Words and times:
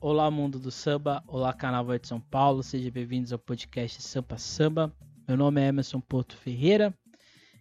Olá, 0.00 0.30
mundo 0.30 0.60
do 0.60 0.70
samba. 0.70 1.24
Olá, 1.26 1.52
Carnaval 1.52 1.98
de 1.98 2.06
São 2.06 2.20
Paulo. 2.20 2.62
Sejam 2.62 2.88
bem-vindos 2.92 3.32
ao 3.32 3.38
podcast 3.38 4.00
Sampa 4.00 4.38
Samba. 4.38 4.94
Meu 5.26 5.36
nome 5.36 5.60
é 5.60 5.66
Emerson 5.66 6.00
Porto 6.00 6.36
Ferreira 6.36 6.94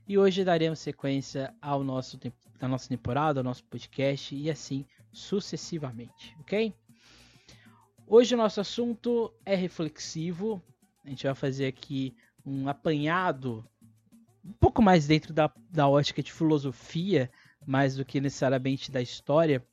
e 0.08 0.20
hoje 0.20 0.44
daremos 0.44 0.78
sequência 0.78 1.52
ao 1.60 1.84
nosso 1.84 2.20
à 2.62 2.68
nossa 2.68 2.88
temporada, 2.88 3.40
ao 3.40 3.44
nosso 3.44 3.64
podcast 3.64 4.36
e 4.36 4.52
assim 4.52 4.86
sucessivamente, 5.12 6.38
ok? 6.40 6.72
Hoje 8.06 8.36
o 8.36 8.38
nosso 8.38 8.62
assunto 8.62 9.34
é 9.44 9.56
reflexivo. 9.56 10.62
A 11.04 11.10
gente 11.10 11.26
vai 11.26 11.34
fazer 11.34 11.66
aqui 11.66 12.16
um 12.46 12.70
apanhado 12.70 13.66
um 14.46 14.54
pouco 14.60 14.80
mais 14.80 15.08
dentro 15.08 15.34
da, 15.34 15.52
da 15.72 15.88
ótica 15.88 16.22
de 16.22 16.32
filosofia, 16.32 17.32
mais 17.66 17.96
do 17.96 18.06
que 18.06 18.22
necessariamente 18.22 18.92
da 18.92 19.02
história, 19.02 19.66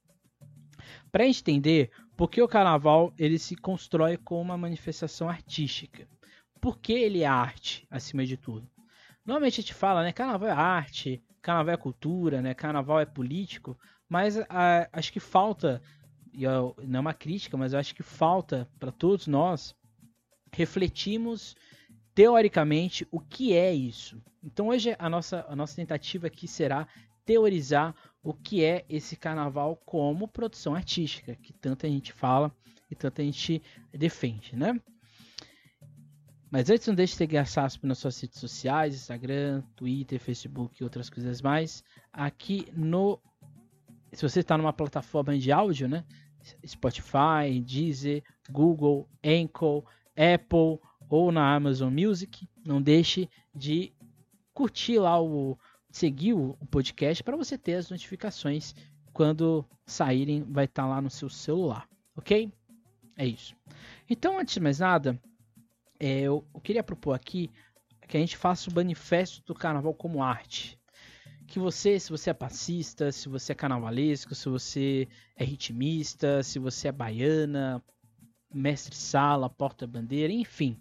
para 1.12 1.26
entender 1.26 1.90
por 2.16 2.30
que 2.30 2.40
o 2.40 2.48
carnaval 2.48 3.12
ele 3.18 3.38
se 3.38 3.56
constrói 3.56 4.16
como 4.16 4.40
uma 4.40 4.57
manifestação 4.57 5.29
artística. 5.29 6.08
Por 6.61 6.79
que 6.79 6.93
ele 6.93 7.22
é 7.22 7.26
arte, 7.26 7.86
acima 7.90 8.25
de 8.25 8.36
tudo? 8.36 8.68
Normalmente 9.25 9.61
a 9.61 9.62
gente 9.62 9.75
fala, 9.75 10.02
né, 10.02 10.12
carnaval 10.12 10.48
é 10.48 10.53
arte, 10.53 11.22
carnaval 11.42 11.75
é 11.75 11.76
cultura, 11.76 12.40
né, 12.40 12.54
carnaval 12.54 13.00
é 13.00 13.06
político, 13.06 13.76
mas 14.08 14.39
a, 14.39 14.89
acho 14.92 15.12
que 15.12 15.20
falta, 15.20 15.82
e 16.32 16.44
eu, 16.44 16.75
não 16.82 16.98
é 16.98 17.00
uma 17.00 17.14
crítica, 17.14 17.56
mas 17.56 17.72
eu 17.72 17.79
acho 17.79 17.94
que 17.94 18.03
falta 18.03 18.68
para 18.78 18.92
todos 18.92 19.26
nós 19.26 19.75
refletirmos 20.53 21.56
teoricamente 22.14 23.06
o 23.11 23.18
que 23.18 23.54
é 23.54 23.75
isso. 23.75 24.22
Então 24.42 24.68
hoje 24.68 24.94
a 24.98 25.08
nossa, 25.08 25.44
a 25.48 25.56
nossa 25.56 25.75
tentativa 25.75 26.28
aqui 26.28 26.46
será 26.46 26.86
teorizar 27.25 27.94
o 28.24 28.32
que 28.32 28.64
é 28.64 28.86
esse 28.88 29.14
carnaval 29.14 29.76
como 29.84 30.26
produção 30.26 30.74
artística, 30.74 31.36
que 31.36 31.52
tanta 31.52 31.86
gente 31.86 32.10
fala 32.12 32.50
e 32.91 32.94
tanta 32.94 33.22
gente 33.22 33.62
defende, 33.92 34.56
né? 34.56 34.80
Mas 36.50 36.70
antes 36.70 36.86
não 36.86 36.94
deixe 36.94 37.12
de 37.12 37.19
seguir 37.19 37.36
a 37.36 37.44
SASP 37.44 37.84
nas 37.86 37.98
suas 37.98 38.19
redes 38.19 38.39
sociais, 38.39 38.94
Instagram, 38.94 39.62
Twitter, 39.77 40.19
Facebook 40.19 40.81
e 40.81 40.84
outras 40.84 41.11
coisas 41.11 41.42
mais. 41.42 41.84
Aqui 42.12 42.66
no... 42.72 43.20
Se 44.12 44.22
você 44.22 44.41
está 44.41 44.56
numa 44.56 44.72
plataforma 44.72 45.36
de 45.36 45.50
áudio, 45.53 45.88
né? 45.88 46.05
Spotify, 46.64 47.61
Deezer, 47.61 48.22
Google, 48.48 49.09
Anchor, 49.25 49.84
Apple 50.16 50.78
ou 51.09 51.33
na 51.33 51.55
Amazon 51.55 51.92
Music, 51.92 52.48
não 52.64 52.81
deixe 52.81 53.28
de 53.55 53.92
curtir 54.53 54.98
lá 54.98 55.20
o, 55.20 55.59
seguir 55.95 56.33
o 56.33 56.56
podcast 56.73 57.23
para 57.23 57.37
você 57.37 57.56
ter 57.56 57.75
as 57.75 57.89
notificações 57.89 58.75
quando 59.12 59.64
saírem, 59.87 60.42
vai 60.42 60.64
estar 60.64 60.83
tá 60.83 60.89
lá 60.89 61.00
no 61.00 61.09
seu 61.09 61.31
celular, 61.31 61.89
ok? 62.17 62.53
É 63.17 63.25
isso. 63.25 63.55
Então, 64.11 64.37
antes 64.41 64.55
de 64.55 64.61
mais 64.61 64.81
nada, 64.81 65.17
é, 66.00 66.22
eu, 66.22 66.45
eu 66.53 66.61
queria 66.61 66.83
propor 66.83 67.12
aqui 67.12 67.48
que 68.09 68.17
a 68.17 68.20
gente 68.20 68.37
faça 68.37 68.69
o 68.69 68.75
manifesto 68.75 69.41
do 69.47 69.55
carnaval 69.55 69.95
como 69.95 70.20
arte. 70.20 70.77
Que 71.47 71.61
você, 71.61 72.00
se 72.00 72.11
você 72.11 72.31
é 72.31 72.34
passista, 72.34 73.12
se 73.12 73.28
você 73.28 73.53
é 73.53 73.55
carnavalesco, 73.55 74.34
se 74.34 74.48
você 74.48 75.06
é 75.37 75.45
ritmista, 75.45 76.42
se 76.42 76.59
você 76.59 76.89
é 76.89 76.92
baiana, 76.92 77.81
mestre 78.53 78.97
sala, 78.97 79.48
porta-bandeira, 79.48 80.33
enfim, 80.33 80.77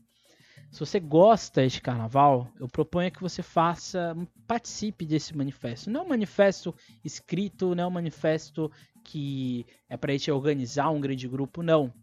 se 0.73 0.79
você 0.79 0.99
gosta 0.99 1.67
de 1.67 1.79
carnaval, 1.79 2.51
eu 2.59 2.67
proponho 2.67 3.11
que 3.11 3.21
você 3.21 3.43
faça, 3.43 4.17
participe 4.47 5.05
desse 5.05 5.37
manifesto. 5.37 5.91
Não 5.91 6.01
é 6.01 6.03
um 6.03 6.09
manifesto 6.09 6.73
escrito, 7.05 7.75
não 7.75 7.83
é 7.83 7.87
um 7.87 7.91
manifesto 7.91 8.71
que 9.03 9.67
é 9.87 9.95
para 9.95 10.11
a 10.11 10.17
gente 10.17 10.31
organizar 10.31 10.89
um 10.89 10.99
grande 10.99 11.27
grupo, 11.27 11.61
não. 11.61 11.93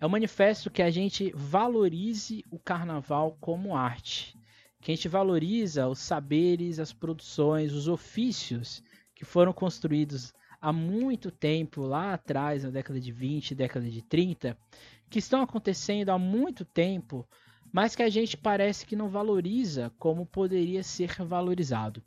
É 0.00 0.06
um 0.06 0.08
manifesto 0.08 0.70
que 0.70 0.82
a 0.82 0.90
gente 0.90 1.32
valorize 1.34 2.44
o 2.48 2.60
carnaval 2.60 3.36
como 3.40 3.74
arte. 3.74 4.38
Que 4.80 4.92
a 4.92 4.94
gente 4.94 5.08
valoriza 5.08 5.88
os 5.88 5.98
saberes, 5.98 6.78
as 6.78 6.92
produções, 6.92 7.72
os 7.72 7.88
ofícios 7.88 8.84
que 9.16 9.24
foram 9.24 9.52
construídos 9.52 10.32
há 10.60 10.72
muito 10.72 11.28
tempo, 11.32 11.80
lá 11.82 12.14
atrás, 12.14 12.62
na 12.62 12.70
década 12.70 13.00
de 13.00 13.10
20, 13.10 13.52
década 13.52 13.90
de 13.90 14.00
30, 14.00 14.56
que 15.10 15.18
estão 15.18 15.42
acontecendo 15.42 16.10
há 16.10 16.18
muito 16.18 16.64
tempo 16.64 17.26
mas 17.76 17.94
que 17.94 18.02
a 18.02 18.08
gente 18.08 18.38
parece 18.38 18.86
que 18.86 18.96
não 18.96 19.10
valoriza 19.10 19.92
como 19.98 20.24
poderia 20.24 20.82
ser 20.82 21.22
valorizado. 21.22 22.02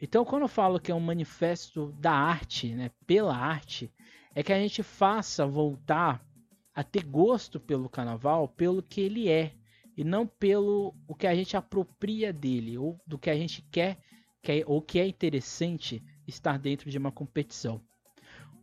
Então, 0.00 0.24
quando 0.24 0.42
eu 0.42 0.48
falo 0.48 0.78
que 0.78 0.92
é 0.92 0.94
um 0.94 1.00
manifesto 1.00 1.92
da 1.98 2.12
arte, 2.12 2.68
né, 2.68 2.92
pela 3.08 3.36
arte, 3.36 3.92
é 4.36 4.40
que 4.40 4.52
a 4.52 4.58
gente 4.60 4.84
faça 4.84 5.44
voltar 5.44 6.24
a 6.72 6.84
ter 6.84 7.02
gosto 7.02 7.58
pelo 7.58 7.88
carnaval 7.88 8.46
pelo 8.46 8.84
que 8.84 9.00
ele 9.00 9.28
é 9.28 9.52
e 9.96 10.04
não 10.04 10.28
pelo 10.28 10.94
o 11.08 11.14
que 11.16 11.26
a 11.26 11.34
gente 11.34 11.56
apropria 11.56 12.32
dele 12.32 12.78
ou 12.78 12.96
do 13.04 13.18
que 13.18 13.30
a 13.30 13.36
gente 13.36 13.62
quer, 13.62 13.98
quer 14.40 14.62
ou 14.64 14.80
que 14.80 15.00
é 15.00 15.08
interessante 15.08 16.00
estar 16.24 16.56
dentro 16.56 16.88
de 16.88 16.98
uma 16.98 17.10
competição. 17.10 17.80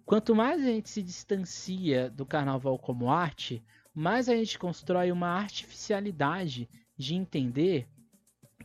Quanto 0.06 0.34
mais 0.34 0.62
a 0.62 0.68
gente 0.68 0.90
se 0.90 1.04
distancia 1.04 2.10
do 2.10 2.26
carnaval 2.26 2.80
como 2.80 3.12
arte, 3.12 3.62
mais 3.98 4.30
a 4.30 4.36
gente 4.36 4.60
constrói 4.60 5.12
uma 5.12 5.30
artificialidade 5.30 6.70
de 6.96 7.16
entender 7.16 7.88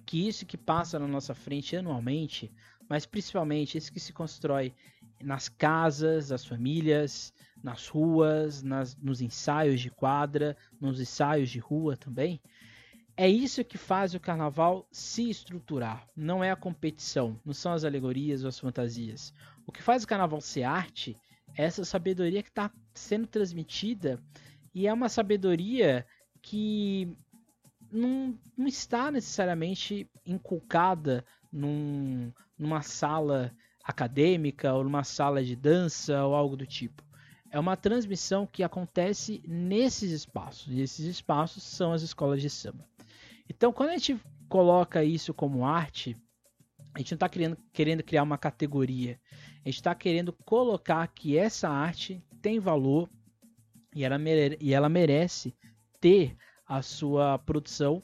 que 0.05 0.29
isso 0.29 0.45
que 0.45 0.59
passa 0.59 0.99
na 0.99 1.09
nossa 1.09 1.35
frente 1.35 1.75
anualmente, 1.75 2.53
mas 2.87 3.07
principalmente 3.07 3.79
isso 3.79 3.91
que 3.91 3.99
se 3.99 4.13
constrói 4.13 4.75
nas 5.23 5.49
casas, 5.49 6.29
das 6.29 6.45
famílias, 6.45 7.33
nas 7.63 7.89
ruas, 7.89 8.63
nas, 8.63 8.95
nos 8.97 9.23
ensaios 9.23 9.81
de 9.81 9.91
quadra, 9.91 10.55
nos 10.79 11.01
ensaios 11.01 11.49
de 11.49 11.59
rua 11.59 11.97
também, 11.97 12.39
é 13.17 13.27
isso 13.27 13.65
que 13.65 13.79
faz 13.79 14.13
o 14.13 14.21
carnaval 14.21 14.87
se 14.93 15.31
estruturar. 15.31 16.07
Não 16.15 16.45
é 16.45 16.51
a 16.51 16.57
competição, 16.57 17.41
não 17.43 17.55
são 17.55 17.73
as 17.73 17.85
alegorias 17.85 18.43
ou 18.43 18.51
as 18.51 18.59
fantasias. 18.59 19.33
O 19.67 19.73
que 19.73 19.83
faz 19.83 20.05
o 20.05 20.07
carnaval 20.07 20.43
ser 20.43 20.65
arte 20.65 21.17
é 21.57 21.65
essa 21.65 21.87
sabedoria 21.87 22.43
que 22.43 22.51
está 22.51 22.71
sendo 22.93 23.27
transmitida 23.27 24.21
e 24.75 24.87
é 24.87 24.93
uma 24.93 25.09
sabedoria 25.09 26.07
que 26.41 27.17
não, 27.91 28.39
não 28.57 28.67
está 28.67 29.11
necessariamente 29.11 30.11
inculcada 30.25 31.25
num, 31.53 32.33
numa 32.59 32.83
sala 32.83 33.55
acadêmica 33.85 34.73
ou 34.73 34.85
numa 34.85 35.05
sala 35.05 35.45
de 35.45 35.55
dança 35.55 36.25
ou 36.25 36.35
algo 36.35 36.57
do 36.57 36.67
tipo. 36.67 37.03
É 37.51 37.61
uma 37.61 37.77
transmissão 37.77 38.47
que 38.47 38.63
acontece 38.63 39.43
nesses 39.47 40.11
espaços, 40.11 40.73
e 40.73 40.81
esses 40.81 41.05
espaços 41.05 41.63
são 41.63 41.93
as 41.93 42.01
escolas 42.01 42.41
de 42.41 42.49
samba. 42.49 42.89
Então, 43.49 43.73
quando 43.73 43.91
a 43.91 43.99
gente 43.99 44.19
coloca 44.49 45.05
isso 45.05 45.35
como 45.35 45.67
arte, 45.67 46.17
a 46.95 46.99
gente 46.99 47.13
não 47.13 47.17
está 47.17 47.29
querendo, 47.29 47.59
querendo 47.73 48.03
criar 48.03 48.23
uma 48.23 48.39
categoria, 48.39 49.21
a 49.65 49.69
gente 49.69 49.77
está 49.77 49.95
querendo 49.95 50.33
colocar 50.33 51.07
que 51.09 51.37
essa 51.37 51.69
arte 51.69 52.23
tem 52.41 52.59
valor 52.59 53.11
e 53.95 54.05
ela, 54.05 54.19
mere 54.19 54.57
e 54.61 54.73
ela 54.73 54.89
merece 54.89 55.55
ter 56.01 56.37
a 56.67 56.83
sua 56.83 57.39
produção 57.39 58.03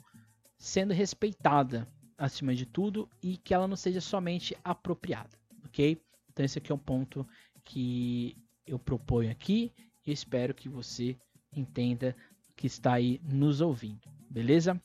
sendo 0.57 0.93
respeitada 0.93 1.89
acima 2.17 2.55
de 2.55 2.67
tudo 2.67 3.09
e 3.23 3.37
que 3.37 3.55
ela 3.55 3.69
não 3.69 3.77
seja 3.77 4.01
somente 4.01 4.57
apropriada, 4.65 5.39
ok? 5.65 6.01
Então 6.31 6.45
esse 6.45 6.59
aqui 6.59 6.73
é 6.73 6.75
um 6.75 6.79
ponto 6.79 7.27
que 7.65 8.37
eu 8.67 8.79
proponho 8.79 9.31
aqui 9.31 9.73
e 10.07 10.13
espero 10.13 10.55
que 10.55 10.69
você 10.69 11.17
entenda 11.53 12.15
que 12.57 12.67
está 12.67 12.95
aí 12.95 13.21
nos 13.23 13.61
ouvindo, 13.61 14.09
beleza? 14.29 14.81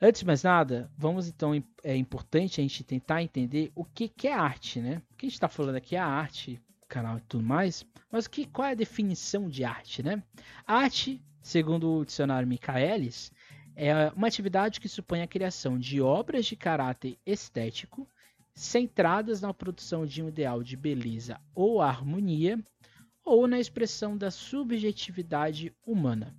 Antes 0.00 0.20
de 0.20 0.26
mais 0.26 0.42
nada, 0.42 0.90
vamos 0.98 1.28
então, 1.28 1.52
é 1.82 1.96
importante 1.96 2.60
a 2.60 2.62
gente 2.62 2.84
tentar 2.84 3.22
entender 3.22 3.72
o 3.74 3.84
que, 3.84 4.08
que 4.08 4.28
é 4.28 4.34
arte, 4.34 4.80
né? 4.80 5.00
O 5.10 5.14
que 5.14 5.26
a 5.26 5.28
gente 5.28 5.36
está 5.36 5.48
falando 5.48 5.76
aqui 5.76 5.96
é 5.96 5.98
a 5.98 6.06
arte, 6.06 6.60
canal 6.94 7.18
e 7.18 7.22
tudo 7.22 7.42
mais. 7.42 7.84
Mas 8.10 8.28
que, 8.28 8.46
qual 8.46 8.68
é 8.68 8.70
a 8.70 8.76
definição 8.76 9.48
de 9.48 9.64
arte, 9.64 10.00
né? 10.00 10.22
arte, 10.64 11.20
segundo 11.42 11.98
o 11.98 12.04
dicionário 12.04 12.46
Michaelis, 12.46 13.32
é 13.74 14.08
uma 14.10 14.28
atividade 14.28 14.78
que 14.78 14.88
supõe 14.88 15.20
a 15.20 15.26
criação 15.26 15.76
de 15.76 16.00
obras 16.00 16.46
de 16.46 16.54
caráter 16.54 17.18
estético 17.26 18.08
centradas 18.54 19.40
na 19.40 19.52
produção 19.52 20.06
de 20.06 20.22
um 20.22 20.28
ideal 20.28 20.62
de 20.62 20.76
beleza 20.76 21.40
ou 21.52 21.82
harmonia 21.82 22.56
ou 23.24 23.48
na 23.48 23.58
expressão 23.58 24.16
da 24.16 24.30
subjetividade 24.30 25.74
humana. 25.84 26.32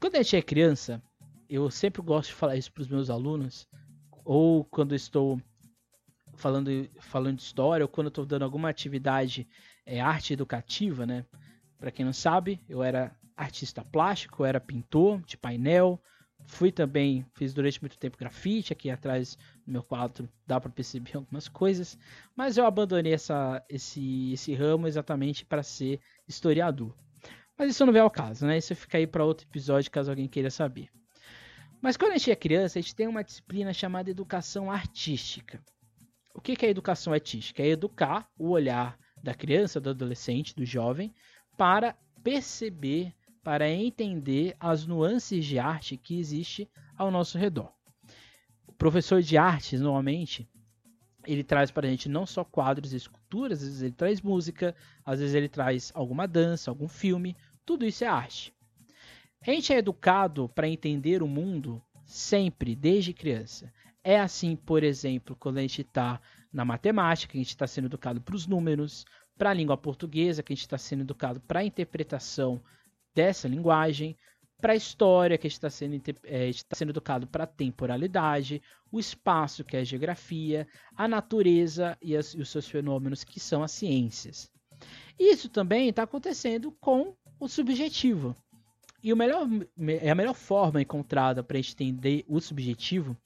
Quando 0.00 0.16
a 0.16 0.22
gente 0.22 0.34
é 0.34 0.42
criança, 0.42 1.00
eu 1.48 1.70
sempre 1.70 2.02
gosto 2.02 2.30
de 2.30 2.34
falar 2.34 2.56
isso 2.56 2.72
para 2.72 2.82
os 2.82 2.88
meus 2.88 3.08
alunos, 3.08 3.68
ou 4.24 4.64
quando 4.64 4.96
estou 4.96 5.40
falando, 6.36 6.88
falando 7.00 7.36
de 7.36 7.42
história, 7.42 7.84
ou 7.84 7.88
quando 7.88 8.06
eu 8.06 8.10
estou 8.10 8.26
dando 8.26 8.44
alguma 8.44 8.68
atividade 8.68 9.46
é, 9.84 10.00
arte 10.00 10.32
educativa, 10.32 11.06
né? 11.06 11.24
Para 11.78 11.90
quem 11.90 12.04
não 12.04 12.12
sabe, 12.12 12.60
eu 12.68 12.82
era 12.82 13.14
artista 13.36 13.84
plástico, 13.84 14.42
eu 14.42 14.46
era 14.46 14.60
pintor 14.60 15.20
de 15.22 15.36
painel, 15.36 16.00
fui 16.46 16.70
também, 16.72 17.26
fiz 17.34 17.52
durante 17.52 17.80
muito 17.80 17.98
tempo 17.98 18.16
grafite, 18.16 18.72
aqui 18.72 18.90
atrás 18.90 19.36
do 19.66 19.72
meu 19.72 19.82
quadro 19.82 20.28
dá 20.46 20.60
para 20.60 20.70
perceber 20.70 21.16
algumas 21.16 21.48
coisas, 21.48 21.98
mas 22.34 22.56
eu 22.56 22.64
abandonei 22.64 23.12
essa, 23.12 23.62
esse, 23.68 24.32
esse 24.32 24.54
ramo 24.54 24.86
exatamente 24.86 25.44
para 25.44 25.62
ser 25.62 26.00
historiador. 26.26 26.94
Mas 27.58 27.70
isso 27.70 27.86
não 27.86 27.92
vem 27.92 28.02
ao 28.02 28.10
caso, 28.10 28.46
né? 28.46 28.58
Isso 28.58 28.74
fica 28.74 28.98
aí 28.98 29.06
para 29.06 29.24
outro 29.24 29.46
episódio 29.46 29.90
caso 29.90 30.10
alguém 30.10 30.28
queira 30.28 30.50
saber. 30.50 30.90
Mas 31.80 31.96
quando 31.96 32.12
a 32.12 32.18
gente 32.18 32.30
é 32.30 32.36
criança, 32.36 32.78
a 32.78 32.82
gente 32.82 32.94
tem 32.94 33.06
uma 33.06 33.24
disciplina 33.24 33.72
chamada 33.72 34.10
educação 34.10 34.70
artística. 34.70 35.62
O 36.36 36.40
que 36.42 36.66
é 36.66 36.68
educação 36.68 37.14
artística? 37.14 37.62
É 37.62 37.68
educar 37.68 38.28
o 38.38 38.50
olhar 38.50 38.98
da 39.22 39.34
criança, 39.34 39.80
do 39.80 39.88
adolescente, 39.88 40.54
do 40.54 40.66
jovem, 40.66 41.14
para 41.56 41.96
perceber, 42.22 43.14
para 43.42 43.70
entender 43.70 44.54
as 44.60 44.86
nuances 44.86 45.46
de 45.46 45.58
arte 45.58 45.96
que 45.96 46.18
existe 46.18 46.68
ao 46.94 47.10
nosso 47.10 47.38
redor. 47.38 47.72
O 48.66 48.72
professor 48.72 49.22
de 49.22 49.38
artes, 49.38 49.80
normalmente, 49.80 50.46
ele 51.26 51.42
traz 51.42 51.70
para 51.70 51.86
a 51.86 51.90
gente 51.90 52.06
não 52.06 52.26
só 52.26 52.44
quadros 52.44 52.92
e 52.92 52.96
esculturas, 52.96 53.62
às 53.62 53.68
vezes 53.68 53.82
ele 53.82 53.94
traz 53.94 54.20
música, 54.20 54.76
às 55.06 55.20
vezes 55.20 55.34
ele 55.34 55.48
traz 55.48 55.90
alguma 55.94 56.28
dança, 56.28 56.70
algum 56.70 56.86
filme, 56.86 57.34
tudo 57.64 57.86
isso 57.86 58.04
é 58.04 58.08
arte. 58.08 58.54
A 59.40 59.50
gente 59.50 59.72
é 59.72 59.78
educado 59.78 60.50
para 60.50 60.68
entender 60.68 61.22
o 61.22 61.26
mundo 61.26 61.82
sempre, 62.04 62.76
desde 62.76 63.14
criança. 63.14 63.72
É 64.08 64.20
assim, 64.20 64.54
por 64.54 64.84
exemplo, 64.84 65.34
quando 65.34 65.58
a 65.58 65.62
gente 65.62 65.80
está 65.80 66.20
na 66.52 66.64
matemática, 66.64 67.36
a 67.36 67.38
gente 67.38 67.48
está 67.48 67.66
sendo 67.66 67.86
educado 67.86 68.20
para 68.20 68.36
os 68.36 68.46
números, 68.46 69.04
para 69.36 69.50
a 69.50 69.52
língua 69.52 69.76
portuguesa, 69.76 70.44
que 70.44 70.52
a 70.52 70.54
gente 70.54 70.62
está 70.62 70.78
sendo 70.78 71.00
educado 71.00 71.40
para 71.40 71.58
a 71.58 71.64
interpretação 71.64 72.62
dessa 73.12 73.48
linguagem, 73.48 74.16
para 74.60 74.74
a 74.74 74.76
história, 74.76 75.36
que 75.36 75.48
a 75.48 75.50
gente 75.50 75.58
está 75.58 75.68
sendo, 75.68 76.00
é, 76.22 76.52
tá 76.68 76.76
sendo 76.76 76.90
educado 76.90 77.26
para 77.26 77.42
a 77.42 77.48
temporalidade, 77.48 78.62
o 78.92 79.00
espaço, 79.00 79.64
que 79.64 79.76
é 79.76 79.80
a 79.80 79.84
geografia, 79.84 80.68
a 80.94 81.08
natureza 81.08 81.98
e, 82.00 82.16
as, 82.16 82.32
e 82.32 82.40
os 82.40 82.48
seus 82.48 82.68
fenômenos, 82.68 83.24
que 83.24 83.40
são 83.40 83.64
as 83.64 83.72
ciências. 83.72 84.48
Isso 85.18 85.48
também 85.48 85.88
está 85.88 86.04
acontecendo 86.04 86.70
com 86.80 87.16
o 87.40 87.48
subjetivo. 87.48 88.36
E 89.02 89.12
o 89.12 89.16
melhor, 89.16 89.48
é 90.00 90.10
a 90.10 90.14
melhor 90.14 90.34
forma 90.34 90.80
encontrada 90.80 91.42
para 91.42 91.58
entender 91.58 92.24
o 92.28 92.40
subjetivo 92.40 93.16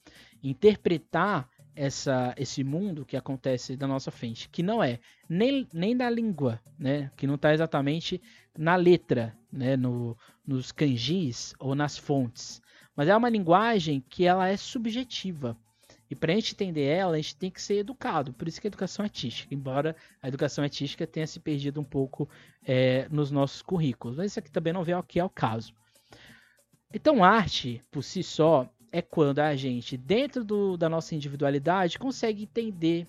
interpretar 0.43 1.49
essa, 1.75 2.33
esse 2.37 2.63
mundo 2.63 3.05
que 3.05 3.15
acontece 3.15 3.77
na 3.77 3.87
nossa 3.87 4.11
frente, 4.11 4.49
que 4.49 4.61
não 4.61 4.83
é 4.83 4.99
nem, 5.29 5.67
nem 5.73 5.95
da 5.95 6.09
língua, 6.09 6.59
né? 6.77 7.11
que 7.15 7.25
não 7.25 7.35
está 7.35 7.53
exatamente 7.53 8.21
na 8.57 8.75
letra, 8.75 9.35
né? 9.51 9.77
no, 9.77 10.17
nos 10.45 10.71
kanjis 10.71 11.53
ou 11.59 11.73
nas 11.75 11.97
fontes, 11.97 12.61
mas 12.95 13.07
é 13.07 13.15
uma 13.15 13.29
linguagem 13.29 14.03
que 14.09 14.25
ela 14.25 14.47
é 14.47 14.57
subjetiva. 14.57 15.57
E 16.09 16.15
para 16.15 16.33
a 16.33 16.35
gente 16.35 16.53
entender 16.53 16.83
ela, 16.83 17.13
a 17.13 17.17
gente 17.17 17.37
tem 17.37 17.49
que 17.49 17.61
ser 17.61 17.75
educado. 17.75 18.33
Por 18.33 18.45
isso 18.45 18.59
que 18.59 18.67
a 18.67 18.69
educação 18.69 19.03
artística, 19.03 19.55
embora 19.55 19.95
a 20.21 20.27
educação 20.27 20.61
artística 20.61 21.07
tenha 21.07 21.25
se 21.25 21.39
perdido 21.39 21.79
um 21.79 21.85
pouco 21.85 22.27
é, 22.67 23.07
nos 23.09 23.31
nossos 23.31 23.61
currículos. 23.61 24.17
Mas 24.17 24.31
isso 24.31 24.39
aqui 24.39 24.51
também 24.51 24.73
não 24.73 24.83
vem 24.83 24.93
ao 24.93 25.01
que 25.01 25.21
é 25.21 25.23
o 25.23 25.29
caso. 25.29 25.73
Então, 26.93 27.23
arte, 27.23 27.81
por 27.89 28.03
si 28.03 28.21
só, 28.23 28.69
é 28.91 29.01
quando 29.01 29.39
a 29.39 29.55
gente, 29.55 29.95
dentro 29.95 30.43
do, 30.43 30.75
da 30.75 30.89
nossa 30.89 31.15
individualidade, 31.15 31.97
consegue 31.97 32.43
entender, 32.43 33.07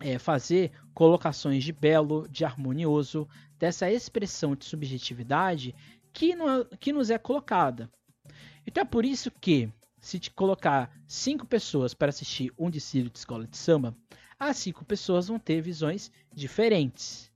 é, 0.00 0.18
fazer 0.18 0.70
colocações 0.92 1.64
de 1.64 1.72
belo, 1.72 2.28
de 2.28 2.44
harmonioso, 2.44 3.26
dessa 3.58 3.90
expressão 3.90 4.54
de 4.54 4.64
subjetividade 4.64 5.74
que, 6.12 6.34
no, 6.34 6.64
que 6.78 6.92
nos 6.92 7.10
é 7.10 7.18
colocada. 7.18 7.90
Então 8.66 8.82
é 8.82 8.86
por 8.86 9.04
isso 9.04 9.30
que, 9.30 9.72
se 9.98 10.18
te 10.18 10.30
colocar 10.30 10.92
cinco 11.06 11.46
pessoas 11.46 11.94
para 11.94 12.10
assistir 12.10 12.52
um 12.58 12.68
desfile 12.68 13.08
de 13.08 13.18
escola 13.18 13.46
de 13.46 13.56
samba, 13.56 13.96
as 14.38 14.56
cinco 14.58 14.84
pessoas 14.84 15.28
vão 15.28 15.38
ter 15.38 15.60
visões 15.60 16.12
diferentes. 16.32 17.32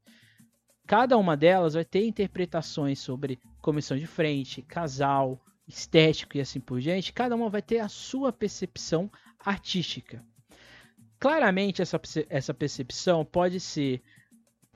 Cada 0.87 1.17
uma 1.17 1.37
delas 1.37 1.75
vai 1.75 1.85
ter 1.85 2.07
interpretações 2.07 2.99
sobre 2.99 3.41
comissão 3.61 3.97
de 3.97 4.07
frente, 4.07 4.63
casal, 4.63 5.41
estético 5.73 6.37
e 6.37 6.41
assim 6.41 6.61
por 6.61 6.81
diante, 6.81 7.13
cada 7.13 7.35
uma 7.35 7.49
vai 7.49 7.63
ter 7.63 7.79
a 7.79 7.89
sua 7.89 8.33
percepção 8.33 9.11
artística. 9.39 10.25
Claramente, 11.19 11.81
essa, 11.81 12.01
essa 12.29 12.53
percepção 12.53 13.25
pode 13.25 13.61
ser 13.61 14.03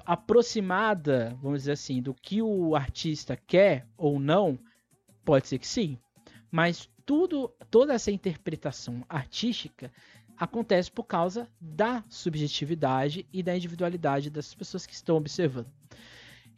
aproximada, 0.04 1.37
vamos 1.43 1.60
dizer 1.60 1.72
assim, 1.72 2.00
do 2.00 2.14
que 2.14 2.40
o 2.43 2.76
artista 2.76 3.37
quer 3.37 3.87
ou 3.96 4.20
não, 4.20 4.58
pode 5.25 5.48
ser 5.48 5.58
que 5.58 5.66
sim, 5.66 5.98
mas 6.50 6.88
tudo, 7.04 7.48
toda 7.70 7.94
essa 7.94 8.10
interpretação 8.10 9.04
artística 9.08 9.93
acontece 10.37 10.90
por 10.90 11.04
causa 11.04 11.48
da 11.60 12.04
subjetividade 12.08 13.26
e 13.32 13.43
da 13.43 13.56
individualidade 13.56 14.31
das 14.31 14.54
pessoas 14.54 14.87
que 14.87 14.93
estão 14.93 15.16
observando. 15.16 15.70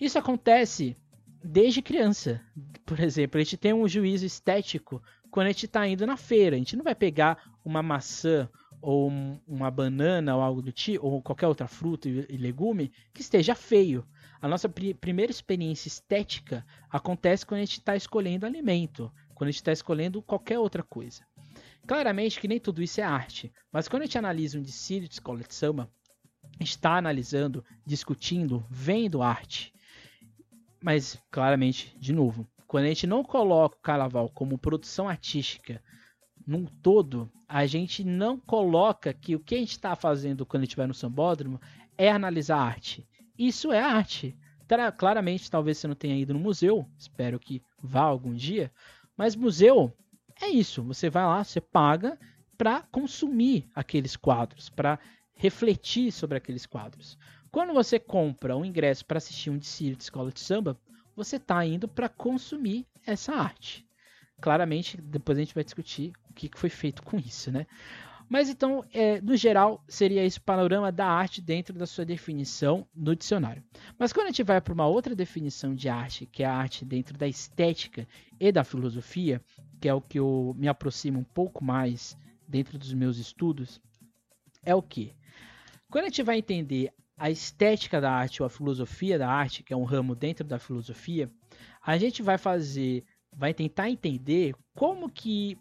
Isso 0.00 0.18
acontece 0.18 0.96
desde 1.42 1.80
criança. 1.80 2.40
Por 2.88 3.00
exemplo, 3.00 3.38
a 3.38 3.44
gente 3.44 3.58
tem 3.58 3.74
um 3.74 3.86
juízo 3.86 4.24
estético 4.24 5.02
quando 5.30 5.48
a 5.48 5.50
gente 5.50 5.66
está 5.66 5.86
indo 5.86 6.06
na 6.06 6.16
feira. 6.16 6.56
A 6.56 6.58
gente 6.58 6.74
não 6.74 6.82
vai 6.82 6.94
pegar 6.94 7.52
uma 7.62 7.82
maçã 7.82 8.48
ou 8.80 9.12
uma 9.46 9.70
banana 9.70 10.34
ou 10.34 10.40
algo 10.40 10.62
do 10.62 10.72
tipo, 10.72 11.04
ou 11.04 11.20
qualquer 11.20 11.48
outra 11.48 11.68
fruta 11.68 12.08
e 12.08 12.38
legume 12.38 12.90
que 13.12 13.20
esteja 13.20 13.54
feio. 13.54 14.06
A 14.40 14.48
nossa 14.48 14.70
pr 14.70 14.94
primeira 14.98 15.30
experiência 15.30 15.86
estética 15.88 16.64
acontece 16.88 17.44
quando 17.44 17.58
a 17.58 17.64
gente 17.64 17.78
está 17.78 17.94
escolhendo 17.94 18.46
alimento, 18.46 19.12
quando 19.34 19.48
a 19.48 19.50
gente 19.50 19.60
está 19.60 19.72
escolhendo 19.72 20.22
qualquer 20.22 20.58
outra 20.58 20.82
coisa. 20.82 21.26
Claramente 21.86 22.40
que 22.40 22.48
nem 22.48 22.58
tudo 22.58 22.82
isso 22.82 23.02
é 23.02 23.04
arte, 23.04 23.52
mas 23.70 23.86
quando 23.86 24.02
a 24.02 24.04
gente 24.06 24.16
analisa 24.16 24.58
um 24.58 24.62
desfile 24.62 25.06
de 25.06 25.14
escola 25.14 25.40
de 25.40 25.54
samba, 25.54 25.90
está 26.58 26.96
analisando, 26.96 27.62
discutindo, 27.84 28.64
vendo 28.70 29.22
arte. 29.22 29.74
Mas, 30.80 31.18
claramente, 31.30 31.94
de 31.98 32.12
novo, 32.12 32.48
quando 32.68 32.84
a 32.84 32.88
gente 32.88 33.06
não 33.06 33.24
coloca 33.24 33.76
o 33.76 33.80
carnaval 33.80 34.28
como 34.28 34.58
produção 34.58 35.08
artística 35.08 35.82
num 36.46 36.66
todo, 36.66 37.30
a 37.48 37.64
gente 37.66 38.04
não 38.04 38.38
coloca 38.38 39.12
que 39.12 39.34
o 39.34 39.40
que 39.40 39.54
a 39.54 39.58
gente 39.58 39.70
está 39.70 39.96
fazendo 39.96 40.44
quando 40.44 40.62
a 40.62 40.66
gente 40.66 40.76
vai 40.76 40.86
no 40.86 40.94
sambódromo 40.94 41.58
é 41.96 42.10
analisar 42.10 42.58
arte. 42.58 43.08
Isso 43.38 43.72
é 43.72 43.80
arte. 43.80 44.36
Claramente, 44.98 45.50
talvez 45.50 45.78
você 45.78 45.88
não 45.88 45.94
tenha 45.94 46.16
ido 46.16 46.34
no 46.34 46.38
museu, 46.38 46.86
espero 46.98 47.40
que 47.40 47.62
vá 47.82 48.02
algum 48.02 48.34
dia, 48.34 48.70
mas 49.16 49.34
museu 49.34 49.90
é 50.38 50.48
isso. 50.48 50.82
Você 50.82 51.08
vai 51.08 51.24
lá, 51.24 51.42
você 51.42 51.62
paga 51.62 52.18
para 52.58 52.82
consumir 52.92 53.66
aqueles 53.74 54.14
quadros, 54.14 54.68
para 54.68 54.98
refletir 55.34 56.12
sobre 56.12 56.36
aqueles 56.36 56.66
quadros. 56.66 57.16
Quando 57.50 57.72
você 57.72 57.98
compra 57.98 58.54
um 58.58 58.64
ingresso 58.64 59.06
para 59.06 59.16
assistir 59.16 59.48
um 59.48 59.56
desfile 59.56 59.96
de 59.96 60.02
escola 60.02 60.30
de 60.30 60.40
samba, 60.40 60.78
você 61.18 61.36
está 61.36 61.66
indo 61.66 61.88
para 61.88 62.08
consumir 62.08 62.86
essa 63.04 63.34
arte. 63.34 63.84
Claramente, 64.40 64.96
depois 64.96 65.36
a 65.36 65.40
gente 65.40 65.54
vai 65.54 65.64
discutir 65.64 66.12
o 66.30 66.32
que 66.32 66.48
foi 66.54 66.70
feito 66.70 67.02
com 67.02 67.18
isso, 67.18 67.50
né? 67.50 67.66
Mas 68.28 68.48
então, 68.48 68.84
é, 68.92 69.20
no 69.20 69.36
geral, 69.36 69.82
seria 69.88 70.24
esse 70.24 70.38
panorama 70.38 70.92
da 70.92 71.06
arte 71.06 71.40
dentro 71.40 71.76
da 71.76 71.86
sua 71.86 72.04
definição 72.04 72.86
no 72.94 73.16
dicionário. 73.16 73.64
Mas 73.98 74.12
quando 74.12 74.26
a 74.26 74.30
gente 74.30 74.44
vai 74.44 74.60
para 74.60 74.72
uma 74.72 74.86
outra 74.86 75.16
definição 75.16 75.74
de 75.74 75.88
arte, 75.88 76.26
que 76.26 76.44
é 76.44 76.46
a 76.46 76.54
arte 76.54 76.84
dentro 76.84 77.16
da 77.18 77.26
estética 77.26 78.06
e 78.38 78.52
da 78.52 78.62
filosofia, 78.62 79.42
que 79.80 79.88
é 79.88 79.94
o 79.94 80.00
que 80.00 80.18
eu 80.20 80.54
me 80.56 80.68
aproximo 80.68 81.18
um 81.18 81.24
pouco 81.24 81.64
mais 81.64 82.16
dentro 82.46 82.78
dos 82.78 82.92
meus 82.92 83.18
estudos, 83.18 83.80
é 84.62 84.74
o 84.74 84.82
que? 84.82 85.14
Quando 85.90 86.04
a 86.04 86.08
gente 86.08 86.22
vai 86.22 86.38
entender 86.38 86.92
a 87.18 87.30
estética 87.30 88.00
da 88.00 88.12
arte 88.12 88.42
ou 88.42 88.46
a 88.46 88.50
filosofia 88.50 89.18
da 89.18 89.28
arte, 89.28 89.62
que 89.62 89.72
é 89.72 89.76
um 89.76 89.84
ramo 89.84 90.14
dentro 90.14 90.46
da 90.46 90.58
filosofia, 90.58 91.30
a 91.84 91.98
gente 91.98 92.22
vai 92.22 92.38
fazer, 92.38 93.04
vai 93.36 93.52
tentar 93.52 93.90
entender 93.90 94.54
como 94.74 95.10
que 95.10 95.58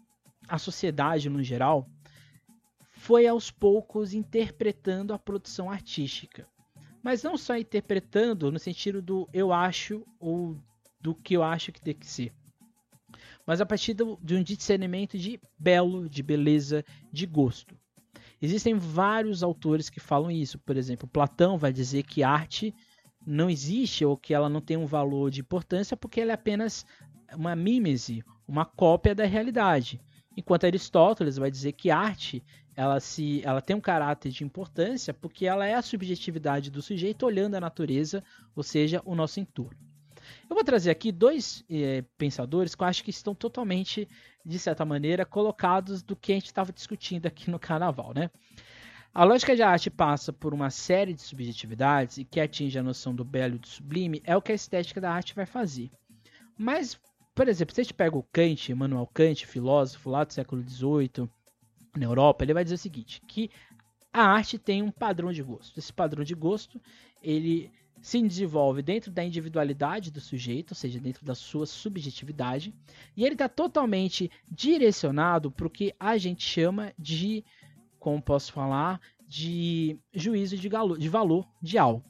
a 0.48 0.56
sociedade 0.56 1.28
no 1.28 1.42
geral 1.42 1.88
foi 2.92 3.26
aos 3.26 3.50
poucos 3.50 4.14
interpretando 4.14 5.12
a 5.12 5.18
produção 5.18 5.70
artística. 5.70 6.46
Mas 7.02 7.22
não 7.22 7.36
só 7.36 7.56
interpretando 7.56 8.52
no 8.52 8.58
sentido 8.58 9.02
do 9.02 9.28
eu 9.32 9.52
acho 9.52 10.04
ou 10.20 10.56
do 11.00 11.14
que 11.14 11.34
eu 11.34 11.42
acho 11.42 11.72
que 11.72 11.80
tem 11.80 11.94
que 11.94 12.06
ser. 12.06 12.32
Mas 13.46 13.60
a 13.60 13.66
partir 13.66 13.94
de 13.94 14.34
um 14.34 14.42
discernimento 14.42 15.16
de 15.16 15.40
belo, 15.58 16.08
de 16.08 16.22
beleza, 16.22 16.84
de 17.10 17.24
gosto. 17.24 17.74
Existem 18.40 18.74
vários 18.74 19.42
autores 19.42 19.90
que 19.90 20.00
falam 20.00 20.30
isso. 20.30 20.58
Por 20.58 20.76
exemplo, 20.76 21.08
Platão 21.08 21.58
vai 21.58 21.72
dizer 21.72 22.04
que 22.04 22.22
arte 22.22 22.74
não 23.26 23.50
existe 23.50 24.04
ou 24.04 24.16
que 24.16 24.32
ela 24.32 24.48
não 24.48 24.60
tem 24.60 24.76
um 24.76 24.86
valor 24.86 25.30
de 25.30 25.40
importância 25.40 25.96
porque 25.96 26.20
ela 26.20 26.30
é 26.30 26.34
apenas 26.34 26.86
uma 27.34 27.54
mímese, 27.56 28.24
uma 28.46 28.64
cópia 28.64 29.14
da 29.14 29.24
realidade. 29.24 30.00
Enquanto 30.36 30.64
Aristóteles 30.64 31.36
vai 31.36 31.50
dizer 31.50 31.72
que 31.72 31.90
arte 31.90 32.44
ela, 32.76 33.00
se, 33.00 33.42
ela 33.44 33.60
tem 33.60 33.74
um 33.74 33.80
caráter 33.80 34.30
de 34.30 34.44
importância 34.44 35.12
porque 35.12 35.46
ela 35.46 35.66
é 35.66 35.74
a 35.74 35.82
subjetividade 35.82 36.70
do 36.70 36.80
sujeito 36.80 37.26
olhando 37.26 37.56
a 37.56 37.60
natureza, 37.60 38.22
ou 38.54 38.62
seja, 38.62 39.02
o 39.04 39.16
nosso 39.16 39.40
entorno. 39.40 39.87
Eu 40.48 40.54
vou 40.54 40.64
trazer 40.64 40.90
aqui 40.90 41.12
dois 41.12 41.64
eh, 41.70 42.02
pensadores 42.16 42.74
que 42.74 42.82
eu 42.82 42.86
acho 42.86 43.04
que 43.04 43.10
estão 43.10 43.34
totalmente 43.34 44.08
de 44.48 44.58
certa 44.58 44.84
maneira, 44.84 45.26
colocados 45.26 46.02
do 46.02 46.16
que 46.16 46.32
a 46.32 46.34
gente 46.34 46.46
estava 46.46 46.72
discutindo 46.72 47.26
aqui 47.26 47.50
no 47.50 47.58
carnaval, 47.58 48.14
né? 48.14 48.30
A 49.12 49.24
lógica 49.24 49.54
de 49.54 49.62
arte 49.62 49.90
passa 49.90 50.32
por 50.32 50.54
uma 50.54 50.70
série 50.70 51.12
de 51.12 51.20
subjetividades 51.20 52.18
e 52.18 52.24
que 52.24 52.40
atinge 52.40 52.78
a 52.78 52.82
noção 52.82 53.14
do 53.14 53.24
belo 53.24 53.56
e 53.56 53.58
do 53.58 53.68
sublime 53.68 54.22
é 54.24 54.36
o 54.36 54.40
que 54.40 54.52
a 54.52 54.54
estética 54.54 55.00
da 55.00 55.12
arte 55.12 55.34
vai 55.34 55.44
fazer. 55.44 55.90
Mas, 56.56 56.98
por 57.34 57.46
exemplo, 57.48 57.74
se 57.74 57.80
a 57.80 57.84
gente 57.84 57.94
pega 57.94 58.16
o 58.16 58.22
Kant, 58.22 58.72
Immanuel 58.72 59.06
Kant, 59.12 59.46
filósofo 59.46 60.08
lá 60.08 60.24
do 60.24 60.32
século 60.32 60.62
XVIII, 60.62 61.28
na 61.96 62.04
Europa, 62.04 62.44
ele 62.44 62.54
vai 62.54 62.64
dizer 62.64 62.76
o 62.76 62.78
seguinte, 62.78 63.20
que 63.26 63.50
a 64.12 64.22
arte 64.22 64.58
tem 64.58 64.82
um 64.82 64.90
padrão 64.90 65.32
de 65.32 65.42
gosto. 65.42 65.78
Esse 65.78 65.92
padrão 65.92 66.24
de 66.24 66.34
gosto, 66.34 66.80
ele 67.22 67.70
se 68.00 68.22
desenvolve 68.22 68.82
dentro 68.82 69.10
da 69.10 69.24
individualidade 69.24 70.10
do 70.10 70.20
sujeito, 70.20 70.72
ou 70.72 70.76
seja, 70.76 71.00
dentro 71.00 71.24
da 71.24 71.34
sua 71.34 71.66
subjetividade, 71.66 72.74
e 73.16 73.24
ele 73.24 73.34
está 73.34 73.48
totalmente 73.48 74.30
direcionado 74.50 75.50
para 75.50 75.66
o 75.66 75.70
que 75.70 75.94
a 75.98 76.16
gente 76.16 76.42
chama 76.44 76.92
de, 76.98 77.44
como 77.98 78.22
posso 78.22 78.52
falar, 78.52 79.00
de 79.26 79.98
juízo 80.12 80.56
de, 80.56 80.68
de 80.98 81.08
valor 81.08 81.46
de 81.60 81.78
algo. 81.78 82.04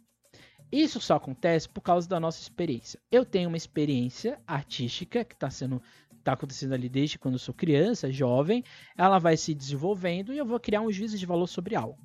Isso 0.70 1.00
só 1.00 1.16
acontece 1.16 1.68
por 1.68 1.80
causa 1.80 2.06
da 2.06 2.20
nossa 2.20 2.42
experiência. 2.42 3.00
Eu 3.10 3.24
tenho 3.24 3.48
uma 3.48 3.56
experiência 3.56 4.38
artística 4.46 5.24
que 5.24 5.34
está 5.34 5.48
sendo 5.48 5.82
está 6.18 6.34
acontecendo 6.34 6.74
ali 6.74 6.88
desde 6.90 7.18
quando 7.18 7.34
eu 7.34 7.38
sou 7.38 7.54
criança, 7.54 8.12
jovem, 8.12 8.62
ela 8.96 9.18
vai 9.18 9.36
se 9.36 9.54
desenvolvendo 9.54 10.32
e 10.32 10.36
eu 10.36 10.44
vou 10.44 10.60
criar 10.60 10.82
um 10.82 10.92
juízo 10.92 11.16
de 11.16 11.24
valor 11.24 11.46
sobre 11.46 11.74
algo. 11.74 11.98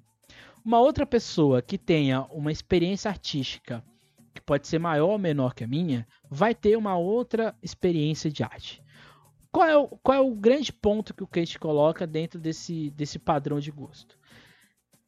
Uma 0.64 0.80
outra 0.80 1.06
pessoa 1.06 1.62
que 1.62 1.78
tenha 1.78 2.24
uma 2.32 2.52
experiência 2.52 3.10
artística 3.10 3.84
que 4.34 4.42
pode 4.42 4.68
ser 4.68 4.80
maior 4.80 5.12
ou 5.12 5.18
menor 5.18 5.54
que 5.54 5.64
a 5.64 5.68
minha, 5.68 6.08
vai 6.30 6.56
ter 6.56 6.76
uma 6.76 6.98
outra 6.98 7.56
experiência 7.62 8.32
de 8.32 8.44
arte. 8.44 8.82
Qual 9.52 9.68
é 9.68 9.78
o, 9.78 9.88
qual 9.88 10.18
é 10.18 10.22
o 10.22 10.34
grande 10.34 10.74
ponto 10.74 11.14
que 11.14 11.24
o 11.24 11.28
Kate 11.28 11.60
coloca 11.60 12.08
dentro 12.08 12.40
desse, 12.40 12.90
desse 12.92 13.20
padrão 13.20 13.60
de 13.60 13.70
gosto? 13.70 14.18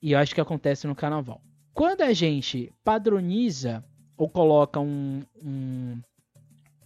E 0.02 0.12
eu 0.12 0.20
acho 0.20 0.36
que 0.36 0.42
acontece 0.42 0.86
no 0.86 0.96
carnaval. 0.96 1.42
Quando 1.74 2.02
a 2.02 2.14
gente 2.14 2.72
padroniza 2.84 3.84
ou 4.16 4.30
coloca 4.30 4.80
um, 4.80 5.24
um, 5.44 6.00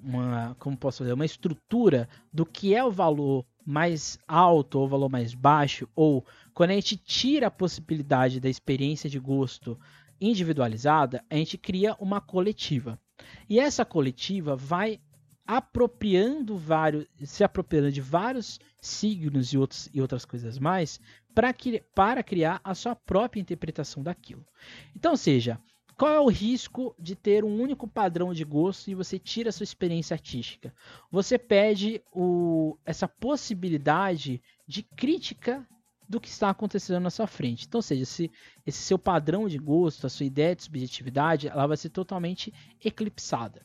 uma, 0.02 0.56
como 0.58 0.78
posso 0.78 1.04
dizer, 1.04 1.14
uma 1.14 1.26
estrutura 1.26 2.08
do 2.32 2.46
que 2.46 2.74
é 2.74 2.84
o 2.84 2.92
valor 2.92 3.46
mais 3.66 4.18
alto 4.28 4.80
ou 4.80 4.86
o 4.86 4.90
valor 4.90 5.10
mais 5.10 5.36
baixo, 5.36 5.88
ou 5.94 6.26
quando 6.60 6.72
a 6.72 6.74
gente 6.74 6.98
tira 6.98 7.48
a 7.48 7.52
possibilidade 7.52 8.38
da 8.42 8.50
experiência 8.50 9.10
de 9.10 9.18
gosto 9.18 9.80
individualizada, 10.20 11.24
a 11.30 11.36
gente 11.36 11.58
cria 11.58 11.96
uma 12.02 12.20
coletiva. 12.20 13.00
E 13.48 13.58
essa 13.58 13.86
coletiva 13.86 14.58
vai 14.58 15.00
apropriando 15.48 16.58
vários, 16.58 17.08
se 17.24 17.46
apropriando 17.46 17.90
de 17.90 18.02
vários 18.02 18.60
signos 18.82 19.54
e, 19.54 19.58
outros, 19.58 19.90
e 19.94 20.02
outras 20.02 20.26
coisas 20.26 20.60
mais 20.60 21.00
para, 21.34 21.56
para 21.96 22.22
criar 22.24 22.60
a 22.62 22.76
sua 22.76 22.94
própria 22.94 23.40
interpretação 23.40 24.04
daquilo. 24.04 24.46
Então, 24.94 25.16
seja, 25.16 25.58
qual 25.98 26.14
é 26.14 26.20
o 26.20 26.28
risco 26.28 26.94
de 27.00 27.16
ter 27.16 27.46
um 27.46 27.58
único 27.58 27.88
padrão 27.88 28.34
de 28.34 28.44
gosto 28.44 28.92
e 28.92 28.96
você 28.96 29.18
tira 29.18 29.48
a 29.48 29.54
sua 29.54 29.64
experiência 29.64 30.14
artística? 30.14 30.76
Você 31.10 31.38
perde 31.38 32.04
o, 32.12 32.78
essa 32.86 33.08
possibilidade 33.08 34.42
de 34.68 34.84
crítica 34.84 35.66
do 36.10 36.20
que 36.20 36.28
está 36.28 36.50
acontecendo 36.50 37.00
na 37.00 37.12
sua 37.12 37.28
frente. 37.28 37.68
Então, 37.68 37.84
seja, 37.84 38.04
se 38.04 38.32
esse 38.66 38.80
seu 38.80 38.98
padrão 38.98 39.48
de 39.48 39.60
gosto, 39.60 40.08
a 40.08 40.10
sua 40.10 40.26
ideia 40.26 40.56
de 40.56 40.64
subjetividade, 40.64 41.48
ela 41.48 41.68
vai 41.68 41.78
ser 41.78 41.90
totalmente 41.90 42.52
eclipsada. 42.84 43.64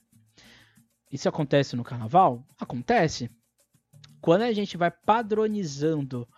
Isso 1.10 1.26
acontece 1.26 1.74
no 1.74 1.82
carnaval? 1.82 2.46
Acontece. 2.60 3.30
Quando 4.20 4.42
a 4.42 4.52
gente 4.52 4.76
vai 4.76 4.90
padronizando 4.90 6.28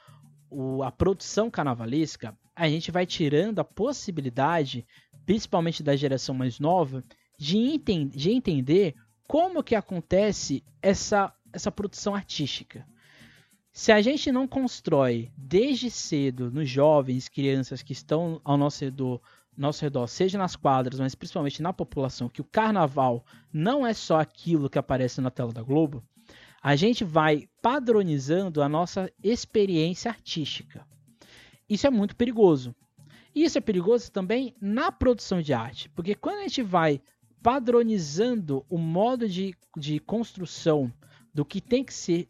o, 0.48 0.82
a 0.84 0.92
produção 0.92 1.50
carnavalesca, 1.50 2.38
a 2.54 2.68
gente 2.68 2.92
vai 2.92 3.04
tirando 3.04 3.58
a 3.58 3.64
possibilidade, 3.64 4.86
principalmente 5.25 5.82
da 5.82 5.96
geração 5.96 6.34
mais 6.34 6.60
nova, 6.60 7.02
de, 7.36 7.58
enten 7.58 8.08
de 8.08 8.30
entender 8.30 8.94
como 9.26 9.62
que 9.62 9.75
acontece 9.75 10.62
essa, 10.80 11.34
essa 11.52 11.72
produção 11.72 12.14
artística. 12.14 12.86
Se 13.76 13.92
a 13.92 14.00
gente 14.00 14.33
não 14.33 14.49
constrói 14.49 15.30
desde 15.37 15.90
cedo 15.90 16.50
nos 16.50 16.66
jovens, 16.66 17.28
crianças 17.28 17.83
que 17.83 17.92
estão 17.92 18.40
ao 18.42 18.56
nosso 18.56 18.83
redor, 18.83 19.21
nosso 19.54 19.83
redor, 19.83 20.06
seja 20.06 20.38
nas 20.38 20.56
quadras, 20.56 20.99
mas 20.99 21.14
principalmente 21.14 21.61
na 21.61 21.75
população, 21.75 22.30
que 22.30 22.40
o 22.40 22.45
carnaval 22.50 23.23
não 23.52 23.87
é 23.87 23.92
só 23.92 24.18
aquilo 24.18 24.71
que 24.71 24.78
aparece 24.78 25.21
na 25.21 25.30
tela 25.30 25.52
da 25.52 25.62
Globo, 25.62 26.02
a 26.62 26.75
gente 26.75 27.04
vai 27.04 27.50
padronizando 27.61 28.62
a 28.62 28.68
nossa 28.68 29.12
experiência 29.23 30.11
artística. 30.11 30.87
Isso 31.68 31.87
é 31.87 31.90
muito 31.90 32.16
perigoso. 32.16 32.75
Isso 33.35 33.59
é 33.59 33.61
perigoso 33.61 34.11
também 34.11 34.54
na 34.59 34.90
produção 34.90 35.42
de 35.42 35.52
arte, 35.52 35.90
porque 35.90 36.14
quando 36.14 36.38
a 36.38 36.49
gente 36.49 36.62
vai 36.62 36.99
padronizando 37.42 38.64
o 38.71 38.78
modo 38.78 39.28
de, 39.28 39.54
de 39.76 40.00
construção 40.00 40.90
do 41.35 41.45
que 41.45 41.61
tem 41.61 41.85
que 41.85 41.92
ser 41.92 42.26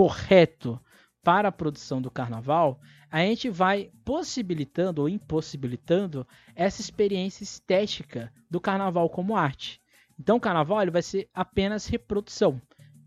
correto 0.00 0.80
para 1.22 1.48
a 1.48 1.52
produção 1.52 2.00
do 2.00 2.10
carnaval, 2.10 2.80
a 3.10 3.18
gente 3.18 3.50
vai 3.50 3.90
possibilitando 4.02 5.02
ou 5.02 5.10
impossibilitando 5.10 6.26
essa 6.54 6.80
experiência 6.80 7.44
estética 7.44 8.32
do 8.48 8.58
carnaval 8.58 9.10
como 9.10 9.36
arte. 9.36 9.78
Então 10.18 10.38
o 10.38 10.40
carnaval 10.40 10.80
ele 10.80 10.90
vai 10.90 11.02
ser 11.02 11.28
apenas 11.34 11.84
reprodução, 11.84 12.58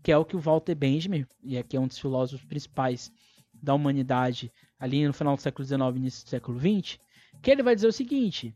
que 0.04 0.12
é 0.12 0.16
o 0.16 0.24
que 0.24 0.36
o 0.36 0.38
Walter 0.38 0.76
Benjamin, 0.76 1.26
e 1.42 1.58
aqui 1.58 1.76
é 1.76 1.80
um 1.80 1.88
dos 1.88 1.98
filósofos 1.98 2.46
principais 2.46 3.10
da 3.52 3.74
humanidade 3.74 4.52
ali 4.78 5.04
no 5.04 5.12
final 5.12 5.34
do 5.34 5.42
século 5.42 5.66
XIX 5.66 5.96
início 5.96 6.24
do 6.24 6.30
século 6.30 6.60
XX, 6.60 7.00
que 7.42 7.50
ele 7.50 7.64
vai 7.64 7.74
dizer 7.74 7.88
o 7.88 7.92
seguinte: 7.92 8.54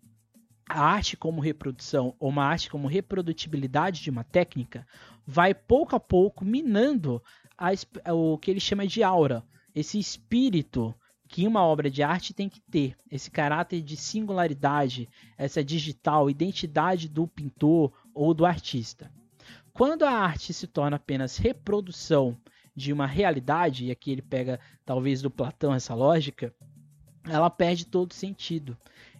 a 0.68 0.80
arte 0.80 1.16
como 1.16 1.40
reprodução 1.40 2.14
ou 2.20 2.28
uma 2.28 2.44
arte 2.44 2.70
como 2.70 2.86
reprodutibilidade 2.86 4.00
de 4.00 4.10
uma 4.10 4.22
técnica 4.22 4.86
vai 5.26 5.52
pouco 5.52 5.96
a 5.96 6.00
pouco 6.00 6.44
minando 6.44 7.20
a, 7.58 8.14
o 8.14 8.38
que 8.38 8.50
ele 8.50 8.60
chama 8.60 8.86
de 8.86 9.02
aura, 9.02 9.44
esse 9.74 9.98
espírito 9.98 10.94
que 11.28 11.46
uma 11.46 11.62
obra 11.62 11.90
de 11.90 12.02
arte 12.02 12.32
tem 12.32 12.48
que 12.48 12.60
ter, 12.60 12.96
esse 13.10 13.30
caráter 13.30 13.82
de 13.82 13.96
singularidade, 13.96 15.08
essa 15.36 15.62
digital 15.62 16.30
identidade 16.30 17.08
do 17.08 17.28
pintor 17.28 17.92
ou 18.14 18.32
do 18.32 18.46
artista. 18.46 19.12
Quando 19.74 20.04
a 20.04 20.10
arte 20.10 20.54
se 20.54 20.66
torna 20.66 20.96
apenas 20.96 21.36
reprodução 21.36 22.36
de 22.74 22.92
uma 22.92 23.06
realidade, 23.06 23.86
e 23.86 23.90
aqui 23.90 24.10
ele 24.10 24.22
pega 24.22 24.58
talvez 24.86 25.20
do 25.20 25.30
Platão 25.30 25.74
essa 25.74 25.94
lógica, 25.94 26.54
ela 27.24 27.50
perde 27.50 27.84
todo 27.84 28.14
sentido. 28.14 28.76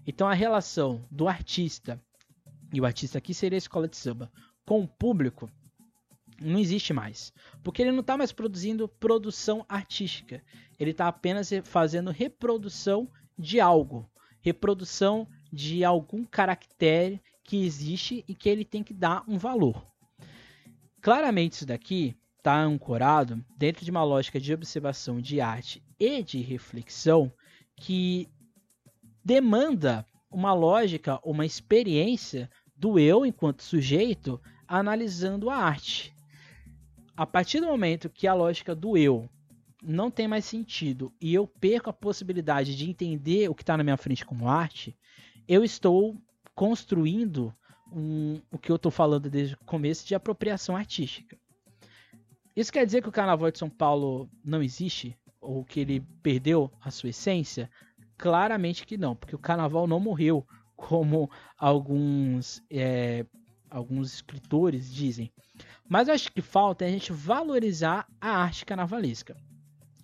Então 0.07 0.27
a 0.27 0.35
relação 0.35 1.05
do 1.11 1.29
artista, 1.29 2.01
e 2.73 2.81
o 2.81 2.87
artista 2.87 3.19
aqui 3.19 3.35
seria 3.35 3.57
a 3.57 3.59
escola 3.59 3.87
de 3.87 3.97
samba, 3.97 4.33
com 4.65 4.83
o 4.83 4.89
público, 4.89 5.51
não 6.41 6.59
existe 6.59 6.93
mais. 6.93 7.33
Porque 7.63 7.83
ele 7.83 7.93
não 7.93 8.01
está 8.01 8.17
mais 8.17 8.33
produzindo 8.33 8.89
produção 8.89 9.65
artística. 9.69 10.43
Ele 10.79 10.93
está 10.93 11.09
apenas 11.09 11.51
fazendo 11.65 12.11
reprodução 12.11 13.09
de 13.39 13.61
algo. 13.61 14.09
Reprodução 14.41 15.27
de 15.53 15.85
algum 15.85 16.25
caractere 16.25 17.21
que 17.43 17.65
existe 17.65 18.25
e 18.29 18.35
que 18.35 18.49
ele 18.49 18.65
tem 18.65 18.83
que 18.83 18.95
dar 18.95 19.25
um 19.27 19.39
valor. 19.39 19.85
Claramente 21.01 21.55
isso 21.55 21.67
daqui 21.67 22.17
está 22.37 22.61
ancorado 22.61 23.45
dentro 23.57 23.85
de 23.85 23.91
uma 23.91 24.05
lógica 24.05 24.39
de 24.39 24.53
observação 24.53 25.21
de 25.21 25.41
arte 25.41 25.83
e 25.99 26.23
de 26.23 26.41
reflexão 26.41 27.33
que 27.77 28.29
demanda 29.25 30.05
uma 30.31 30.53
lógica, 30.53 31.19
uma 31.25 31.47
experiência 31.47 32.51
do 32.77 32.99
eu 32.99 33.25
enquanto 33.25 33.63
sujeito 33.63 34.41
analisando 34.67 35.49
a 35.51 35.57
arte 35.57 36.15
a 37.19 37.27
partir 37.27 37.59
do 37.59 37.67
momento 37.67 38.09
que 38.09 38.29
a 38.29 38.33
lógica 38.33 38.77
do 38.77 38.97
eu 38.97 39.29
não 39.83 40.09
tem 40.09 40.29
mais 40.29 40.45
sentido 40.45 41.13
e 41.21 41.35
eu 41.35 41.49
perco 41.49 41.91
a 41.91 41.93
possibilidade 41.93 42.77
de 42.77 42.89
entender 42.89 43.51
o 43.51 43.57
que 43.57 43.65
está 43.65 43.77
na 43.77 43.83
minha 43.83 43.97
frente 43.97 44.25
como 44.25 44.49
arte, 44.49 44.97
eu 45.49 45.65
estou 45.65 46.17
construindo 46.55 47.53
um, 47.93 48.41
o 48.53 48.57
que 48.57 48.71
eu 48.71 48.77
estou 48.77 48.93
falando 48.93 49.29
desde 49.29 49.57
o 49.57 49.65
começo 49.65 50.07
de 50.07 50.15
apropriação 50.15 50.77
artística. 50.77 51.37
Isso 52.55 52.73
quer 52.73 52.87
dizer 52.87 53.03
que 53.03 53.09
o 53.09 53.13
Carnaval 53.13 53.51
de 53.51 53.59
São 53.59 53.69
Paulo 53.69 54.31
não 54.45 54.63
existe? 54.63 55.19
Ou 55.41 55.65
que 55.65 55.81
ele 55.81 56.01
perdeu 56.23 56.71
a 56.81 56.93
sua 56.93 57.09
essência? 57.09 57.69
Claramente 58.17 58.87
que 58.87 58.97
não, 58.97 59.17
porque 59.17 59.35
o 59.35 59.41
Carnaval 59.41 59.89
não 59.89 59.99
morreu, 59.99 60.47
como 60.77 61.29
alguns, 61.59 62.63
é, 62.71 63.27
alguns 63.69 64.15
escritores 64.15 64.93
dizem. 64.93 65.33
Mas 65.89 66.09
acho 66.09 66.31
que 66.31 66.43
falta 66.43 66.85
é 66.85 66.89
a 66.89 66.91
gente 66.91 67.13
valorizar 67.13 68.07
a 68.21 68.31
arte 68.31 68.67
carnavalesca. 68.67 69.37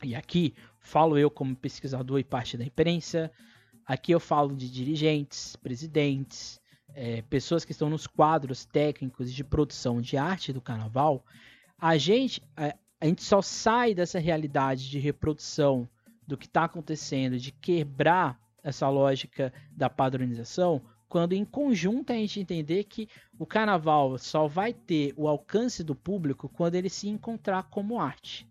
E 0.03 0.15
aqui 0.15 0.55
falo 0.81 1.19
eu 1.19 1.31
como 1.31 1.55
pesquisador 1.55 2.19
e 2.19 2.25
parte 2.25 2.57
da 2.57 2.65
imprensa. 2.65 3.31
Aqui 3.87 4.13
eu 4.13 4.21
falo 4.21 4.57
de 4.57 4.71
dirigentes, 4.71 5.57
presidentes, 5.57 6.59
é, 6.95 7.23
pessoas 7.23 7.65
que 7.65 7.73
estão 7.73 7.91
nos 7.91 8.07
quadros 8.07 8.65
técnicos 8.65 9.33
de 9.33 9.45
produção 9.45 10.01
de 10.01 10.17
arte 10.17 10.53
do 10.53 10.61
carnaval. 10.61 11.25
A 11.79 11.99
gente, 11.99 12.43
a, 12.57 12.69
é, 12.69 12.79
a 13.01 13.07
gente 13.07 13.23
só 13.23 13.43
sai 13.43 13.95
dessa 13.95 14.19
realidade 14.19 14.89
de 14.89 14.99
reprodução 14.99 15.87
do 16.27 16.39
que 16.39 16.47
está 16.47 16.65
acontecendo, 16.65 17.39
de 17.39 17.53
quebrar 17.53 18.41
essa 18.63 18.89
lógica 18.89 19.53
da 19.71 19.91
padronização, 19.91 20.81
quando 21.07 21.35
em 21.35 21.45
conjunto 21.45 22.13
a 22.13 22.17
gente 22.17 22.41
entender 22.41 22.85
que 22.85 23.09
o 23.39 23.47
carnaval 23.47 24.17
só 24.19 24.47
vai 24.47 24.73
ter 24.73 25.13
o 25.17 25.29
alcance 25.29 25.83
do 25.83 25.95
público 25.95 26.49
quando 26.49 26.77
ele 26.77 26.89
se 26.89 27.09
encontrar 27.09 27.65
como 27.65 28.01
arte. 28.01 28.49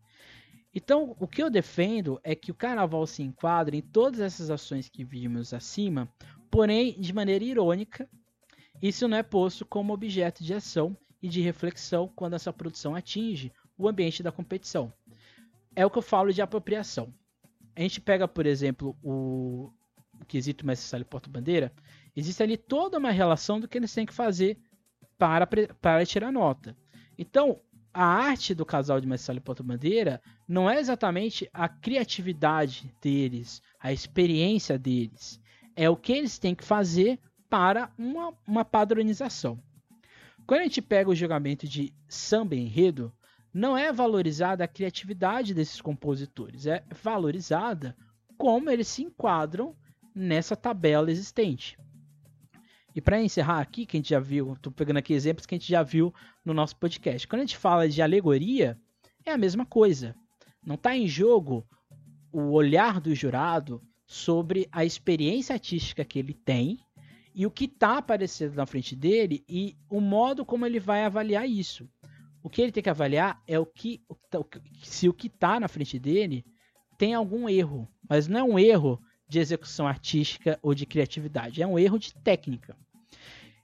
Então, 0.76 1.16
o 1.20 1.28
que 1.28 1.42
eu 1.42 1.50
defendo 1.50 2.20
é 2.24 2.34
que 2.34 2.52
o 2.52 2.56
carnaval 2.56 3.06
se 3.06 3.22
enquadre 3.22 3.78
em 3.78 3.82
todas 3.82 4.20
essas 4.20 4.50
ações 4.50 4.90
que 4.90 5.04
vimos 5.04 5.54
acima, 5.54 6.12
porém 6.50 7.00
de 7.00 7.14
maneira 7.14 7.44
irônica. 7.44 8.10
Isso 8.82 9.08
não 9.08 9.18
é 9.18 9.24
posto 9.24 9.66
como 9.66 9.94
objeto 9.94 10.44
de 10.44 10.54
ação 10.54 10.98
e 11.22 11.30
de 11.30 11.42
reflexão 11.42 12.12
quando 12.16 12.34
essa 12.34 12.52
produção 12.52 12.96
atinge 12.96 13.52
o 13.78 13.88
ambiente 13.88 14.24
da 14.24 14.32
competição. 14.32 14.92
É 15.76 15.86
o 15.86 15.90
que 15.90 15.98
eu 15.98 16.02
falo 16.02 16.34
de 16.34 16.42
apropriação. 16.42 17.14
A 17.76 17.82
gente 17.82 18.02
pega, 18.02 18.28
por 18.28 18.46
exemplo, 18.46 18.98
o, 19.02 19.72
o 20.20 20.26
quesito 20.26 20.66
mestre 20.66 20.88
sala 20.88 21.02
e 21.02 21.06
porta-bandeira, 21.06 21.72
existe 22.16 22.42
ali 22.42 22.58
toda 22.58 22.98
uma 22.98 23.12
relação 23.12 23.60
do 23.60 23.68
que 23.68 23.78
eles 23.78 23.94
têm 23.94 24.06
que 24.06 24.14
fazer 24.14 24.60
para, 25.18 25.48
para 25.48 26.06
tirar 26.06 26.32
nota. 26.32 26.76
Então, 27.18 27.60
a 27.94 28.04
arte 28.04 28.56
do 28.56 28.66
casal 28.66 29.00
de 29.00 29.18
sala 29.18 29.38
e 29.38 29.42
porta-bandeira 29.42 30.22
não 30.48 30.70
é 30.70 30.80
exatamente 30.80 31.48
a 31.54 31.70
criatividade 31.70 32.92
deles, 33.02 33.62
a 33.80 33.94
experiência 33.94 34.80
deles. 34.80 35.40
É 35.76 35.90
o 35.90 35.96
que 35.96 36.14
eles 36.14 36.40
têm 36.40 36.56
que 36.56 36.64
fazer 36.64 37.20
para 37.50 37.92
uma, 37.98 38.34
uma 38.48 38.66
padronização. 38.66 39.60
Quando 40.46 40.62
a 40.62 40.64
gente 40.64 40.82
pega 40.82 41.10
o 41.10 41.16
julgamento 41.16 41.68
de 41.68 41.94
samba 42.08 42.56
enredo, 42.56 43.14
não 43.54 43.78
é 43.78 43.94
valorizada 43.94 44.64
a 44.64 44.68
criatividade 44.68 45.54
desses 45.54 45.80
compositores, 45.80 46.66
é 46.66 46.84
valorizada 47.04 47.96
como 48.36 48.70
eles 48.70 48.88
se 48.88 49.04
enquadram 49.04 49.76
nessa 50.16 50.56
tabela 50.56 51.12
existente. 51.12 51.78
E 52.96 53.02
para 53.02 53.22
encerrar 53.22 53.60
aqui, 53.60 53.86
que 53.86 53.98
a 53.98 54.00
gente 54.00 54.10
já 54.10 54.20
viu, 54.20 54.54
estou 54.54 54.72
pegando 54.72 54.98
aqui 54.98 55.14
exemplos 55.14 55.46
que 55.46 55.56
a 55.56 55.58
gente 55.58 55.70
já 55.70 55.82
viu 55.82 56.14
no 56.46 56.54
nosso 56.54 56.76
podcast. 56.76 57.28
Quando 57.28 57.42
a 57.42 57.46
gente 57.46 57.58
fala 57.58 57.90
de 57.90 58.02
alegoria, 58.02 58.78
é 59.26 59.32
a 59.32 59.38
mesma 59.38 59.66
coisa. 59.66 60.16
Não 60.66 60.76
está 60.76 60.96
em 60.96 61.08
jogo 61.08 61.66
o 62.32 62.52
olhar 62.52 63.02
do 63.02 63.14
jurado 63.16 63.82
sobre 64.06 64.68
a 64.72 64.86
experiência 64.86 65.54
artística 65.54 66.06
que 66.06 66.20
ele 66.20 66.34
tem 66.34 66.80
e 67.34 67.46
o 67.46 67.52
que 67.52 67.66
está 67.66 67.98
aparecendo 67.98 68.56
na 68.56 68.66
frente 68.66 68.96
dele 68.96 69.44
e 69.50 69.76
o 69.90 70.00
modo 70.00 70.46
como 70.46 70.66
ele 70.66 70.80
vai 70.80 71.04
avaliar 71.04 71.50
isso. 71.50 71.90
O 72.44 72.50
que 72.50 72.62
ele 72.62 72.72
tem 72.72 72.84
que 72.84 72.90
avaliar 72.90 73.42
é 73.48 73.58
o 73.58 73.66
que 73.66 74.02
tá, 74.30 74.40
se 74.84 75.10
o 75.10 75.14
que 75.14 75.28
está 75.28 75.60
na 75.60 75.68
frente 75.68 75.98
dele 75.98 76.46
tem 76.98 77.14
algum 77.14 77.50
erro, 77.50 77.88
mas 78.08 78.28
não 78.28 78.40
é 78.40 78.44
um 78.44 78.60
erro 78.60 79.02
de 79.28 79.40
execução 79.40 79.88
artística 79.88 80.60
ou 80.62 80.76
de 80.76 80.86
criatividade, 80.86 81.62
é 81.62 81.68
um 81.68 81.80
erro 81.80 81.98
de 81.98 82.14
técnica. 82.14 82.78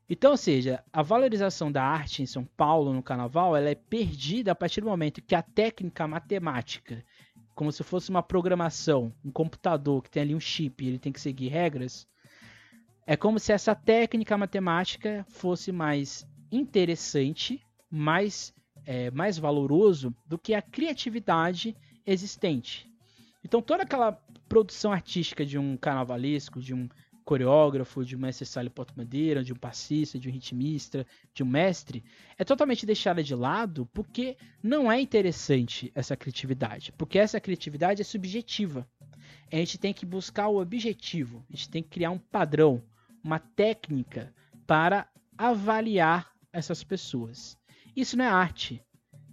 Então, 0.10 0.32
ou 0.32 0.38
seja, 0.38 0.84
a 0.92 1.04
valorização 1.04 1.72
da 1.72 1.84
arte 1.84 2.24
em 2.24 2.26
São 2.26 2.44
Paulo 2.44 2.92
no 2.92 3.04
carnaval, 3.04 3.56
ela 3.56 3.70
é 3.70 3.76
perdida 3.76 4.52
a 4.52 4.56
partir 4.56 4.82
do 4.82 4.88
momento 4.88 5.22
que 5.22 5.36
a 5.36 5.44
técnica 5.44 6.08
matemática, 6.08 7.06
como 7.54 7.72
se 7.72 7.84
fosse 7.84 8.10
uma 8.10 8.24
programação, 8.24 9.14
um 9.24 9.32
computador 9.32 10.02
que 10.02 10.10
tem 10.10 10.24
ali 10.24 10.34
um 10.34 10.40
chip, 10.40 10.84
ele 10.84 10.98
tem 10.98 11.12
que 11.12 11.22
seguir 11.22 11.50
regras, 11.50 12.08
é 13.06 13.16
como 13.16 13.40
se 13.40 13.52
essa 13.52 13.76
técnica 13.76 14.36
matemática 14.36 15.26
fosse 15.30 15.72
mais 15.72 16.28
interessante, 16.52 17.62
mais, 17.90 18.52
é, 18.86 19.12
mais 19.12 19.38
valoroso 19.38 20.16
do 20.26 20.40
que 20.40 20.56
a 20.56 20.62
criatividade 20.62 21.76
existente. 22.04 22.90
Então 23.44 23.62
toda 23.62 23.84
aquela 23.84 24.14
produção 24.48 24.92
artística 24.92 25.46
de 25.46 25.58
um 25.60 25.78
carnavalesco, 25.78 26.60
de 26.60 26.74
um 26.74 26.90
coreógrafo, 27.30 28.04
de 28.04 28.16
um 28.16 28.20
mestre 28.20 28.44
sala 28.44 28.72
porta-bandeira, 28.72 29.44
de 29.44 29.54
um 29.54 29.56
passista, 29.56 30.18
de 30.18 30.28
um 30.28 30.32
ritmista, 30.32 31.06
de 31.32 31.44
um 31.44 31.46
mestre, 31.46 32.04
é 32.40 32.44
totalmente 32.44 32.88
deixada 32.88 33.22
de 33.22 33.36
lado 33.36 33.88
porque 33.94 34.36
não 34.64 34.92
é 34.92 35.00
interessante 35.00 35.92
essa 35.94 36.18
criatividade, 36.18 36.92
porque 36.94 37.20
essa 37.20 37.40
criatividade 37.40 38.02
é 38.02 38.04
subjetiva. 38.04 38.90
A 39.52 39.58
gente 39.58 39.78
tem 39.78 39.94
que 39.94 40.08
buscar 40.08 40.48
o 40.48 40.60
objetivo, 40.60 41.46
a 41.48 41.56
gente 41.56 41.70
tem 41.70 41.84
que 41.84 41.90
criar 41.90 42.10
um 42.10 42.18
padrão, 42.18 42.82
uma 43.24 43.38
técnica 43.38 44.34
para 44.66 45.08
avaliar 45.38 46.34
essas 46.52 46.84
pessoas. 46.84 47.56
Isso 47.96 48.18
não 48.18 48.26
é 48.26 48.28
arte. 48.28 48.84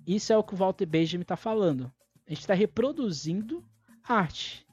Isso 0.07 0.35
é 0.35 0.37
o 0.37 0.45
que 0.45 0.53
o 0.53 0.57
Walter 0.59 0.85
Benjamin 0.85 1.23
está 1.23 1.37
falando. 1.37 1.91
A 2.27 2.31
gente 2.31 2.41
está 2.41 2.53
reproduzindo 2.53 3.65
arte. 4.07 4.66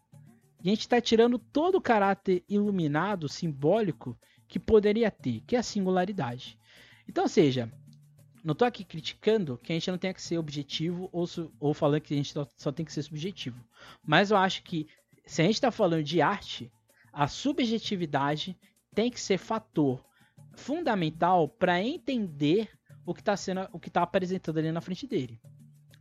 A 0.64 0.70
gente 0.70 0.82
está 0.82 1.02
tirando 1.02 1.38
todo 1.38 1.76
o 1.76 1.82
caráter 1.82 2.44
iluminado, 2.48 3.28
simbólico, 3.28 4.18
que 4.48 4.58
poderia 4.58 5.12
ter, 5.12 5.42
que 5.42 5.56
é 5.56 5.60
a 5.60 5.64
singularidade. 5.64 6.58
Então, 7.08 7.28
seja, 7.28 7.70
não 8.44 8.54
estou 8.54 8.68
aqui 8.68 8.86
criticando 8.86 9.58
que 9.58 9.74
a 9.74 9.76
gente 9.76 9.92
não 9.92 9.98
tenha 9.98 10.14
que 10.14 10.22
ser 10.22 10.38
objetivo 10.38 11.10
ou, 11.12 11.28
ou 11.60 11.74
falando 11.74 12.02
que 12.02 12.14
a 12.14 12.18
gente 12.18 12.32
só, 12.32 12.48
só 12.56 12.72
tem 12.72 12.86
que 12.86 12.94
ser 12.94 13.04
subjetivo. 13.04 13.62
Mas 14.06 14.32
eu 14.32 14.38
acho 14.38 14.64
que 14.64 14.88
se 15.26 15.42
a 15.42 15.46
gente 15.46 15.56
está 15.56 15.72
falando 15.72 16.04
de 16.04 16.22
arte, 16.22 16.72
a 17.12 17.28
subjetividade 17.28 18.58
tem 18.94 19.12
que 19.12 19.20
ser 19.20 19.38
fator 19.38 20.04
fundamental 20.54 21.48
para 21.48 21.82
entender 21.82 22.70
o 23.06 23.14
que 23.14 23.22
está 23.22 23.36
sendo, 23.36 23.68
o 23.72 23.80
que 23.80 23.90
está 23.90 24.04
apresentando 24.04 24.60
ali 24.60 24.72
na 24.72 24.82
frente 24.82 25.08
dele. 25.08 25.42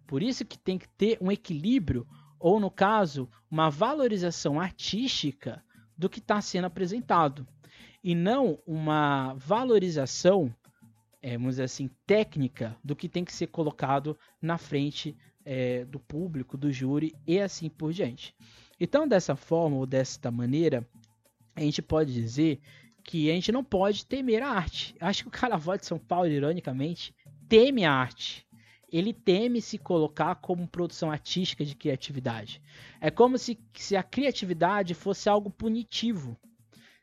Por 0.07 0.23
isso 0.23 0.45
que 0.45 0.59
tem 0.59 0.79
que 0.79 0.89
ter 0.89 1.19
um 1.21 1.33
equilíbrio 1.33 2.07
ou 2.43 2.59
no 2.59 2.71
caso 2.71 3.29
uma 3.49 3.71
valorização 3.71 4.61
artística 4.61 5.65
do 5.97 6.11
que 6.11 6.19
está 6.19 6.41
sendo 6.41 6.65
apresentado 6.65 7.47
e 8.03 8.15
não 8.15 8.59
uma 8.67 9.35
valorização, 9.35 10.53
é, 11.23 11.39
vamos 11.39 11.53
dizer 11.53 11.63
assim, 11.63 11.89
técnica 12.05 12.77
do 12.83 12.97
que 12.97 13.09
tem 13.09 13.25
que 13.25 13.33
ser 13.33 13.47
colocado 13.47 14.19
na 14.41 14.59
frente 14.59 15.17
é, 15.45 15.85
do 15.85 16.01
público, 16.01 16.59
do 16.59 16.73
júri 16.73 17.15
e 17.25 17.41
assim 17.41 17.69
por 17.69 17.93
diante. 17.93 18.35
Então, 18.81 19.07
dessa 19.07 19.37
forma 19.37 19.77
ou 19.77 19.87
desta 19.87 20.29
maneira, 20.29 20.85
a 21.55 21.61
gente 21.61 21.81
pode 21.81 22.13
dizer 22.13 22.61
que 23.05 23.31
a 23.31 23.35
gente 23.35 23.53
não 23.53 23.63
pode 23.63 24.05
temer 24.05 24.43
a 24.43 24.49
arte. 24.49 24.97
Acho 25.01 25.23
que 25.23 25.29
o 25.29 25.33
Carnaval 25.33 25.77
de 25.79 25.87
São 25.87 25.99
Paulo, 25.99 26.27
ironicamente, 26.27 27.15
teme 27.49 27.85
a 27.85 27.93
arte. 27.93 28.45
Ele 28.93 29.15
teme 29.15 29.63
se 29.63 29.79
colocar 29.79 30.35
como 30.35 30.69
produção 30.69 31.11
artística 31.11 31.65
de 31.65 31.75
criatividade. 31.75 32.61
É 33.01 33.11
como 33.11 33.39
se, 33.39 33.59
se 33.75 33.97
a 33.97 34.03
criatividade 34.03 34.93
fosse 34.93 35.31
algo 35.31 35.51
punitivo. 35.51 36.37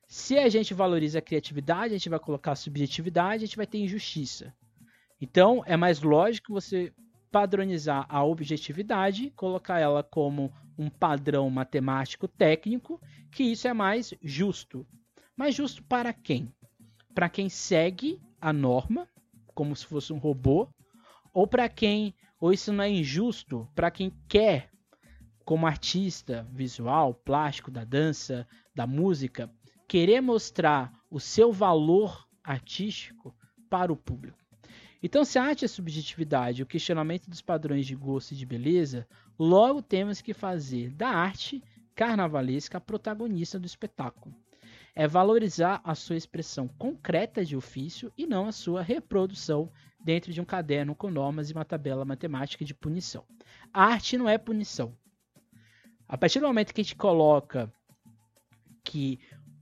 Se 0.07 0.37
a 0.37 0.47
gente 0.49 0.73
valoriza 0.73 1.17
a 1.19 1.21
criatividade, 1.21 1.93
a 1.93 1.97
gente 1.97 2.09
vai 2.09 2.19
colocar 2.19 2.51
a 2.51 2.55
subjetividade, 2.55 3.43
a 3.43 3.47
gente 3.47 3.57
vai 3.57 3.67
ter 3.67 3.79
injustiça. 3.79 4.53
Então, 5.19 5.63
é 5.65 5.75
mais 5.75 6.01
lógico 6.01 6.53
você 6.53 6.93
padronizar 7.31 8.05
a 8.09 8.23
objetividade, 8.23 9.31
colocar 9.35 9.79
ela 9.79 10.03
como 10.03 10.51
um 10.77 10.89
padrão 10.89 11.49
matemático 11.49 12.27
técnico, 12.27 13.01
que 13.31 13.43
isso 13.43 13.67
é 13.67 13.73
mais 13.73 14.13
justo. 14.21 14.85
Mas 15.35 15.55
justo 15.55 15.83
para 15.83 16.13
quem? 16.13 16.51
Para 17.13 17.29
quem 17.29 17.49
segue 17.49 18.19
a 18.39 18.53
norma, 18.53 19.07
como 19.53 19.75
se 19.75 19.85
fosse 19.85 20.13
um 20.13 20.17
robô, 20.17 20.69
ou 21.33 21.47
para 21.47 21.69
quem, 21.69 22.13
ou 22.39 22.53
isso 22.53 22.71
não 22.71 22.83
é 22.83 22.89
injusto, 22.89 23.67
para 23.75 23.91
quem 23.91 24.11
quer, 24.27 24.69
como 25.45 25.65
artista 25.65 26.47
visual, 26.51 27.13
plástico, 27.13 27.71
da 27.71 27.83
dança, 27.83 28.47
da 28.75 28.85
música, 28.85 29.51
querer 29.87 30.21
mostrar 30.21 30.93
o 31.09 31.19
seu 31.19 31.51
valor 31.51 32.27
artístico 32.43 33.35
para 33.69 33.91
o 33.91 33.97
público. 33.97 34.37
Então, 35.01 35.23
se 35.23 35.39
a 35.39 35.43
arte 35.43 35.65
é 35.65 35.67
subjetividade, 35.67 36.61
o 36.61 36.67
questionamento 36.67 37.29
dos 37.29 37.41
padrões 37.41 37.85
de 37.85 37.95
gosto 37.95 38.31
e 38.33 38.35
de 38.35 38.45
beleza, 38.45 39.07
logo 39.37 39.81
temos 39.81 40.21
que 40.21 40.33
fazer 40.33 40.91
da 40.91 41.09
arte 41.09 41.63
carnavalesca 41.95 42.77
a 42.77 42.81
protagonista 42.81 43.57
do 43.57 43.65
espetáculo 43.65 44.35
é 44.99 45.07
valorizar 45.07 45.79
a 45.81 45.95
sua 45.95 46.17
expressão 46.17 46.67
concreta 46.67 47.45
de 47.45 47.55
ofício 47.55 48.11
e 48.17 48.27
não 48.27 48.49
a 48.49 48.51
sua 48.51 48.81
reprodução 48.81 49.71
dentro 50.03 50.33
de 50.33 50.41
um 50.41 50.43
caderno 50.43 50.93
com 50.93 51.09
normas 51.09 51.49
e 51.49 51.53
uma 51.53 51.63
tabela 51.63 52.03
matemática 52.03 52.65
de 52.65 52.73
punição. 52.73 53.23
A 53.73 53.85
arte 53.85 54.17
não 54.17 54.27
é 54.27 54.37
punição. 54.37 54.93
A 56.05 56.17
partir 56.17 56.41
do 56.41 56.47
momento 56.47 56.73
que 56.73 56.81
a 56.81 56.83
gente 56.83 56.97
coloca 56.97 57.71
que 58.83 59.17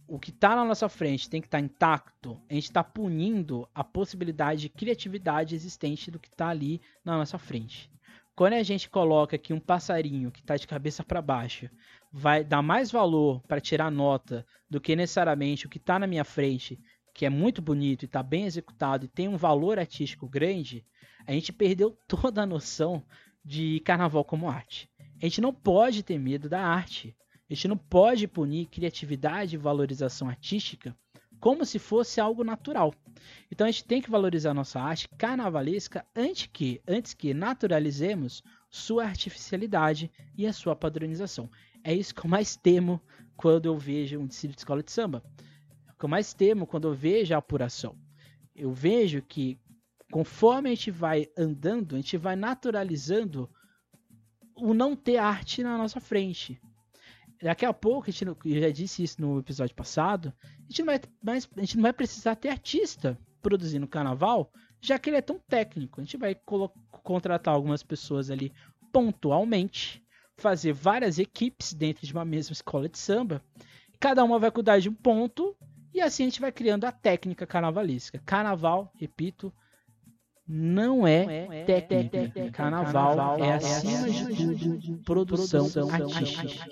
o 0.08 0.18
que 0.18 0.32
está 0.32 0.56
na 0.56 0.66
nossa 0.66 0.90
frente 0.90 1.30
tem 1.30 1.40
que 1.40 1.46
estar 1.46 1.60
tá 1.60 1.64
intacto, 1.64 2.42
a 2.50 2.56
gente 2.56 2.64
está 2.64 2.84
punindo 2.84 3.70
a 3.76 3.84
possibilidade 3.84 4.62
de 4.62 4.70
criatividade 4.70 5.54
existente 5.54 6.10
do 6.10 6.18
que 6.18 6.30
está 6.30 6.48
ali 6.48 6.82
na 7.06 7.16
nossa 7.16 7.38
frente. 7.38 7.92
Quando 8.38 8.54
a 8.54 8.62
gente 8.62 8.88
coloca 8.88 9.36
que 9.36 9.52
um 9.52 9.60
passarinho 9.60 10.30
que 10.30 10.42
está 10.42 10.56
de 10.56 10.68
cabeça 10.68 11.04
para 11.04 11.24
baixo 11.24 11.68
vai 12.12 12.44
dar 12.44 12.62
mais 12.62 12.92
valor 12.92 13.42
para 13.48 13.60
tirar 13.60 13.90
nota 13.90 14.46
do 14.70 14.80
que 14.80 14.96
necessariamente 14.96 15.66
o 15.66 15.70
que 15.70 15.80
está 15.80 15.98
na 15.98 16.06
minha 16.06 16.24
frente, 16.24 16.80
que 17.16 17.26
é 17.26 17.32
muito 17.32 17.64
bonito 17.64 18.04
e 18.04 18.06
está 18.06 18.22
bem 18.22 18.46
executado 18.46 19.06
e 19.06 19.08
tem 19.08 19.28
um 19.28 19.38
valor 19.38 19.80
artístico 19.80 20.30
grande, 20.30 20.86
a 21.26 21.32
gente 21.32 21.52
perdeu 21.52 21.98
toda 22.08 22.44
a 22.44 22.46
noção 22.46 23.04
de 23.44 23.80
carnaval 23.80 24.24
como 24.24 24.48
arte. 24.48 24.88
A 25.20 25.26
gente 25.26 25.42
não 25.42 25.52
pode 25.52 26.04
ter 26.04 26.20
medo 26.20 26.48
da 26.48 26.62
arte. 26.62 27.18
A 27.50 27.54
gente 27.56 27.68
não 27.68 27.78
pode 27.78 28.28
punir 28.28 28.68
criatividade 28.68 29.56
e 29.56 29.58
valorização 29.58 30.30
artística 30.30 30.96
como 31.40 31.66
se 31.66 31.80
fosse 31.80 32.20
algo 32.20 32.44
natural. 32.44 32.94
Então 33.52 33.68
a 33.68 33.72
gente 33.72 33.86
tem 33.86 34.02
que 34.02 34.10
valorizar 34.10 34.54
nossa 34.54 34.80
arte 34.80 35.10
carnavalesca 35.18 36.06
antes 36.16 36.48
que, 36.52 36.82
antes 36.88 37.14
que 37.14 37.34
naturalizemos 37.34 38.44
sua 38.70 39.06
artificialidade 39.06 40.12
e 40.38 40.46
a 40.46 40.54
sua 40.54 40.76
padronização. 40.76 41.50
É 41.84 41.94
isso 41.94 42.14
que 42.14 42.26
eu 42.26 42.30
mais 42.30 42.56
temo 42.56 43.02
quando 43.36 43.66
eu 43.66 43.78
vejo 43.78 44.20
um 44.20 44.28
desfile 44.28 44.54
de 44.54 44.60
escola 44.60 44.84
de 44.84 44.92
samba. 44.92 45.24
É 45.88 45.92
o 45.92 45.96
que 45.96 46.06
eu 46.06 46.10
mais 46.10 46.34
temo 46.34 46.68
quando 46.68 46.88
eu 46.88 46.94
vejo 46.94 47.34
a 47.34 47.38
apuração. 47.38 47.96
Eu 48.56 48.72
vejo 48.72 49.22
que 49.22 49.60
conforme 50.12 50.70
a 50.70 50.76
gente 50.76 50.92
vai 50.92 51.28
andando, 51.38 51.96
a 51.96 51.98
gente 51.98 52.18
vai 52.18 52.36
naturalizando 52.36 53.50
o 54.56 54.74
não 54.74 54.96
ter 54.96 55.18
arte 55.18 55.62
na 55.62 55.78
nossa 55.78 56.00
frente. 56.00 56.60
Daqui 57.42 57.66
a 57.66 57.74
pouco, 57.74 58.10
a 58.10 58.12
gente, 58.12 58.26
eu 58.26 58.62
já 58.62 58.70
disse 58.70 59.04
isso 59.04 59.22
no 59.22 59.40
episódio 59.40 59.76
passado, 59.76 60.34
a 60.44 60.62
gente, 60.64 60.80
não 60.80 60.86
vai, 60.88 61.02
mais, 61.22 61.48
a 61.56 61.60
gente 61.62 61.76
não 61.76 61.84
vai 61.84 61.94
precisar 61.94 62.36
ter 62.36 62.50
artista 62.50 63.18
produzindo 63.42 63.88
carnaval, 63.88 64.52
já 64.82 64.98
que 64.98 65.10
ele 65.10 65.18
é 65.18 65.22
tão 65.22 65.40
técnico. 65.48 66.02
A 66.02 66.04
gente 66.04 66.18
vai 66.18 66.36
contratar 67.04 67.54
algumas 67.54 67.84
pessoas 67.84 68.32
ali 68.32 68.52
pontualmente, 68.92 70.04
fazer 70.36 70.74
várias 70.74 71.20
equipes 71.20 71.74
dentro 71.74 72.06
de 72.06 72.14
uma 72.14 72.26
mesma 72.26 72.54
escola 72.54 72.90
de 72.90 72.98
samba, 72.98 73.44
cada 74.00 74.24
uma 74.24 74.40
vai 74.40 74.52
cuidar 74.52 74.80
de 74.80 74.90
um 74.90 74.94
ponto, 74.94 75.56
e 75.94 76.02
assim 76.02 76.24
a 76.24 76.26
gente 76.28 76.42
vai 76.42 76.52
criando 76.52 76.86
a 76.86 76.92
técnica 76.92 77.46
carnavalística. 77.46 78.22
Carnaval, 78.26 78.92
repito, 78.96 79.54
não 80.48 81.06
é 81.06 81.66
técnica. 81.66 82.50
Carnaval 82.52 83.44
é, 83.44 83.54
acima 83.54 84.10
de 84.10 84.36
tudo, 84.36 84.98
produção 85.04 85.68
artística. 85.90 86.70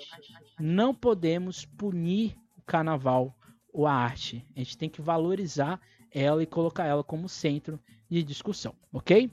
Não 0.58 0.94
podemos 0.94 1.66
punir 1.66 2.36
o 2.56 2.62
carnaval 2.62 3.36
ou 3.72 3.86
a 3.86 3.92
arte. 3.92 4.46
A 4.56 4.60
gente 4.60 4.78
tem 4.78 4.88
que 4.88 5.02
valorizar 5.02 5.80
ela 6.10 6.42
e 6.42 6.46
colocar 6.46 6.86
ela 6.86 7.04
como 7.04 7.28
centro 7.28 7.78
de 8.08 8.22
discussão, 8.22 8.74
ok? 8.92 9.30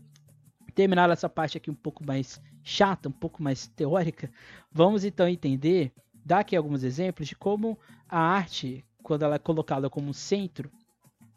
Terminar 0.75 1.09
essa 1.09 1.29
parte 1.29 1.57
aqui 1.57 1.71
um 1.71 1.75
pouco 1.75 2.05
mais 2.05 2.41
chata, 2.63 3.07
um 3.07 3.13
pouco 3.13 3.41
mais 3.41 3.67
teórica, 3.67 4.29
vamos 4.71 5.05
então 5.05 5.27
entender, 5.27 5.93
dar 6.25 6.39
aqui 6.39 6.55
alguns 6.55 6.83
exemplos 6.83 7.27
de 7.27 7.35
como 7.35 7.77
a 8.09 8.19
arte, 8.19 8.83
quando 9.01 9.23
ela 9.23 9.35
é 9.35 9.39
colocada 9.39 9.89
como 9.89 10.13
centro, 10.13 10.71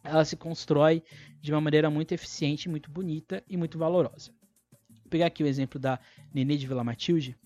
ela 0.08 0.24
se 0.24 0.36
constrói 0.36 1.02
de 1.40 1.52
uma 1.52 1.60
maneira 1.60 1.90
muito 1.90 2.12
eficiente, 2.12 2.68
muito 2.68 2.90
bonita 2.90 3.42
e 3.48 3.56
muito 3.56 3.78
valorosa. 3.78 4.32
Vou 4.88 5.10
pegar 5.10 5.26
aqui 5.26 5.42
o 5.42 5.46
exemplo 5.46 5.78
da 5.78 5.98
Nenê 6.32 6.56
de 6.56 6.66
Vila 6.66 6.84
Matilde. 6.84 7.36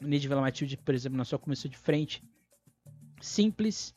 Nenê 0.00 0.18
de 0.18 0.28
Vila 0.28 0.40
Matilde, 0.40 0.76
por 0.76 0.94
exemplo, 0.94 1.16
na 1.16 1.24
sua 1.24 1.38
começou 1.38 1.70
de 1.70 1.76
frente, 1.76 2.22
simples, 3.20 3.94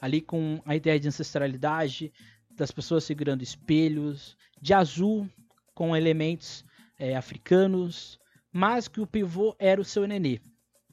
ali 0.00 0.20
com 0.20 0.60
a 0.64 0.74
ideia 0.74 0.98
de 0.98 1.08
ancestralidade, 1.08 2.12
das 2.50 2.70
pessoas 2.70 3.04
segurando 3.04 3.42
espelhos, 3.42 4.36
de 4.60 4.72
azul, 4.72 5.28
com 5.74 5.96
elementos 5.96 6.64
é, 6.98 7.16
africanos, 7.16 8.18
mas 8.52 8.86
que 8.86 9.00
o 9.00 9.06
pivô 9.06 9.54
era 9.58 9.80
o 9.80 9.84
seu 9.84 10.06
nenê. 10.06 10.40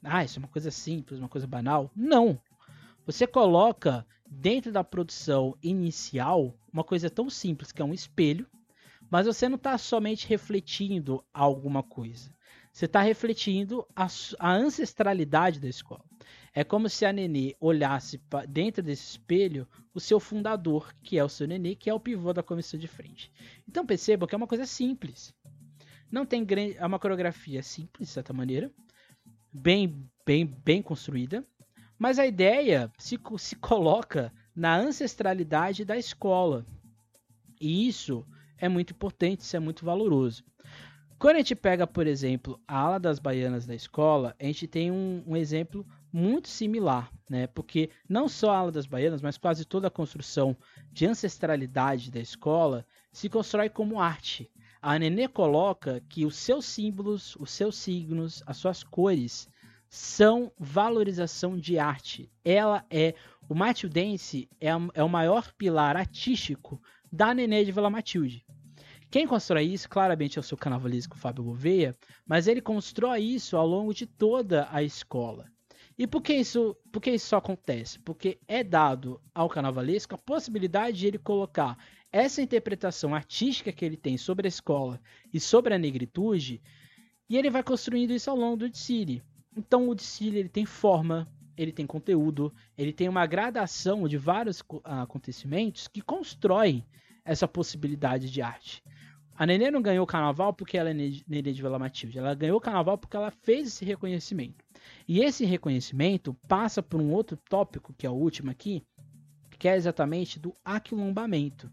Ah, 0.02 0.24
isso 0.24 0.38
é 0.38 0.40
uma 0.40 0.48
coisa 0.48 0.70
simples, 0.70 1.20
uma 1.20 1.28
coisa 1.28 1.46
banal? 1.46 1.90
Não! 1.94 2.40
Você 3.06 3.26
coloca 3.26 4.06
dentro 4.32 4.72
da 4.72 4.82
produção 4.82 5.56
inicial 5.62 6.56
uma 6.72 6.82
coisa 6.82 7.10
tão 7.10 7.28
simples 7.28 7.70
que 7.70 7.82
é 7.82 7.84
um 7.84 7.92
espelho, 7.92 8.46
mas 9.10 9.26
você 9.26 9.48
não 9.48 9.56
está 9.56 9.76
somente 9.76 10.26
refletindo 10.26 11.22
alguma 11.34 11.82
coisa. 11.82 12.34
Você 12.72 12.86
está 12.86 13.02
refletindo 13.02 13.86
a, 13.94 14.06
a, 14.38 14.52
ancestralidade 14.54 15.60
da 15.60 15.68
escola. 15.68 16.02
É 16.54 16.64
como 16.64 16.88
se 16.88 17.04
a 17.04 17.12
Nenê 17.12 17.54
olhasse 17.60 18.16
pra, 18.16 18.46
dentro 18.46 18.82
desse 18.82 19.10
espelho 19.10 19.68
o 19.92 20.00
seu 20.00 20.18
fundador, 20.18 20.94
que 21.02 21.18
é 21.18 21.24
o 21.24 21.28
seu 21.28 21.46
Nenê, 21.46 21.74
que 21.74 21.90
é 21.90 21.94
o 21.94 22.00
pivô 22.00 22.32
da 22.32 22.42
comissão 22.42 22.80
de 22.80 22.88
frente. 22.88 23.30
Então 23.68 23.84
percebam 23.84 24.26
que 24.26 24.34
é 24.34 24.38
uma 24.38 24.46
coisa 24.46 24.64
simples. 24.64 25.34
Não 26.10 26.24
tem 26.24 26.42
grande, 26.42 26.78
é 26.78 26.86
uma 26.86 26.98
coreografia 26.98 27.62
simples 27.62 28.08
de 28.08 28.14
certa 28.14 28.32
maneira, 28.32 28.72
bem, 29.52 30.10
bem, 30.24 30.46
bem 30.46 30.80
construída, 30.80 31.46
mas 31.98 32.18
a 32.18 32.26
ideia 32.26 32.90
se, 32.98 33.18
se 33.38 33.56
coloca 33.56 34.32
na 34.54 34.76
ancestralidade 34.76 35.84
da 35.84 35.96
escola. 35.96 36.66
E 37.60 37.88
isso 37.88 38.26
é 38.58 38.68
muito 38.68 38.92
importante, 38.92 39.40
isso 39.40 39.56
é 39.56 39.60
muito 39.60 39.84
valoroso. 39.84 40.44
Quando 41.18 41.36
a 41.36 41.38
gente 41.38 41.54
pega, 41.54 41.86
por 41.86 42.06
exemplo, 42.06 42.60
a 42.66 42.78
ala 42.78 42.98
das 42.98 43.20
baianas 43.20 43.64
da 43.64 43.74
escola, 43.74 44.34
a 44.40 44.44
gente 44.44 44.66
tem 44.66 44.90
um, 44.90 45.22
um 45.24 45.36
exemplo 45.36 45.86
muito 46.12 46.48
similar, 46.48 47.12
né? 47.30 47.46
Porque 47.46 47.90
não 48.08 48.28
só 48.28 48.50
a 48.50 48.58
ala 48.58 48.72
das 48.72 48.86
baianas, 48.86 49.22
mas 49.22 49.38
quase 49.38 49.64
toda 49.64 49.86
a 49.86 49.90
construção 49.90 50.56
de 50.90 51.06
ancestralidade 51.06 52.10
da 52.10 52.18
escola 52.18 52.84
se 53.12 53.28
constrói 53.28 53.68
como 53.68 54.00
arte. 54.00 54.50
A 54.80 54.98
Nenê 54.98 55.28
coloca 55.28 56.02
que 56.08 56.26
os 56.26 56.34
seus 56.34 56.64
símbolos, 56.64 57.36
os 57.36 57.52
seus 57.52 57.76
signos, 57.76 58.42
as 58.44 58.56
suas 58.56 58.82
cores 58.82 59.48
são 59.94 60.50
valorização 60.58 61.54
de 61.54 61.78
arte. 61.78 62.32
Ela 62.42 62.82
é 62.90 63.14
o 63.46 63.54
Matildense 63.54 64.48
é, 64.58 64.68
é 64.94 65.04
o 65.04 65.08
maior 65.08 65.52
pilar 65.52 65.98
artístico 65.98 66.80
da 67.12 67.34
Nenê 67.34 67.62
de 67.62 67.72
Vila 67.72 67.90
Matilde. 67.90 68.42
Quem 69.10 69.26
constrói 69.26 69.64
isso, 69.64 69.90
claramente, 69.90 70.38
é 70.38 70.40
o 70.40 70.42
seu 70.42 70.56
carnavalesco 70.56 71.18
Fábio 71.18 71.44
Gouveia, 71.44 71.94
mas 72.26 72.46
ele 72.46 72.62
constrói 72.62 73.20
isso 73.20 73.54
ao 73.54 73.66
longo 73.66 73.92
de 73.92 74.06
toda 74.06 74.66
a 74.70 74.82
escola. 74.82 75.52
E 75.98 76.06
por 76.06 76.22
que 76.22 76.32
isso, 76.32 76.74
por 76.90 77.02
que 77.02 77.10
isso 77.10 77.36
acontece? 77.36 77.98
Porque 77.98 78.40
é 78.48 78.64
dado 78.64 79.20
ao 79.34 79.46
carnavalesco 79.46 80.14
a 80.14 80.18
possibilidade 80.18 80.96
de 80.96 81.06
ele 81.08 81.18
colocar 81.18 81.76
essa 82.10 82.40
interpretação 82.40 83.14
artística 83.14 83.70
que 83.70 83.84
ele 83.84 83.98
tem 83.98 84.16
sobre 84.16 84.46
a 84.46 84.48
escola 84.48 84.98
e 85.34 85.38
sobre 85.38 85.74
a 85.74 85.78
negritude, 85.78 86.62
e 87.28 87.36
ele 87.36 87.50
vai 87.50 87.62
construindo 87.62 88.12
isso 88.12 88.30
ao 88.30 88.36
longo 88.38 88.56
do 88.56 88.70
desfile. 88.70 89.22
Então 89.56 89.88
o 89.88 89.94
desfile 89.94 90.38
ele 90.38 90.48
tem 90.48 90.64
forma, 90.64 91.28
ele 91.56 91.72
tem 91.72 91.86
conteúdo, 91.86 92.52
ele 92.76 92.92
tem 92.92 93.08
uma 93.08 93.26
gradação 93.26 94.08
de 94.08 94.16
vários 94.16 94.62
acontecimentos 94.84 95.86
que 95.88 96.00
constroem 96.00 96.84
essa 97.24 97.46
possibilidade 97.46 98.30
de 98.30 98.42
arte. 98.42 98.82
A 99.34 99.46
Nenê 99.46 99.70
não 99.70 99.82
ganhou 99.82 100.04
o 100.04 100.06
carnaval 100.06 100.52
porque 100.52 100.76
ela 100.76 100.90
é 100.90 100.94
Nenê 100.94 101.52
de 101.52 101.62
Vila 101.62 101.78
Matilde. 101.78 102.18
Ela 102.18 102.34
ganhou 102.34 102.58
o 102.58 102.60
carnaval 102.60 102.98
porque 102.98 103.16
ela 103.16 103.30
fez 103.30 103.68
esse 103.68 103.84
reconhecimento. 103.84 104.64
E 105.08 105.20
esse 105.20 105.44
reconhecimento 105.44 106.34
passa 106.46 106.82
por 106.82 107.00
um 107.00 107.10
outro 107.10 107.36
tópico, 107.48 107.94
que 107.94 108.06
é 108.06 108.10
o 108.10 108.14
último 108.14 108.50
aqui, 108.50 108.84
que 109.58 109.68
é 109.68 109.76
exatamente 109.76 110.38
do 110.38 110.54
aquilombamento. 110.64 111.70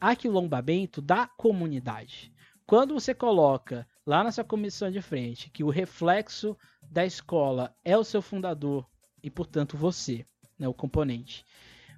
Aquilombamento 0.00 1.02
da 1.02 1.26
comunidade. 1.26 2.32
Quando 2.66 2.94
você 2.94 3.14
coloca 3.14 3.86
lá 4.06 4.24
na 4.24 4.32
sua 4.32 4.44
comissão 4.44 4.90
de 4.90 5.02
frente 5.02 5.50
que 5.50 5.62
o 5.62 5.70
reflexo 5.70 6.56
da 6.90 7.04
escola 7.04 7.74
é 7.84 7.96
o 7.96 8.04
seu 8.04 8.22
fundador 8.22 8.88
e, 9.22 9.30
portanto, 9.30 9.76
você, 9.76 10.26
né, 10.58 10.68
o 10.68 10.74
componente, 10.74 11.44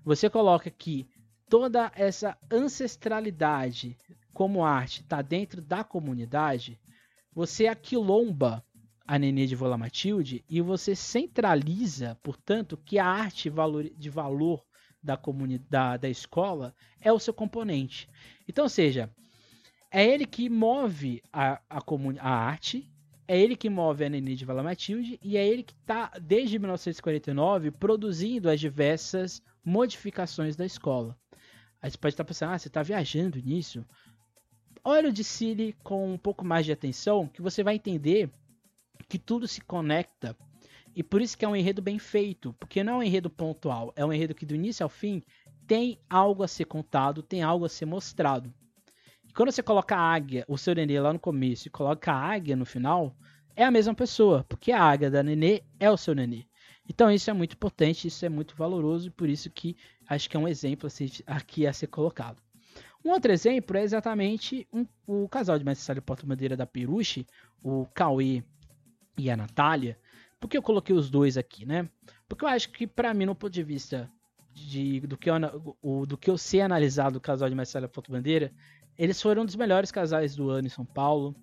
você 0.05 0.31
coloca 0.31 0.71
que 0.71 1.09
toda 1.49 1.91
essa 1.95 2.37
ancestralidade 2.51 3.97
como 4.33 4.65
arte 4.65 5.01
está 5.01 5.23
dentro 5.23 5.63
da 5.63 5.83
comunidade, 5.83 6.79
você 7.33 7.67
aquilomba 7.67 8.65
a 9.07 9.19
Nenê 9.19 9.47
de 9.47 9.55
Vola 9.55 9.79
Matilde 9.79 10.45
e 10.49 10.61
você 10.61 10.95
centraliza, 10.95 12.19
portanto, 12.23 12.77
que 12.77 12.99
a 12.99 13.07
arte 13.07 13.51
de 13.97 14.11
valor 14.11 14.65
da 15.03 15.17
comunidade 15.17 16.03
da 16.03 16.09
escola 16.09 16.75
é 17.01 17.13
o 17.13 17.19
seu 17.19 17.33
componente. 17.33 18.09
Então, 18.49 18.65
ou 18.65 18.69
seja, 18.69 19.11
é 19.91 20.05
ele 20.05 20.27
que 20.27 20.49
move 20.49 21.23
a, 21.33 21.61
a, 21.71 21.81
a 22.21 22.31
arte, 22.31 22.91
é 23.29 23.39
ele 23.39 23.57
que 23.57 23.69
move 23.69 24.05
a 24.05 24.09
Nenê 24.09 24.35
de 24.35 24.45
Vala 24.45 24.63
Matilde 24.63 25.19
e 25.23 25.37
é 25.37 25.47
ele 25.47 25.63
que 25.63 25.73
está, 25.73 26.13
desde 26.21 26.59
1949, 26.59 27.71
produzindo 27.73 28.49
as 28.49 28.61
diversas 28.61 29.43
modificações 29.65 30.55
da 30.55 30.65
escola. 30.65 31.17
Aí 31.83 31.91
você 31.91 31.99
pode 31.99 32.15
estar 32.15 32.25
pensando, 32.25 32.53
ah, 32.53 32.59
você 32.59 32.69
está 32.69 32.83
viajando 32.83 33.41
nisso. 33.43 33.85
Olha 34.85 35.09
o 35.09 35.13
de 35.13 35.75
com 35.83 36.13
um 36.13 36.19
pouco 36.19 36.45
mais 36.45 36.65
de 36.65 36.73
atenção, 36.73 37.27
que 37.27 37.43
você 37.43 37.65
vai 37.65 37.75
entender 37.75 38.31
que 39.09 39.19
tudo 39.19 39.49
se 39.49 39.61
conecta. 39.61 40.37
E 40.95 41.03
por 41.03 41.21
isso 41.21 41.37
que 41.37 41.45
é 41.45 41.49
um 41.49 41.57
enredo 41.57 41.83
bem 41.83 41.99
feito, 41.99 42.55
porque 42.61 42.85
não 42.85 42.95
é 42.95 42.97
um 42.97 43.03
enredo 43.03 43.29
pontual, 43.29 43.93
é 43.97 44.05
um 44.05 44.13
enredo 44.13 44.35
que 44.35 44.47
do 44.47 44.55
início 44.55 44.85
ao 44.85 44.89
fim 44.89 45.23
tem 45.67 45.99
algo 46.09 46.43
a 46.43 46.49
ser 46.49 46.65
contado, 46.65 47.23
tem 47.23 47.43
algo 47.43 47.65
a 47.65 47.69
ser 47.69 47.85
mostrado 47.87 48.55
quando 49.37 49.53
você 49.53 49.63
coloca 49.63 49.95
a 49.95 50.01
águia, 50.01 50.47
o 50.49 50.57
seu 50.57 50.75
nenê 50.75 50.99
lá 50.99 51.13
no 51.13 51.19
começo 51.19 51.69
e 51.69 51.71
coloca 51.71 52.11
a 52.11 52.19
águia 52.19 52.57
no 52.57 52.65
final, 52.65 53.15
é 53.55 53.65
a 53.65 53.71
mesma 53.71 53.95
pessoa, 53.95 54.45
porque 54.49 54.73
a 54.73 54.83
águia 54.83 55.11
da 55.11 55.23
nenê 55.23 55.63
é 55.79 55.91
o 55.91 55.97
seu 55.97 56.15
nenê. 56.15 56.47
Então 56.89 57.11
isso 57.11 57.29
é 57.29 57.35
muito 57.35 57.53
importante, 57.53 58.09
isso 58.09 58.25
é 58.25 58.31
muito 58.31 58.57
valoroso 58.57 59.09
e 59.09 59.11
por 59.11 59.29
isso 59.29 59.51
que 59.51 59.77
acho 60.09 60.31
que 60.31 60.39
é 60.39 60.41
um 60.41 60.49
exemplo 60.49 60.89
aqui 61.27 61.67
a 61.67 61.73
ser 61.73 61.89
colocado. 61.89 62.43
Um 63.05 63.11
outro 63.11 63.31
exemplo 63.31 63.77
é 63.77 63.83
exatamente 63.83 64.67
um, 64.73 64.87
o 65.07 65.29
casal 65.29 65.59
de 65.59 65.65
mestre 65.65 66.01
porta-bandeira 66.01 66.57
da 66.57 66.67
Peruche, 66.67 67.27
o 67.63 67.87
Cauê 67.93 68.43
e 69.19 69.31
a 69.31 69.37
Natália. 69.37 69.99
Por 70.41 70.49
que 70.49 70.57
eu 70.57 70.63
coloquei 70.63 70.97
os 70.97 71.11
dois 71.11 71.37
aqui, 71.37 71.67
né? 71.67 71.89
Porque 72.27 72.45
eu 72.45 72.49
acho 72.49 72.71
que 72.71 72.87
para 72.87 73.13
mim, 73.13 73.27
no 73.27 73.35
ponto 73.35 73.53
de 73.53 73.63
vista 73.63 74.11
de, 74.57 75.01
do, 75.01 75.19
que 75.19 75.29
eu, 75.29 75.35
o, 75.83 76.07
do 76.07 76.17
que 76.17 76.31
eu 76.31 76.39
sei 76.39 76.63
analisar 76.63 77.11
do 77.11 77.21
casal 77.21 77.49
de 77.49 77.55
Marcela 77.55 77.87
Ponto 77.87 78.11
Bandeira, 78.11 78.51
eles 78.99 79.21
foram 79.21 79.43
um 79.43 79.47
dos 79.47 79.57
melhores 79.57 79.91
casais 79.91 80.35
do 80.35 80.51
ano 80.51 80.67
em 80.67 80.71
São 80.71 80.85
Paulo, 80.85 81.35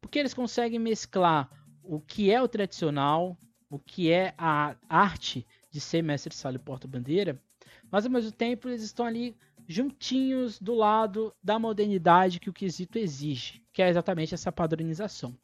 porque 0.00 0.18
eles 0.18 0.34
conseguem 0.34 0.78
mesclar 0.78 1.50
o 1.82 2.00
que 2.00 2.30
é 2.30 2.42
o 2.42 2.48
tradicional, 2.48 3.36
o 3.70 3.78
que 3.78 4.10
é 4.10 4.34
a 4.36 4.76
arte 4.88 5.46
de 5.70 5.80
ser 5.80 6.02
mestre 6.02 6.30
de 6.30 6.36
sala 6.36 6.56
e 6.56 6.58
porta-bandeira, 6.58 7.40
mas 7.90 8.04
ao 8.04 8.10
mesmo 8.10 8.32
tempo 8.32 8.68
eles 8.68 8.82
estão 8.82 9.06
ali 9.06 9.36
juntinhos 9.68 10.58
do 10.58 10.74
lado 10.74 11.32
da 11.42 11.58
modernidade 11.58 12.40
que 12.40 12.50
o 12.50 12.52
quesito 12.52 12.98
exige, 12.98 13.62
que 13.72 13.82
é 13.82 13.88
exatamente 13.88 14.34
essa 14.34 14.52
padronização. 14.52 15.36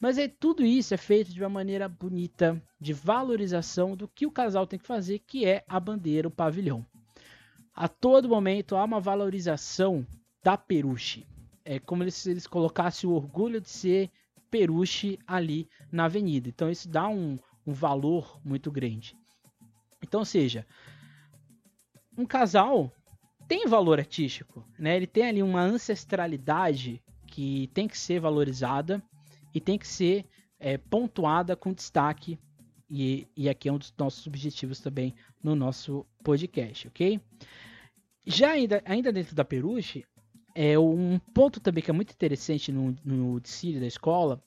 Mas 0.00 0.16
é, 0.16 0.28
tudo 0.28 0.64
isso 0.64 0.94
é 0.94 0.96
feito 0.96 1.32
de 1.32 1.42
uma 1.42 1.48
maneira 1.48 1.88
bonita, 1.88 2.60
de 2.80 2.92
valorização 2.92 3.96
do 3.96 4.06
que 4.06 4.26
o 4.26 4.30
casal 4.30 4.66
tem 4.66 4.78
que 4.78 4.86
fazer, 4.86 5.18
que 5.20 5.44
é 5.44 5.64
a 5.66 5.80
bandeira, 5.80 6.28
o 6.28 6.30
pavilhão. 6.30 6.86
A 7.74 7.88
todo 7.88 8.28
momento 8.28 8.76
há 8.76 8.84
uma 8.84 9.00
valorização 9.00 10.06
da 10.48 10.56
peruche. 10.56 11.26
É 11.62 11.78
como 11.78 12.10
se 12.10 12.30
eles 12.30 12.46
colocassem 12.46 13.08
o 13.08 13.12
orgulho 13.12 13.60
de 13.60 13.68
ser 13.68 14.10
peruche 14.50 15.18
ali 15.26 15.68
na 15.92 16.06
avenida. 16.06 16.48
Então 16.48 16.70
isso 16.70 16.88
dá 16.88 17.06
um, 17.06 17.38
um 17.66 17.74
valor 17.74 18.40
muito 18.42 18.72
grande. 18.72 19.14
Então, 20.02 20.24
seja, 20.24 20.66
um 22.16 22.24
casal 22.24 22.90
tem 23.46 23.66
valor 23.66 23.98
artístico, 23.98 24.66
né? 24.78 24.96
Ele 24.96 25.06
tem 25.06 25.24
ali 25.28 25.42
uma 25.42 25.60
ancestralidade 25.60 27.02
que 27.26 27.70
tem 27.74 27.86
que 27.86 27.98
ser 27.98 28.18
valorizada 28.18 29.02
e 29.54 29.60
tem 29.60 29.78
que 29.78 29.86
ser 29.86 30.24
é, 30.58 30.78
pontuada 30.78 31.54
com 31.54 31.74
destaque. 31.74 32.38
E, 32.88 33.28
e 33.36 33.50
aqui 33.50 33.68
é 33.68 33.72
um 33.72 33.76
dos 33.76 33.92
nossos 33.98 34.26
objetivos 34.26 34.80
também 34.80 35.14
no 35.42 35.54
nosso 35.54 36.06
podcast, 36.24 36.88
ok? 36.88 37.20
Já 38.26 38.52
ainda, 38.52 38.82
ainda 38.86 39.12
dentro 39.12 39.34
da 39.34 39.44
Peruche, 39.44 40.06
é 40.60 40.76
um 40.76 41.20
ponto 41.32 41.60
também 41.60 41.84
que 41.84 41.90
é 41.90 41.94
muito 41.94 42.10
interessante 42.10 42.72
no, 42.72 42.92
no 43.04 43.38
da 43.38 43.86
escola 43.86 44.42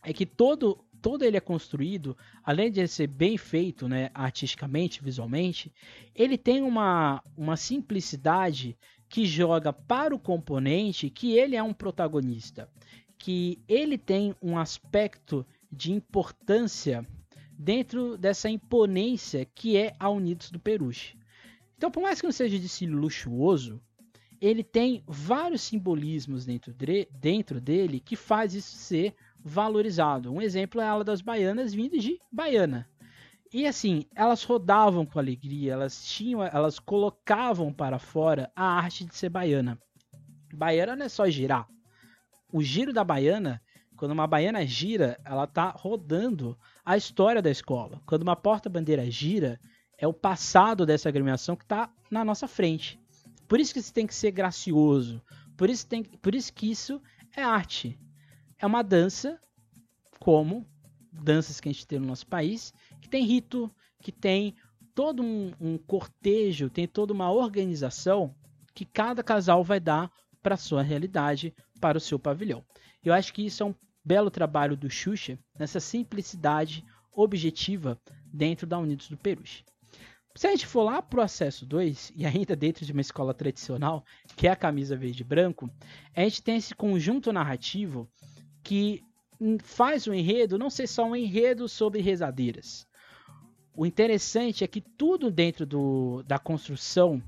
é 0.00 0.12
que 0.12 0.24
todo 0.24 0.84
todo 1.02 1.24
ele 1.24 1.36
é 1.36 1.40
construído, 1.40 2.16
além 2.44 2.70
de 2.70 2.86
ser 2.86 3.06
bem 3.06 3.38
feito, 3.38 3.88
né, 3.88 4.10
artisticamente, 4.12 5.02
visualmente, 5.02 5.72
ele 6.14 6.36
tem 6.36 6.62
uma, 6.62 7.22
uma 7.34 7.56
simplicidade 7.56 8.76
que 9.08 9.24
joga 9.24 9.72
para 9.72 10.14
o 10.14 10.18
componente 10.18 11.08
que 11.08 11.32
ele 11.32 11.56
é 11.56 11.62
um 11.62 11.72
protagonista 11.72 12.68
que 13.18 13.58
ele 13.66 13.98
tem 13.98 14.34
um 14.40 14.56
aspecto 14.56 15.44
de 15.72 15.90
importância 15.90 17.04
dentro 17.50 18.16
dessa 18.16 18.48
imponência 18.48 19.44
que 19.44 19.76
é 19.76 19.94
a 19.98 20.08
Unidos 20.08 20.50
do 20.50 20.60
Peruche. 20.60 21.18
Então, 21.76 21.90
por 21.90 22.02
mais 22.02 22.20
que 22.20 22.26
não 22.26 22.32
seja 22.32 22.58
de 22.58 22.68
luxuoso, 22.86 23.80
ele 24.40 24.64
tem 24.64 25.02
vários 25.06 25.62
simbolismos 25.62 26.46
dentro, 26.46 26.72
de, 26.72 27.08
dentro 27.12 27.60
dele 27.60 28.00
que 28.00 28.16
faz 28.16 28.54
isso 28.54 28.76
ser 28.76 29.14
valorizado. 29.38 30.32
Um 30.32 30.40
exemplo 30.40 30.80
é 30.80 30.84
a 30.84 30.90
ala 30.90 31.04
das 31.04 31.20
baianas 31.20 31.74
vindo 31.74 31.98
de 31.98 32.18
Baiana. 32.32 32.88
E 33.52 33.66
assim, 33.66 34.06
elas 34.14 34.44
rodavam 34.44 35.04
com 35.04 35.18
alegria, 35.18 35.72
elas 35.72 36.04
tinham, 36.04 36.42
elas 36.42 36.78
colocavam 36.78 37.72
para 37.72 37.98
fora 37.98 38.50
a 38.54 38.64
arte 38.64 39.04
de 39.04 39.14
ser 39.14 39.28
baiana. 39.28 39.76
Baiana 40.54 40.94
não 40.94 41.06
é 41.06 41.08
só 41.08 41.28
girar, 41.28 41.68
o 42.52 42.62
giro 42.62 42.92
da 42.92 43.04
baiana, 43.04 43.62
quando 43.96 44.12
uma 44.12 44.26
baiana 44.26 44.66
gira, 44.66 45.18
ela 45.24 45.46
tá 45.46 45.70
rodando 45.70 46.58
a 46.84 46.96
história 46.96 47.40
da 47.40 47.50
escola. 47.50 48.00
Quando 48.06 48.22
uma 48.22 48.34
porta-bandeira 48.34 49.08
gira, 49.10 49.60
é 49.96 50.06
o 50.06 50.12
passado 50.12 50.84
dessa 50.84 51.08
agremiação 51.08 51.54
que 51.54 51.64
está 51.64 51.90
na 52.10 52.24
nossa 52.24 52.48
frente. 52.48 52.99
Por 53.50 53.58
isso 53.58 53.72
que 53.72 53.80
isso 53.80 53.92
tem 53.92 54.06
que 54.06 54.14
ser 54.14 54.30
gracioso. 54.30 55.20
Por 55.56 55.68
isso, 55.68 55.84
tem, 55.84 56.04
por 56.04 56.36
isso 56.36 56.52
que 56.52 56.70
isso 56.70 57.02
é 57.36 57.42
arte. 57.42 57.98
É 58.56 58.64
uma 58.64 58.80
dança, 58.80 59.40
como 60.20 60.64
danças 61.12 61.58
que 61.58 61.68
a 61.68 61.72
gente 61.72 61.84
tem 61.84 61.98
no 61.98 62.06
nosso 62.06 62.28
país, 62.28 62.72
que 63.00 63.08
tem 63.08 63.24
rito, 63.24 63.68
que 64.00 64.12
tem 64.12 64.54
todo 64.94 65.20
um, 65.20 65.52
um 65.60 65.76
cortejo, 65.76 66.70
tem 66.70 66.86
toda 66.86 67.12
uma 67.12 67.28
organização 67.32 68.32
que 68.72 68.84
cada 68.84 69.20
casal 69.20 69.64
vai 69.64 69.80
dar 69.80 70.12
para 70.40 70.56
sua 70.56 70.80
realidade, 70.80 71.52
para 71.80 71.98
o 71.98 72.00
seu 72.00 72.20
pavilhão. 72.20 72.64
Eu 73.02 73.12
acho 73.12 73.34
que 73.34 73.44
isso 73.44 73.64
é 73.64 73.66
um 73.66 73.74
belo 74.04 74.30
trabalho 74.30 74.76
do 74.76 74.88
Xuxa 74.88 75.36
nessa 75.58 75.80
simplicidade 75.80 76.84
objetiva 77.12 78.00
dentro 78.32 78.64
da 78.64 78.78
Unidos 78.78 79.08
do 79.08 79.16
Peruche. 79.16 79.64
Se 80.34 80.46
a 80.46 80.50
gente 80.50 80.66
for 80.66 80.84
lá 80.84 81.02
para 81.02 81.20
o 81.20 81.22
acesso 81.22 81.66
2, 81.66 82.12
e 82.14 82.24
ainda 82.24 82.54
dentro 82.54 82.86
de 82.86 82.92
uma 82.92 83.00
escola 83.00 83.34
tradicional, 83.34 84.04
que 84.36 84.46
é 84.46 84.50
a 84.50 84.56
camisa 84.56 84.96
verde 84.96 85.22
e 85.22 85.24
branco, 85.24 85.68
a 86.14 86.22
gente 86.22 86.42
tem 86.42 86.56
esse 86.56 86.74
conjunto 86.74 87.32
narrativo 87.32 88.08
que 88.62 89.02
faz 89.62 90.06
o 90.06 90.14
enredo 90.14 90.58
não 90.58 90.70
ser 90.70 90.86
só 90.86 91.04
um 91.04 91.16
enredo 91.16 91.68
sobre 91.68 92.00
rezadeiras. 92.00 92.86
O 93.74 93.86
interessante 93.86 94.62
é 94.62 94.66
que 94.68 94.80
tudo 94.80 95.30
dentro 95.30 95.64
do, 95.64 96.22
da 96.24 96.38
construção 96.38 97.22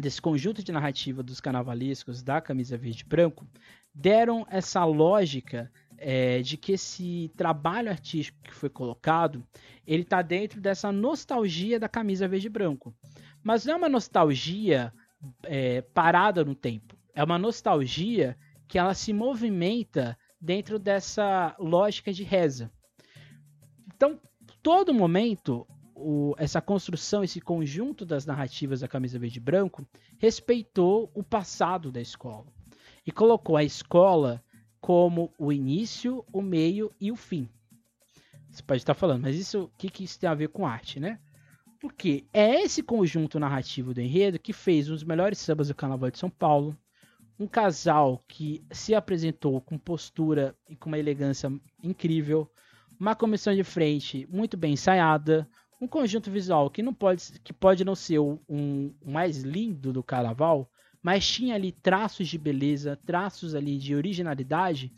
desse 0.00 0.20
conjunto 0.20 0.62
de 0.62 0.72
narrativa 0.72 1.22
dos 1.22 1.40
carnavalescos 1.40 2.22
da 2.22 2.40
camisa 2.40 2.76
verde 2.76 3.02
e 3.02 3.08
branco 3.08 3.46
deram 3.94 4.46
essa 4.50 4.84
lógica 4.84 5.70
é, 5.98 6.42
de 6.42 6.56
que 6.56 6.72
esse 6.72 7.30
trabalho 7.36 7.90
artístico 7.90 8.38
que 8.42 8.54
foi 8.54 8.68
colocado 8.68 9.46
ele 9.86 10.02
está 10.02 10.22
dentro 10.22 10.60
dessa 10.60 10.90
nostalgia 10.90 11.78
da 11.78 11.88
camisa 11.88 12.26
verde 12.26 12.46
e 12.46 12.50
branco. 12.50 12.94
Mas 13.42 13.64
não 13.64 13.74
é 13.74 13.76
uma 13.76 13.88
nostalgia 13.88 14.92
é, 15.42 15.82
parada 15.82 16.44
no 16.44 16.54
tempo. 16.54 16.96
É 17.14 17.22
uma 17.22 17.38
nostalgia 17.38 18.36
que 18.66 18.78
ela 18.78 18.94
se 18.94 19.12
movimenta 19.12 20.18
dentro 20.40 20.78
dessa 20.78 21.54
lógica 21.58 22.12
de 22.12 22.22
reza. 22.22 22.70
Então 23.94 24.18
todo 24.62 24.94
momento 24.94 25.66
o, 25.94 26.34
essa 26.38 26.60
construção, 26.60 27.22
esse 27.22 27.40
conjunto 27.40 28.04
das 28.04 28.26
narrativas 28.26 28.80
da 28.80 28.88
camisa 28.88 29.18
verde 29.18 29.38
e 29.38 29.42
branco 29.42 29.86
respeitou 30.18 31.10
o 31.14 31.22
passado 31.22 31.92
da 31.92 32.00
escola 32.00 32.46
e 33.06 33.12
colocou 33.12 33.56
a 33.56 33.64
escola 33.64 34.42
como 34.84 35.32
o 35.38 35.50
início, 35.50 36.22
o 36.30 36.42
meio 36.42 36.92
e 37.00 37.10
o 37.10 37.16
fim. 37.16 37.48
Você 38.50 38.62
pode 38.62 38.82
estar 38.82 38.92
falando, 38.92 39.22
mas 39.22 39.34
isso, 39.34 39.62
o 39.62 39.70
que, 39.78 39.88
que 39.88 40.04
isso 40.04 40.20
tem 40.20 40.28
a 40.28 40.34
ver 40.34 40.48
com 40.48 40.66
arte, 40.66 41.00
né? 41.00 41.18
Porque 41.80 42.26
é 42.34 42.60
esse 42.60 42.82
conjunto 42.82 43.40
narrativo 43.40 43.94
do 43.94 44.02
enredo 44.02 44.38
que 44.38 44.52
fez 44.52 44.90
um 44.90 44.92
dos 44.92 45.02
melhores 45.02 45.38
sambas 45.38 45.68
do 45.68 45.74
Carnaval 45.74 46.10
de 46.10 46.18
São 46.18 46.28
Paulo, 46.28 46.76
um 47.40 47.46
casal 47.46 48.22
que 48.28 48.62
se 48.70 48.94
apresentou 48.94 49.58
com 49.62 49.78
postura 49.78 50.54
e 50.68 50.76
com 50.76 50.90
uma 50.90 50.98
elegância 50.98 51.50
incrível, 51.82 52.46
uma 53.00 53.14
comissão 53.14 53.54
de 53.54 53.64
frente 53.64 54.28
muito 54.30 54.54
bem 54.54 54.74
ensaiada, 54.74 55.48
um 55.80 55.88
conjunto 55.88 56.30
visual 56.30 56.68
que 56.68 56.82
não 56.82 56.92
pode, 56.92 57.40
que 57.42 57.54
pode 57.54 57.86
não 57.86 57.94
ser 57.94 58.18
o 58.18 58.38
um, 58.46 58.92
mais 59.02 59.38
lindo 59.38 59.94
do 59.94 60.02
carnaval, 60.02 60.70
mas 61.04 61.28
tinha 61.28 61.54
ali 61.54 61.70
traços 61.70 62.28
de 62.28 62.38
beleza, 62.38 62.98
traços 63.04 63.54
ali 63.54 63.76
de 63.76 63.94
originalidade 63.94 64.90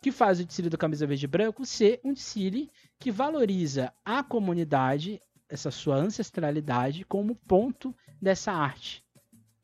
que 0.00 0.12
faz 0.12 0.38
o 0.38 0.44
desfile 0.44 0.70
do 0.70 0.78
camisa 0.78 1.08
verde 1.08 1.24
e 1.24 1.28
branco 1.28 1.66
ser 1.66 2.00
um 2.04 2.12
desfile 2.12 2.70
que 3.00 3.10
valoriza 3.10 3.92
a 4.04 4.22
comunidade, 4.22 5.20
essa 5.48 5.72
sua 5.72 5.96
ancestralidade 5.96 7.04
como 7.04 7.34
ponto 7.34 7.92
dessa 8.22 8.52
arte. 8.52 9.04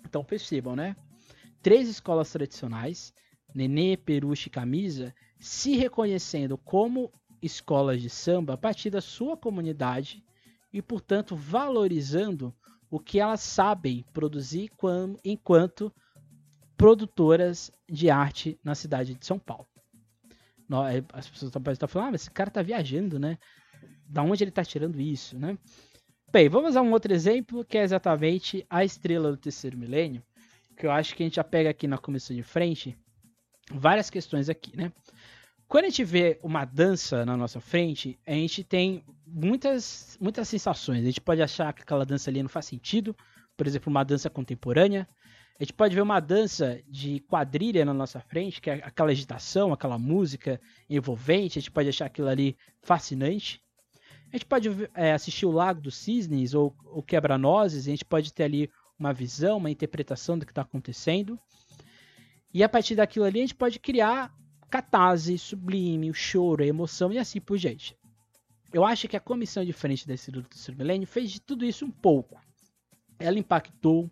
Então 0.05 0.25
percebam, 0.25 0.75
né? 0.75 0.97
Três 1.63 1.89
escolas 1.89 2.33
tradicionais, 2.33 3.15
Nenê, 3.55 3.97
Peruche 3.97 4.49
e 4.49 4.51
Camisa, 4.51 5.15
se 5.39 5.77
reconhecendo 5.77 6.59
como 6.59 7.13
escolas 7.41 8.03
de 8.03 8.11
samba 8.11 8.55
a 8.55 8.59
partir 8.59 8.91
da 8.91 9.01
sua 9.01 9.37
comunidade 9.37 10.25
e, 10.73 10.83
portanto, 10.83 11.37
valorizando 11.37 12.53
o 12.91 12.99
que 12.99 13.21
elas 13.21 13.41
sabem 13.41 14.05
produzir 14.13 14.71
enquanto 15.25 15.93
produtoras 16.77 17.71
de 17.89 18.11
arte 18.11 18.59
na 18.65 18.75
cidade 18.75 19.15
de 19.15 19.25
São 19.25 19.39
Paulo. 19.39 19.67
É, 20.89 21.03
as 21.13 21.29
pessoas 21.29 21.53
estar 21.55 21.87
falando, 21.87 22.09
ah, 22.09 22.13
mas 22.13 22.23
esse 22.23 22.31
cara 22.31 22.49
está 22.49 22.63
viajando, 22.63 23.19
né? 23.19 23.39
Da 24.07 24.23
onde 24.23 24.43
ele 24.43 24.51
está 24.51 24.65
tirando 24.65 25.01
isso, 25.01 25.39
né? 25.39 25.59
Bem, 26.33 26.49
vamos 26.49 26.77
a 26.77 26.83
um 26.83 26.93
outro 26.93 27.13
exemplo 27.13 27.65
que 27.65 27.77
é 27.77 27.83
exatamente 27.83 28.65
a 28.71 28.85
estrela 28.85 29.33
do 29.33 29.37
terceiro 29.37 29.77
milênio, 29.77 30.23
que 30.77 30.87
eu 30.87 30.91
acho 30.93 31.15
que 31.15 31.23
a 31.23 31.27
gente 31.27 31.37
já 31.37 31.45
pega 31.45 31.71
aqui 31.71 31.89
na 31.89 31.99
comissão 31.99 32.35
de 32.35 32.43
frente 32.43 32.97
várias 33.73 34.11
questões 34.11 34.49
aqui, 34.49 34.77
né? 34.77 34.93
Quando 35.67 35.85
a 35.85 35.89
gente 35.89 36.05
vê 36.05 36.39
uma 36.43 36.65
dança 36.65 37.25
na 37.25 37.37
nossa 37.37 37.61
frente, 37.61 38.19
a 38.27 38.33
gente 38.33 38.65
tem 38.65 39.05
muitas, 39.33 40.17
muitas 40.21 40.49
sensações. 40.49 41.03
A 41.03 41.07
gente 41.07 41.21
pode 41.21 41.43
achar 41.43 41.73
que 41.73 41.83
aquela 41.83 42.05
dança 42.05 42.31
ali 42.31 42.43
não 42.43 42.49
faz 42.49 42.67
sentido, 42.67 43.17
por 43.57 43.67
exemplo, 43.67 43.91
uma 43.91 44.05
dança 44.05 44.29
contemporânea. 44.29 45.09
A 45.59 45.63
gente 45.63 45.75
pode 45.75 45.95
ver 45.95 46.01
uma 46.01 46.21
dança 46.21 46.81
de 46.89 47.21
quadrilha 47.21 47.85
na 47.85 47.93
nossa 47.93 48.21
frente, 48.21 48.61
que 48.61 48.71
é 48.71 48.75
aquela 48.83 49.11
agitação, 49.11 49.73
aquela 49.73 49.99
música 49.99 50.61
envolvente. 50.89 51.59
A 51.59 51.61
gente 51.61 51.71
pode 51.71 51.89
achar 51.89 52.07
aquilo 52.07 52.29
ali 52.29 52.57
fascinante. 52.83 53.63
A 54.33 54.37
gente 54.37 54.47
pode 54.47 54.69
é, 54.95 55.13
assistir 55.13 55.45
o 55.45 55.51
Lago 55.51 55.81
dos 55.81 55.97
Cisnes 55.97 56.55
ou 56.55 56.75
o 56.85 57.03
Quebra-Nozes, 57.03 57.87
a 57.87 57.91
gente 57.91 58.05
pode 58.05 58.33
ter 58.33 58.45
ali 58.45 58.71
uma 58.99 59.13
visão, 59.13 59.59
uma 59.59 59.71
interpretação 59.71 60.39
do 60.39 60.47
que 60.47 60.53
está 60.53 60.63
acontecendo. 60.63 61.39
E 62.55 62.63
a 62.63 62.69
partir 62.69 62.95
daquilo 62.95 63.25
ali 63.25 63.41
a 63.41 63.43
gente 63.43 63.55
pode 63.55 63.79
criar 63.79 64.33
catarse, 64.71 65.37
sublime, 65.37 66.11
o 66.11 66.15
choro, 66.15 66.63
a 66.63 66.67
emoção 66.67 67.13
e 67.13 67.19
assim 67.19 67.41
por 67.41 67.59
diante. 67.59 67.97
Eu 68.73 68.85
acho 68.85 69.09
que 69.09 69.17
a 69.17 69.21
comissão 69.21 69.65
de 69.65 69.73
frente 69.73 70.07
desse 70.07 70.31
do 70.31 70.43
terceiro 70.43 70.79
milênio 70.79 71.07
fez 71.07 71.31
de 71.31 71.41
tudo 71.41 71.65
isso 71.65 71.85
um 71.85 71.91
pouco. 71.91 72.41
Ela 73.19 73.39
impactou, 73.39 74.11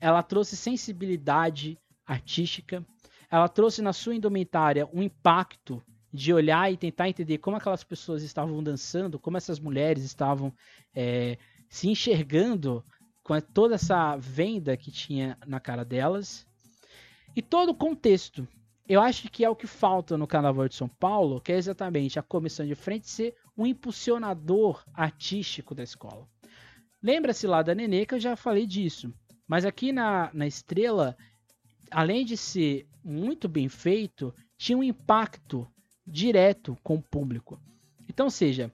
ela 0.00 0.22
trouxe 0.22 0.56
sensibilidade 0.56 1.78
artística, 2.06 2.84
ela 3.30 3.48
trouxe 3.48 3.82
na 3.82 3.92
sua 3.92 4.14
indumentária 4.14 4.88
um 4.92 5.02
impacto 5.02 5.82
de 6.12 6.32
olhar 6.32 6.72
e 6.72 6.76
tentar 6.76 7.08
entender 7.08 7.38
como 7.38 7.56
aquelas 7.56 7.84
pessoas 7.84 8.22
estavam 8.22 8.62
dançando, 8.62 9.18
como 9.18 9.36
essas 9.36 9.60
mulheres 9.60 10.04
estavam 10.04 10.52
é, 10.94 11.38
se 11.68 11.88
enxergando 11.88 12.84
com 13.22 13.40
toda 13.40 13.76
essa 13.76 14.16
venda 14.16 14.76
que 14.76 14.90
tinha 14.90 15.38
na 15.46 15.60
cara 15.60 15.84
delas. 15.84 16.46
E 17.34 17.40
todo 17.40 17.70
o 17.70 17.74
contexto. 17.74 18.46
Eu 18.90 19.00
acho 19.00 19.30
que 19.30 19.44
é 19.44 19.48
o 19.48 19.54
que 19.54 19.68
falta 19.68 20.18
no 20.18 20.26
Carnaval 20.26 20.68
de 20.68 20.74
São 20.74 20.88
Paulo, 20.88 21.40
que 21.40 21.52
é 21.52 21.56
exatamente 21.56 22.18
a 22.18 22.24
comissão 22.24 22.66
de 22.66 22.74
frente 22.74 23.08
ser 23.08 23.36
um 23.56 23.64
impulsionador 23.64 24.84
artístico 24.92 25.76
da 25.76 25.84
escola. 25.84 26.26
Lembra-se 27.00 27.46
lá 27.46 27.62
da 27.62 27.72
Nenê 27.72 28.04
que 28.04 28.16
eu 28.16 28.18
já 28.18 28.34
falei 28.34 28.66
disso. 28.66 29.14
Mas 29.46 29.64
aqui 29.64 29.92
na, 29.92 30.28
na 30.34 30.44
Estrela, 30.44 31.16
além 31.88 32.24
de 32.24 32.36
ser 32.36 32.88
muito 33.04 33.48
bem 33.48 33.68
feito, 33.68 34.34
tinha 34.58 34.76
um 34.76 34.82
impacto 34.82 35.70
direto 36.04 36.76
com 36.82 36.96
o 36.96 37.02
público. 37.02 37.62
Então, 38.08 38.28
seja, 38.28 38.72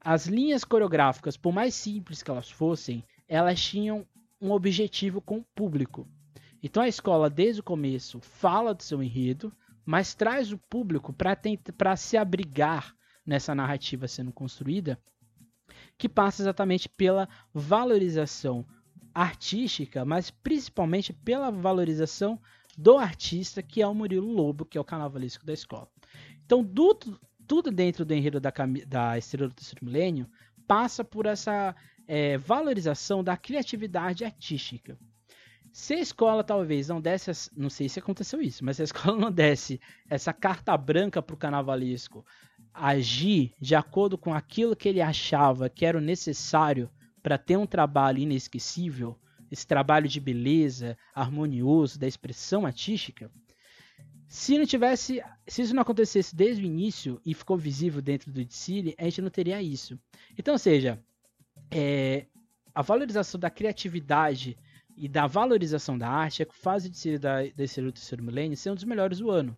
as 0.00 0.26
linhas 0.26 0.64
coreográficas, 0.64 1.36
por 1.36 1.52
mais 1.52 1.74
simples 1.74 2.22
que 2.22 2.30
elas 2.30 2.50
fossem, 2.50 3.04
elas 3.28 3.60
tinham 3.60 4.06
um 4.40 4.50
objetivo 4.50 5.20
com 5.20 5.40
o 5.40 5.46
público. 5.54 6.08
Então 6.62 6.82
a 6.82 6.88
escola, 6.88 7.30
desde 7.30 7.60
o 7.60 7.64
começo, 7.64 8.20
fala 8.20 8.74
do 8.74 8.82
seu 8.82 9.02
enredo, 9.02 9.52
mas 9.84 10.14
traz 10.14 10.52
o 10.52 10.58
público 10.58 11.12
para 11.12 11.96
se 11.96 12.16
abrigar 12.16 12.94
nessa 13.24 13.54
narrativa 13.54 14.08
sendo 14.08 14.32
construída, 14.32 14.98
que 15.96 16.08
passa 16.08 16.42
exatamente 16.42 16.88
pela 16.88 17.28
valorização 17.52 18.66
artística, 19.14 20.04
mas 20.04 20.30
principalmente 20.30 21.12
pela 21.12 21.50
valorização 21.50 22.40
do 22.76 22.96
artista, 22.96 23.62
que 23.62 23.82
é 23.82 23.86
o 23.86 23.94
Murilo 23.94 24.30
Lobo, 24.30 24.64
que 24.64 24.78
é 24.78 24.80
o 24.80 24.84
carnavalesco 24.84 25.44
da 25.44 25.52
escola. 25.52 25.88
Então, 26.44 26.62
do, 26.62 26.94
tudo 27.46 27.70
dentro 27.70 28.04
do 28.04 28.14
enredo 28.14 28.40
da, 28.40 28.52
da 28.86 29.18
Estrela 29.18 29.48
do 29.48 29.54
Terceiro 29.54 29.84
Milênio 29.84 30.28
passa 30.66 31.02
por 31.02 31.26
essa 31.26 31.74
é, 32.06 32.38
valorização 32.38 33.24
da 33.24 33.36
criatividade 33.36 34.24
artística. 34.24 34.98
Se 35.78 35.94
a 35.94 36.00
escola 36.00 36.42
talvez 36.42 36.88
não 36.88 37.00
desse, 37.00 37.30
não 37.56 37.70
sei 37.70 37.88
se 37.88 38.00
aconteceu 38.00 38.42
isso, 38.42 38.64
mas 38.64 38.76
se 38.76 38.82
a 38.82 38.84
escola 38.84 39.16
não 39.16 39.30
desse 39.30 39.80
essa 40.10 40.32
carta 40.32 40.76
branca 40.76 41.22
para 41.22 41.34
o 41.34 41.36
carnavalesco 41.36 42.26
agir 42.74 43.54
de 43.60 43.76
acordo 43.76 44.18
com 44.18 44.34
aquilo 44.34 44.74
que 44.74 44.88
ele 44.88 45.00
achava 45.00 45.70
que 45.70 45.86
era 45.86 45.96
o 45.96 46.00
necessário 46.00 46.90
para 47.22 47.38
ter 47.38 47.56
um 47.56 47.64
trabalho 47.64 48.18
inesquecível, 48.18 49.16
esse 49.52 49.64
trabalho 49.64 50.08
de 50.08 50.18
beleza, 50.18 50.98
harmonioso, 51.14 51.96
da 51.96 52.08
expressão 52.08 52.66
artística, 52.66 53.30
se 54.26 54.58
não 54.58 54.66
tivesse, 54.66 55.22
se 55.46 55.62
isso 55.62 55.74
não 55.76 55.82
acontecesse 55.82 56.34
desde 56.34 56.64
o 56.64 56.66
início 56.66 57.20
e 57.24 57.32
ficou 57.32 57.56
visível 57.56 58.02
dentro 58.02 58.32
do 58.32 58.44
Dicile, 58.44 58.96
a 58.98 59.04
gente 59.04 59.22
não 59.22 59.30
teria 59.30 59.62
isso. 59.62 59.96
Então, 60.36 60.54
ou 60.54 60.58
seja, 60.58 61.00
é, 61.70 62.26
a 62.74 62.82
valorização 62.82 63.38
da 63.38 63.48
criatividade 63.48 64.58
e 64.98 65.08
da 65.08 65.26
valorização 65.26 65.96
da 65.96 66.08
arte 66.08 66.42
é 66.42 66.44
que 66.44 66.52
o 66.52 66.80
Dicile 66.90 67.18
da, 67.18 67.42
desse 67.42 67.80
terceiro 67.92 68.24
milênio 68.24 68.56
ser 68.56 68.70
um 68.70 68.74
dos 68.74 68.84
melhores 68.84 69.18
do 69.18 69.30
ano, 69.30 69.56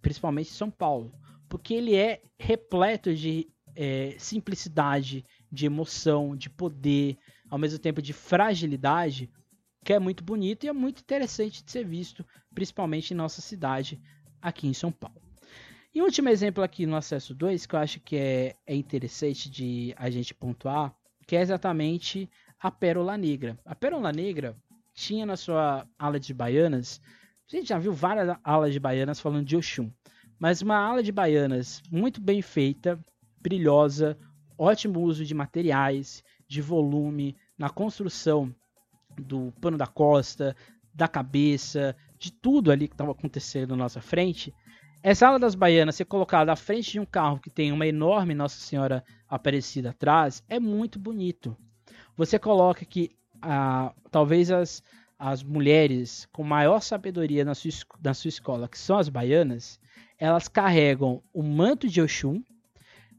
principalmente 0.00 0.50
em 0.50 0.54
São 0.54 0.70
Paulo, 0.70 1.12
porque 1.48 1.74
ele 1.74 1.94
é 1.94 2.22
repleto 2.38 3.14
de 3.14 3.48
é, 3.76 4.16
simplicidade, 4.18 5.24
de 5.50 5.66
emoção, 5.66 6.36
de 6.36 6.50
poder, 6.50 7.16
ao 7.48 7.58
mesmo 7.58 7.78
tempo 7.78 8.02
de 8.02 8.12
fragilidade, 8.12 9.30
que 9.84 9.92
é 9.92 9.98
muito 9.98 10.24
bonito 10.24 10.64
e 10.64 10.68
é 10.68 10.72
muito 10.72 11.00
interessante 11.00 11.64
de 11.64 11.70
ser 11.70 11.86
visto, 11.86 12.24
principalmente 12.52 13.12
em 13.12 13.16
nossa 13.16 13.40
cidade, 13.40 14.00
aqui 14.40 14.66
em 14.66 14.74
São 14.74 14.90
Paulo. 14.90 15.22
E 15.94 16.00
um 16.00 16.04
último 16.04 16.28
exemplo 16.28 16.64
aqui 16.64 16.84
no 16.84 16.96
acesso 16.96 17.34
2, 17.34 17.66
que 17.66 17.74
eu 17.74 17.78
acho 17.78 18.00
que 18.00 18.16
é, 18.16 18.56
é 18.66 18.74
interessante 18.74 19.48
de 19.50 19.94
a 19.96 20.10
gente 20.10 20.34
pontuar, 20.34 20.94
que 21.26 21.36
é 21.36 21.40
exatamente 21.40 22.28
a 22.62 22.70
Pérola 22.70 23.18
Negra. 23.18 23.58
A 23.64 23.74
Pérola 23.74 24.12
Negra 24.12 24.56
tinha 24.94 25.26
na 25.26 25.36
sua 25.36 25.84
ala 25.98 26.20
de 26.20 26.32
baianas, 26.32 27.00
a 27.52 27.56
gente 27.56 27.68
já 27.68 27.78
viu 27.78 27.92
várias 27.92 28.38
alas 28.44 28.72
de 28.72 28.78
baianas 28.78 29.18
falando 29.18 29.44
de 29.44 29.56
Oxum, 29.56 29.90
mas 30.38 30.62
uma 30.62 30.76
ala 30.76 31.02
de 31.02 31.10
baianas 31.10 31.82
muito 31.90 32.20
bem 32.20 32.40
feita, 32.40 32.98
brilhosa, 33.40 34.16
ótimo 34.56 35.00
uso 35.00 35.24
de 35.24 35.34
materiais, 35.34 36.22
de 36.46 36.62
volume, 36.62 37.36
na 37.58 37.68
construção 37.68 38.54
do 39.18 39.52
pano 39.60 39.76
da 39.76 39.86
costa, 39.86 40.54
da 40.94 41.08
cabeça, 41.08 41.96
de 42.16 42.32
tudo 42.32 42.70
ali 42.70 42.86
que 42.86 42.94
estava 42.94 43.10
acontecendo 43.10 43.70
na 43.70 43.84
nossa 43.84 44.00
frente. 44.00 44.54
Essa 45.02 45.26
ala 45.26 45.38
das 45.38 45.56
baianas 45.56 45.96
ser 45.96 46.04
colocada 46.04 46.52
à 46.52 46.56
frente 46.56 46.92
de 46.92 47.00
um 47.00 47.04
carro 47.04 47.40
que 47.40 47.50
tem 47.50 47.72
uma 47.72 47.86
enorme 47.86 48.34
Nossa 48.34 48.60
Senhora 48.60 49.04
Aparecida 49.28 49.90
atrás 49.90 50.44
é 50.48 50.60
muito 50.60 50.98
bonito. 50.98 51.56
Você 52.16 52.38
coloca 52.38 52.84
que 52.84 53.10
ah, 53.40 53.92
talvez 54.10 54.50
as, 54.50 54.82
as 55.18 55.42
mulheres 55.42 56.28
com 56.32 56.42
maior 56.42 56.80
sabedoria 56.80 57.44
na 57.44 57.54
sua, 57.54 57.70
na 58.02 58.14
sua 58.14 58.28
escola, 58.28 58.68
que 58.68 58.78
são 58.78 58.98
as 58.98 59.08
baianas, 59.08 59.80
elas 60.18 60.48
carregam 60.48 61.22
o 61.32 61.42
manto 61.42 61.88
de 61.88 62.00
Oxum, 62.00 62.42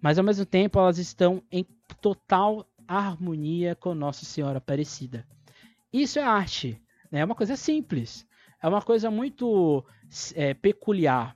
mas 0.02 0.18
ao 0.18 0.24
mesmo 0.24 0.46
tempo 0.46 0.80
elas 0.80 0.98
estão 0.98 1.42
em 1.52 1.66
total 2.02 2.66
harmonia 2.88 3.76
com 3.76 3.94
Nossa 3.96 4.26
Senhora 4.26 4.58
Aparecida. 4.58 5.26
Isso 5.92 6.20
é 6.20 6.24
arte. 6.24 6.82
Né? 7.12 7.20
É 7.20 7.26
uma 7.26 7.36
coisa 7.36 7.56
simples. 7.56 8.26
É 8.62 8.68
uma 8.68 8.82
coisa 8.82 9.12
muito 9.12 9.84
é, 10.36 10.54
peculiar. 10.54 11.36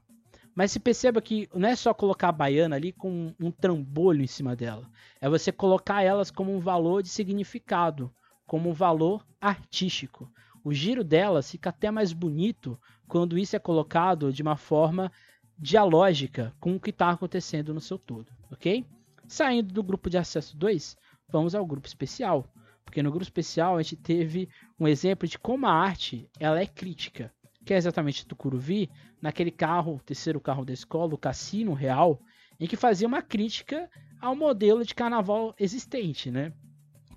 Mas 0.58 0.72
se 0.72 0.80
perceba 0.80 1.22
que 1.22 1.48
não 1.54 1.70
é 1.70 1.76
só 1.76 1.93
colocar 1.93 2.30
a 2.30 2.32
baiana 2.32 2.76
ali 2.76 2.91
com 2.91 3.32
um 3.39 3.52
trambolho 3.52 4.24
em 4.24 4.28
cima 4.28 4.56
dela. 4.56 4.89
É 5.22 5.30
você 5.30 5.52
colocar 5.52 6.02
elas 6.02 6.32
como 6.32 6.52
um 6.52 6.60
valor 6.60 7.04
de 7.04 7.10
significado, 7.10 8.12
como 8.43 8.72
um 8.72 8.74
valor 8.74 9.24
artístico. 9.39 10.28
O 10.63 10.74
giro 10.74 11.04
delas 11.04 11.52
fica 11.52 11.70
até 11.70 11.91
mais 11.91 12.12
bonito 12.12 12.76
quando 13.08 13.38
isso 13.38 13.56
é 13.56 13.60
colocado 13.60 14.34
de 14.34 14.41
uma 14.41 14.58
forma 14.58 15.12
dialógica 15.60 16.52
com 16.60 16.76
o 16.76 16.80
que 16.80 16.89
está 16.89 17.12
acontecendo 17.12 17.72
no 17.72 17.80
seu 17.80 18.00
todo, 18.00 18.32
ok? 18.52 18.84
Saindo 19.28 19.72
do 19.72 19.84
grupo 19.84 20.10
de 20.10 20.17
acesso 20.17 20.58
2, 20.58 20.98
vamos 21.30 21.54
ao 21.54 21.67
grupo 21.67 21.86
especial. 21.86 22.52
Porque 22.84 23.04
no 23.04 23.12
grupo 23.12 23.24
especial 23.24 23.78
a 23.78 23.84
gente 23.84 23.98
teve 23.98 24.50
um 24.80 24.88
exemplo 24.88 25.28
de 25.28 25.38
como 25.38 25.67
a 25.67 25.72
arte 25.72 26.28
ela 26.39 26.60
é 26.60 26.65
crítica, 26.65 27.32
que 27.67 27.73
é 27.73 27.77
exatamente 27.77 28.25
do 28.25 28.34
Curuvi, 28.34 28.89
naquele 29.21 29.51
carro, 29.51 29.99
terceiro 30.06 30.39
carro 30.39 30.63
da 30.63 30.71
escola, 30.71 31.13
o 31.13 31.17
Cassino 31.17 31.73
Real, 31.73 32.21
em 32.58 32.65
que 32.65 32.77
fazia 32.77 33.06
uma 33.06 33.21
crítica 33.21 33.91
ao 34.21 34.34
modelo 34.34 34.86
de 34.86 34.95
carnaval 34.95 35.53
existente, 35.60 36.32
né? 36.32 36.53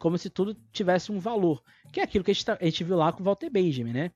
Como 0.00 0.18
se 0.18 0.28
tudo 0.28 0.56
tivesse 0.72 1.12
um 1.12 1.20
valor, 1.20 1.62
que 1.92 2.00
é 2.00 2.02
aquilo 2.02 2.24
que 2.24 2.32
a 2.32 2.34
gente, 2.34 2.44
tá, 2.44 2.58
a 2.60 2.64
gente 2.64 2.82
viu 2.82 2.96
lá 2.96 3.12
com 3.12 3.22
o 3.22 3.24
Walter 3.24 3.48
Benjamin, 3.48 3.92
né? 3.92 4.10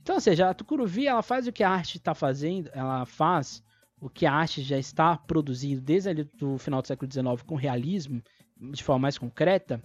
Então, 0.00 0.14
ou 0.14 0.20
seja, 0.22 0.48
a 0.48 0.54
Tucuruvi 0.54 1.06
ela 1.06 1.22
faz 1.22 1.46
o 1.46 1.52
que 1.52 1.62
a 1.62 1.68
arte 1.68 1.98
está 1.98 2.14
fazendo, 2.14 2.70
ela 2.72 3.04
faz 3.04 3.62
o 4.00 4.08
que 4.08 4.24
a 4.24 4.32
arte 4.32 4.62
já 4.62 4.78
está 4.78 5.18
produzindo 5.18 5.82
desde 5.82 6.08
ali 6.08 6.24
do 6.24 6.56
final 6.56 6.80
do 6.80 6.88
século 6.88 7.12
XIX 7.12 7.42
com 7.46 7.56
realismo, 7.56 8.22
de 8.58 8.82
forma 8.82 9.00
mais 9.00 9.18
concreta, 9.18 9.82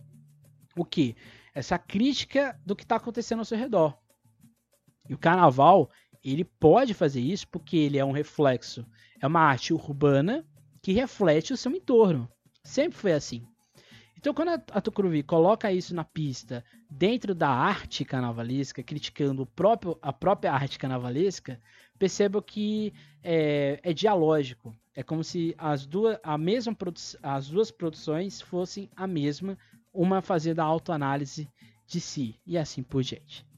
o 0.77 0.85
que? 0.85 1.17
Essa 1.53 1.77
crítica 1.77 2.57
do 2.65 2.73
que 2.73 2.83
está 2.83 2.95
acontecendo 2.95 3.39
ao 3.39 3.45
seu 3.45 3.57
redor. 3.57 3.97
E 5.09 5.13
o 5.13 5.17
carnaval, 5.17 5.89
ele 6.23 6.43
pode 6.45 6.93
fazer 6.93 7.19
isso 7.19 7.47
porque 7.47 7.75
ele 7.75 7.97
é 7.97 8.05
um 8.05 8.11
reflexo, 8.11 8.85
é 9.19 9.25
uma 9.27 9.41
arte 9.41 9.73
urbana 9.73 10.45
que 10.81 10.93
reflete 10.93 11.51
o 11.51 11.57
seu 11.57 11.71
entorno. 11.71 12.29
Sempre 12.63 12.97
foi 12.97 13.13
assim. 13.13 13.45
Então, 14.15 14.33
quando 14.33 14.49
a 14.49 14.81
Tucuruvi 14.81 15.23
coloca 15.23 15.71
isso 15.71 15.95
na 15.95 16.03
pista, 16.03 16.63
dentro 16.89 17.33
da 17.33 17.49
arte 17.49 18.03
carnavalesca, 18.03 18.83
criticando 18.83 19.45
próprio, 19.45 19.97
a 20.01 20.11
própria 20.11 20.51
arte 20.51 20.77
carnavalesca, 20.77 21.59
perceba 21.97 22.41
que 22.41 22.93
é, 23.23 23.79
é, 23.81 23.93
dialógico. 23.93 24.75
É 24.93 25.01
como 25.01 25.23
se 25.23 25.55
as 25.57 25.85
duas, 25.85 26.19
a 26.21 26.37
mesma 26.37 26.75
as 27.23 27.49
duas 27.49 27.71
produções 27.71 28.41
fossem 28.41 28.89
a 28.93 29.07
mesma, 29.07 29.57
uma 29.93 30.21
fazendo 30.21 30.59
a 30.59 30.65
autoanálise 30.65 31.49
de 31.87 32.01
si 32.01 32.35
e 32.45 32.57
assim 32.57 32.83
por 32.83 33.01
diante. 33.01 33.48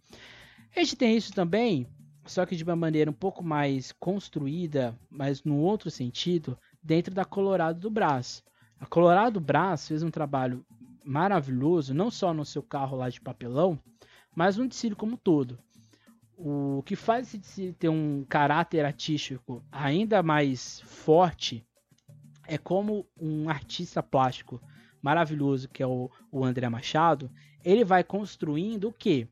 A 0.75 0.79
gente 0.79 0.95
tem 0.95 1.17
isso 1.17 1.33
também, 1.33 1.85
só 2.25 2.45
que 2.45 2.55
de 2.55 2.63
uma 2.63 2.75
maneira 2.75 3.11
um 3.11 3.13
pouco 3.13 3.43
mais 3.43 3.91
construída, 3.91 4.97
mas 5.09 5.43
no 5.43 5.57
outro 5.57 5.91
sentido, 5.91 6.57
dentro 6.81 7.13
da 7.13 7.25
Colorado 7.25 7.79
do 7.79 7.89
Brás. 7.89 8.43
A 8.79 8.85
Colorado 8.85 9.39
Brás 9.39 9.87
fez 9.87 10.01
um 10.01 10.09
trabalho 10.09 10.65
maravilhoso, 11.03 11.93
não 11.93 12.09
só 12.09 12.33
no 12.33 12.45
seu 12.45 12.63
carro 12.63 12.97
lá 12.97 13.09
de 13.09 13.19
papelão, 13.19 13.77
mas 14.33 14.55
no 14.55 14.67
desfile 14.67 14.95
como 14.95 15.13
um 15.13 15.17
todo. 15.17 15.59
O 16.37 16.81
que 16.85 16.95
faz 16.95 17.27
esse 17.27 17.37
desfile 17.37 17.73
ter 17.73 17.89
um 17.89 18.25
caráter 18.27 18.85
artístico 18.85 19.63
ainda 19.71 20.23
mais 20.23 20.79
forte 20.81 21.65
é 22.47 22.57
como 22.57 23.05
um 23.19 23.49
artista 23.49 24.01
plástico 24.01 24.61
maravilhoso 25.01 25.67
que 25.67 25.83
é 25.83 25.87
o, 25.87 26.09
o 26.31 26.45
André 26.45 26.69
Machado, 26.69 27.29
ele 27.63 27.83
vai 27.83 28.03
construindo 28.03 28.87
o 28.89 28.93
que? 28.93 29.27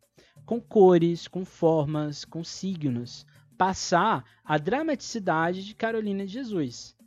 Com 0.50 0.60
cores, 0.60 1.28
com 1.28 1.46
formas, 1.46 2.26
com 2.26 2.44
signos, 2.44 3.24
passar 3.56 4.26
a 4.44 4.58
dramaticidade 4.58 5.64
de 5.64 5.76
Carolina 5.76 6.26
de 6.26 6.34
Jesus. 6.34 6.98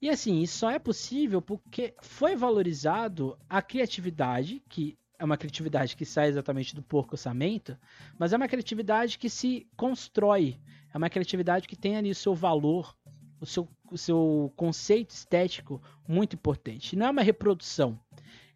E 0.00 0.08
assim, 0.08 0.40
isso 0.40 0.58
só 0.58 0.70
é 0.70 0.78
possível 0.78 1.42
porque 1.42 1.92
foi 2.00 2.36
valorizado 2.36 3.36
a 3.50 3.60
criatividade, 3.60 4.62
que 4.68 4.96
é 5.18 5.24
uma 5.24 5.36
criatividade 5.36 5.96
que 5.96 6.04
sai 6.04 6.28
exatamente 6.28 6.72
do 6.72 6.84
porco 6.84 7.14
orçamento, 7.14 7.76
mas 8.16 8.32
é 8.32 8.36
uma 8.36 8.46
criatividade 8.46 9.18
que 9.18 9.28
se 9.28 9.66
constrói, 9.76 10.56
é 10.92 10.96
uma 10.96 11.10
criatividade 11.10 11.66
que 11.66 11.74
tem 11.74 11.96
ali 11.96 12.12
o 12.12 12.14
seu 12.14 12.32
valor, 12.32 12.96
o 13.40 13.44
seu, 13.44 13.68
o 13.90 13.98
seu 13.98 14.52
conceito 14.54 15.10
estético 15.10 15.82
muito 16.06 16.36
importante. 16.36 16.94
Não 16.94 17.06
é 17.06 17.10
uma 17.10 17.22
reprodução, 17.22 17.98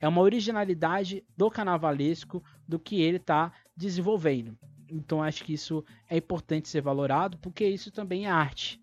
é 0.01 0.07
uma 0.07 0.23
originalidade 0.23 1.25
do 1.37 1.51
carnavalesco 1.51 2.41
do 2.69 2.79
que 2.79 3.01
ele 3.01 3.17
está 3.17 3.53
desenvolvendo. 3.79 4.59
Então 4.91 5.23
acho 5.23 5.45
que 5.45 5.53
isso 5.53 5.85
é 6.11 6.17
importante 6.17 6.69
ser 6.69 6.81
valorado, 6.81 7.39
porque 7.39 7.67
isso 7.67 7.91
também 7.91 8.27
é 8.27 8.31
arte. 8.31 8.81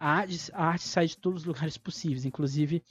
A 0.00 0.10
arte, 0.10 0.50
a 0.52 0.64
arte 0.64 0.84
sai 0.84 1.06
de 1.06 1.18
todos 1.18 1.42
os 1.42 1.46
lugares 1.46 1.76
possíveis, 1.78 2.24
inclusive 2.24 2.82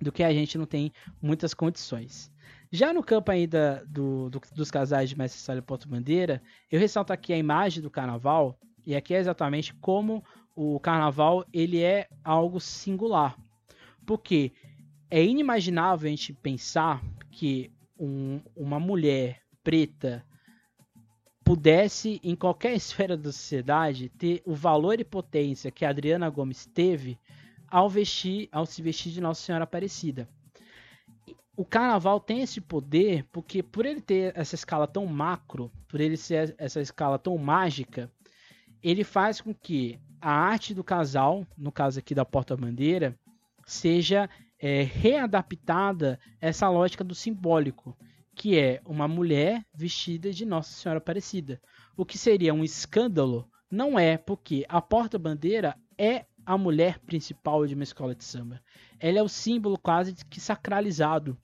do 0.00 0.12
que 0.12 0.22
a 0.22 0.32
gente 0.32 0.56
não 0.56 0.66
tem 0.66 0.92
muitas 1.20 1.54
condições. 1.54 2.30
Já 2.70 2.92
no 2.92 3.02
campo 3.02 3.30
ainda 3.30 3.84
do, 3.86 4.30
do, 4.30 4.40
dos 4.54 4.70
casais 4.70 5.08
de 5.08 5.16
Mestre 5.16 5.40
Sala 5.40 5.58
e 5.58 5.62
Porto 5.62 5.88
Bandeira, 5.88 6.42
eu 6.70 6.80
ressalto 6.80 7.12
aqui 7.12 7.32
a 7.32 7.38
imagem 7.38 7.82
do 7.82 7.90
carnaval, 7.90 8.58
e 8.84 8.96
aqui 8.96 9.14
é 9.14 9.18
exatamente 9.18 9.74
como 9.74 10.24
o 10.56 10.80
carnaval 10.80 11.44
ele 11.52 11.82
é 11.82 12.08
algo 12.24 12.58
singular. 12.60 13.36
Porque 14.04 14.52
é 15.10 15.22
inimaginável 15.22 16.08
a 16.08 16.10
gente 16.10 16.32
pensar 16.32 17.02
que 17.30 17.70
um, 17.98 18.40
uma 18.56 18.80
mulher 18.80 19.42
preta 19.62 20.24
pudesse, 21.44 22.20
em 22.22 22.34
qualquer 22.34 22.74
esfera 22.74 23.16
da 23.16 23.32
sociedade, 23.32 24.08
ter 24.08 24.42
o 24.44 24.54
valor 24.54 25.00
e 25.00 25.04
potência 25.04 25.70
que 25.70 25.84
a 25.84 25.90
Adriana 25.90 26.30
Gomes 26.30 26.66
teve 26.66 27.18
ao 27.68 27.88
vestir, 27.88 28.48
ao 28.52 28.66
se 28.66 28.82
vestir 28.82 29.12
de 29.12 29.20
Nossa 29.20 29.42
Senhora 29.42 29.64
Aparecida. 29.64 30.28
O 31.56 31.64
carnaval 31.64 32.18
tem 32.18 32.42
esse 32.42 32.60
poder 32.60 33.24
porque 33.32 33.62
por 33.62 33.84
ele 33.84 34.00
ter 34.00 34.32
essa 34.36 34.54
escala 34.54 34.86
tão 34.86 35.04
macro, 35.06 35.70
por 35.88 36.00
ele 36.00 36.16
ser 36.16 36.54
essa 36.58 36.80
escala 36.80 37.18
tão 37.18 37.36
mágica, 37.36 38.10
ele 38.82 39.04
faz 39.04 39.40
com 39.40 39.54
que 39.54 39.98
a 40.20 40.30
arte 40.30 40.72
do 40.74 40.82
casal, 40.82 41.46
no 41.56 41.70
caso 41.70 41.98
aqui 41.98 42.14
da 42.14 42.24
porta-bandeira, 42.24 43.18
seja 43.66 44.28
é, 44.58 44.82
readaptada 44.82 46.18
essa 46.40 46.68
lógica 46.68 47.02
do 47.02 47.14
simbólico 47.14 47.96
que 48.42 48.58
é 48.58 48.82
uma 48.84 49.06
mulher 49.06 49.64
vestida 49.72 50.32
de 50.32 50.44
Nossa 50.44 50.72
Senhora 50.72 50.98
Aparecida. 50.98 51.62
O 51.96 52.04
que 52.04 52.18
seria 52.18 52.52
um 52.52 52.64
escândalo 52.64 53.48
não 53.70 53.96
é 53.96 54.18
porque 54.18 54.66
a 54.68 54.82
porta-bandeira 54.82 55.78
é 55.96 56.26
a 56.44 56.58
mulher 56.58 56.98
principal 56.98 57.64
de 57.68 57.74
uma 57.76 57.84
escola 57.84 58.16
de 58.16 58.24
samba. 58.24 58.60
Ela 58.98 59.20
é 59.20 59.22
o 59.22 59.28
símbolo 59.28 59.78
quase 59.78 60.12
que 60.28 60.40
sacralizado. 60.40 61.38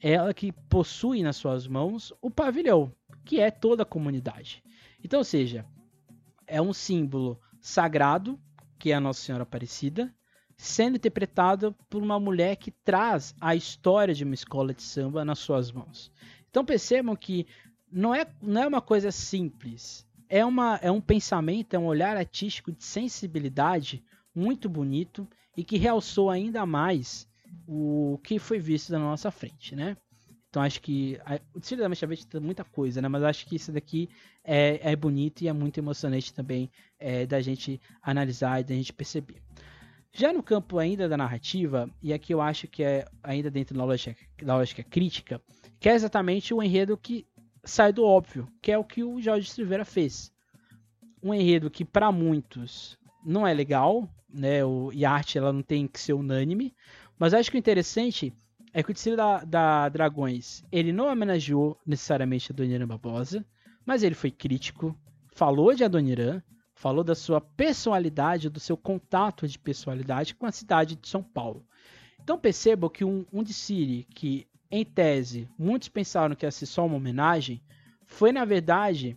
Ela 0.00 0.34
que 0.34 0.50
possui 0.50 1.22
nas 1.22 1.36
suas 1.36 1.68
mãos 1.68 2.12
o 2.20 2.28
pavilhão, 2.28 2.92
que 3.24 3.38
é 3.38 3.48
toda 3.48 3.84
a 3.84 3.86
comunidade. 3.86 4.64
Então, 5.04 5.20
ou 5.20 5.24
seja, 5.24 5.64
é 6.44 6.60
um 6.60 6.72
símbolo 6.72 7.40
sagrado, 7.60 8.36
que 8.80 8.90
é 8.90 8.96
a 8.96 9.00
Nossa 9.00 9.20
Senhora 9.20 9.44
Aparecida, 9.44 10.12
sendo 10.56 10.96
interpretado 10.96 11.74
por 11.88 12.02
uma 12.02 12.18
mulher 12.18 12.56
que 12.56 12.70
traz 12.70 13.34
a 13.40 13.54
história 13.54 14.14
de 14.14 14.24
uma 14.24 14.34
escola 14.34 14.72
de 14.72 14.82
samba 14.82 15.24
nas 15.24 15.38
suas 15.38 15.70
mãos. 15.70 16.10
Então 16.50 16.64
percebam 16.64 17.14
que 17.14 17.46
não 17.90 18.14
é, 18.14 18.26
não 18.40 18.62
é 18.62 18.66
uma 18.66 18.80
coisa 18.80 19.10
simples, 19.12 20.06
é, 20.28 20.44
uma, 20.44 20.76
é 20.82 20.90
um 20.90 21.00
pensamento, 21.00 21.74
é 21.74 21.78
um 21.78 21.86
olhar 21.86 22.16
artístico 22.16 22.72
de 22.72 22.82
sensibilidade 22.82 24.02
muito 24.34 24.68
bonito 24.68 25.28
e 25.56 25.62
que 25.62 25.76
realçou 25.76 26.30
ainda 26.30 26.66
mais 26.66 27.28
o 27.66 28.18
que 28.22 28.38
foi 28.38 28.58
visto 28.58 28.92
na 28.92 28.98
nossa 28.98 29.30
frente, 29.30 29.74
né? 29.74 29.96
Então 30.48 30.62
acho 30.62 30.80
que 30.80 31.18
o 31.54 31.60
desfile 31.60 31.82
da 31.82 31.88
Mancha 31.88 32.06
Verde 32.06 32.26
tem 32.26 32.40
muita 32.40 32.64
coisa, 32.64 33.02
né? 33.02 33.08
Mas 33.08 33.22
acho 33.22 33.46
que 33.46 33.56
isso 33.56 33.70
daqui 33.70 34.08
é, 34.42 34.92
é 34.92 34.96
bonito 34.96 35.42
e 35.42 35.48
é 35.48 35.52
muito 35.52 35.78
emocionante 35.78 36.32
também 36.32 36.70
é, 36.98 37.26
da 37.26 37.40
gente 37.40 37.80
analisar 38.00 38.60
e 38.60 38.64
da 38.64 38.74
gente 38.74 38.92
perceber. 38.92 39.42
Já 40.18 40.32
no 40.32 40.42
campo 40.42 40.78
ainda 40.78 41.06
da 41.10 41.16
narrativa, 41.18 41.90
e 42.02 42.10
aqui 42.10 42.32
eu 42.32 42.40
acho 42.40 42.66
que 42.66 42.82
é 42.82 43.04
ainda 43.22 43.50
dentro 43.50 43.76
da 43.76 43.84
lógica, 43.84 44.16
da 44.42 44.56
lógica 44.56 44.82
crítica, 44.82 45.42
que 45.78 45.90
é 45.90 45.94
exatamente 45.94 46.54
o 46.54 46.62
enredo 46.62 46.96
que 46.96 47.26
sai 47.62 47.92
do 47.92 48.02
óbvio, 48.02 48.48
que 48.62 48.72
é 48.72 48.78
o 48.78 48.84
que 48.84 49.04
o 49.04 49.20
Jorge 49.20 49.50
Silveira 49.50 49.84
fez. 49.84 50.32
Um 51.22 51.34
enredo 51.34 51.70
que 51.70 51.84
para 51.84 52.10
muitos 52.10 52.98
não 53.22 53.46
é 53.46 53.52
legal, 53.52 54.08
né? 54.32 54.64
O, 54.64 54.90
e 54.90 55.04
a 55.04 55.10
arte 55.10 55.36
ela 55.36 55.52
não 55.52 55.62
tem 55.62 55.86
que 55.86 56.00
ser 56.00 56.14
unânime, 56.14 56.74
mas 57.18 57.34
acho 57.34 57.50
que 57.50 57.58
o 57.58 57.60
interessante 57.60 58.32
é 58.72 58.82
que 58.82 58.90
o 58.90 58.94
Tecido 58.94 59.16
da, 59.16 59.44
da 59.44 59.88
Dragões 59.90 60.64
ele 60.72 60.94
não 60.94 61.12
homenageou 61.12 61.78
necessariamente 61.84 62.50
a 62.50 62.54
Dona 62.54 62.86
Barbosa, 62.86 63.44
mas 63.84 64.02
ele 64.02 64.14
foi 64.14 64.30
crítico, 64.30 64.98
falou 65.34 65.74
de 65.74 65.84
Adoniran, 65.84 66.42
falou 66.76 67.02
da 67.02 67.14
sua 67.14 67.40
personalidade, 67.40 68.50
do 68.50 68.60
seu 68.60 68.76
contato 68.76 69.48
de 69.48 69.58
personalidade 69.58 70.34
com 70.34 70.44
a 70.44 70.52
cidade 70.52 70.94
de 70.94 71.08
São 71.08 71.22
Paulo. 71.22 71.66
Então 72.22 72.38
percebam 72.38 72.90
que 72.90 73.02
um, 73.02 73.24
um 73.32 73.44
Siri 73.46 74.06
que, 74.14 74.46
em 74.70 74.84
tese, 74.84 75.48
muitos 75.58 75.88
pensaram 75.88 76.36
que 76.36 76.44
ia 76.44 76.50
ser 76.50 76.66
só 76.66 76.84
uma 76.84 76.96
homenagem, 76.96 77.62
foi 78.04 78.30
na 78.30 78.44
verdade 78.44 79.16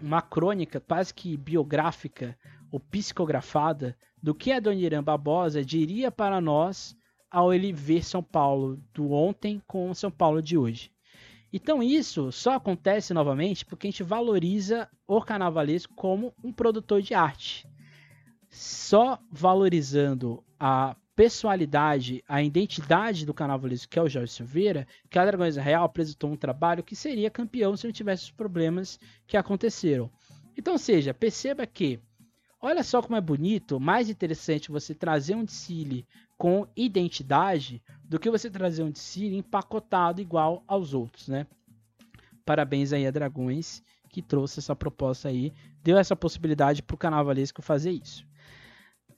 uma 0.00 0.20
crônica 0.20 0.80
quase 0.80 1.14
que 1.14 1.34
biográfica 1.36 2.38
ou 2.70 2.78
psicografada 2.78 3.96
do 4.22 4.34
que 4.34 4.52
a 4.52 4.60
Dona 4.60 4.76
Irã 4.76 5.02
Barbosa 5.02 5.64
diria 5.64 6.10
para 6.10 6.40
nós 6.42 6.94
ao 7.30 7.54
ele 7.54 7.72
ver 7.72 8.04
São 8.04 8.22
Paulo 8.22 8.78
do 8.92 9.12
ontem 9.12 9.62
com 9.66 9.94
São 9.94 10.10
Paulo 10.10 10.42
de 10.42 10.58
hoje. 10.58 10.92
Então 11.52 11.82
isso 11.82 12.32
só 12.32 12.54
acontece 12.54 13.12
novamente 13.12 13.64
porque 13.66 13.86
a 13.86 13.90
gente 13.90 14.02
valoriza 14.02 14.88
o 15.06 15.20
carnavalesco 15.20 15.94
como 15.94 16.32
um 16.42 16.52
produtor 16.52 17.02
de 17.02 17.12
arte. 17.12 17.68
Só 18.48 19.18
valorizando 19.30 20.42
a 20.58 20.96
personalidade, 21.14 22.24
a 22.26 22.42
identidade 22.42 23.26
do 23.26 23.34
carnavalesco, 23.34 23.90
que 23.90 23.98
é 23.98 24.02
o 24.02 24.08
Jorge 24.08 24.32
Silveira, 24.32 24.86
que 25.10 25.18
a 25.18 25.26
Dragões 25.26 25.56
Real 25.56 25.84
apresentou 25.84 26.30
um 26.30 26.36
trabalho 26.36 26.82
que 26.82 26.96
seria 26.96 27.30
campeão 27.30 27.76
se 27.76 27.86
não 27.86 27.92
tivesse 27.92 28.24
os 28.24 28.30
problemas 28.30 28.98
que 29.26 29.36
aconteceram. 29.36 30.10
Então, 30.56 30.78
seja, 30.78 31.12
perceba 31.12 31.66
que, 31.66 32.00
olha 32.60 32.82
só 32.82 33.02
como 33.02 33.16
é 33.16 33.20
bonito, 33.20 33.78
mais 33.78 34.08
interessante 34.08 34.70
você 34.70 34.94
trazer 34.94 35.34
um 35.34 35.44
desfile 35.44 36.06
com 36.42 36.66
identidade 36.74 37.80
do 38.02 38.18
que 38.18 38.28
você 38.28 38.50
trazer 38.50 38.82
um 38.82 38.90
desfile 38.90 39.36
empacotado 39.36 40.20
igual 40.20 40.64
aos 40.66 40.92
outros, 40.92 41.28
né? 41.28 41.46
Parabéns 42.44 42.92
aí 42.92 43.06
a 43.06 43.12
Dragões 43.12 43.80
que 44.08 44.20
trouxe 44.20 44.58
essa 44.58 44.74
proposta 44.74 45.28
aí, 45.28 45.52
deu 45.84 45.96
essa 45.96 46.16
possibilidade 46.16 46.82
para 46.82 46.96
o 46.96 46.98
carnavalesco 46.98 47.62
fazer 47.62 47.92
isso. 47.92 48.26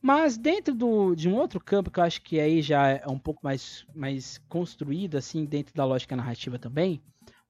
Mas 0.03 0.37
dentro 0.37 0.75
do, 0.75 1.15
de 1.15 1.27
um 1.27 1.35
outro 1.35 1.59
campo 1.59 1.91
que 1.91 1.99
eu 1.99 2.05
acho 2.05 2.21
que 2.21 2.39
aí 2.39 2.61
já 2.61 2.89
é 2.89 3.07
um 3.09 3.19
pouco 3.19 3.41
mais, 3.43 3.87
mais 3.95 4.37
construído, 4.47 5.17
assim, 5.17 5.47
dentro 5.47 5.75
da 5.75 5.87
lógica 5.87 6.15
narrativa 6.15 6.59
também, 6.59 7.01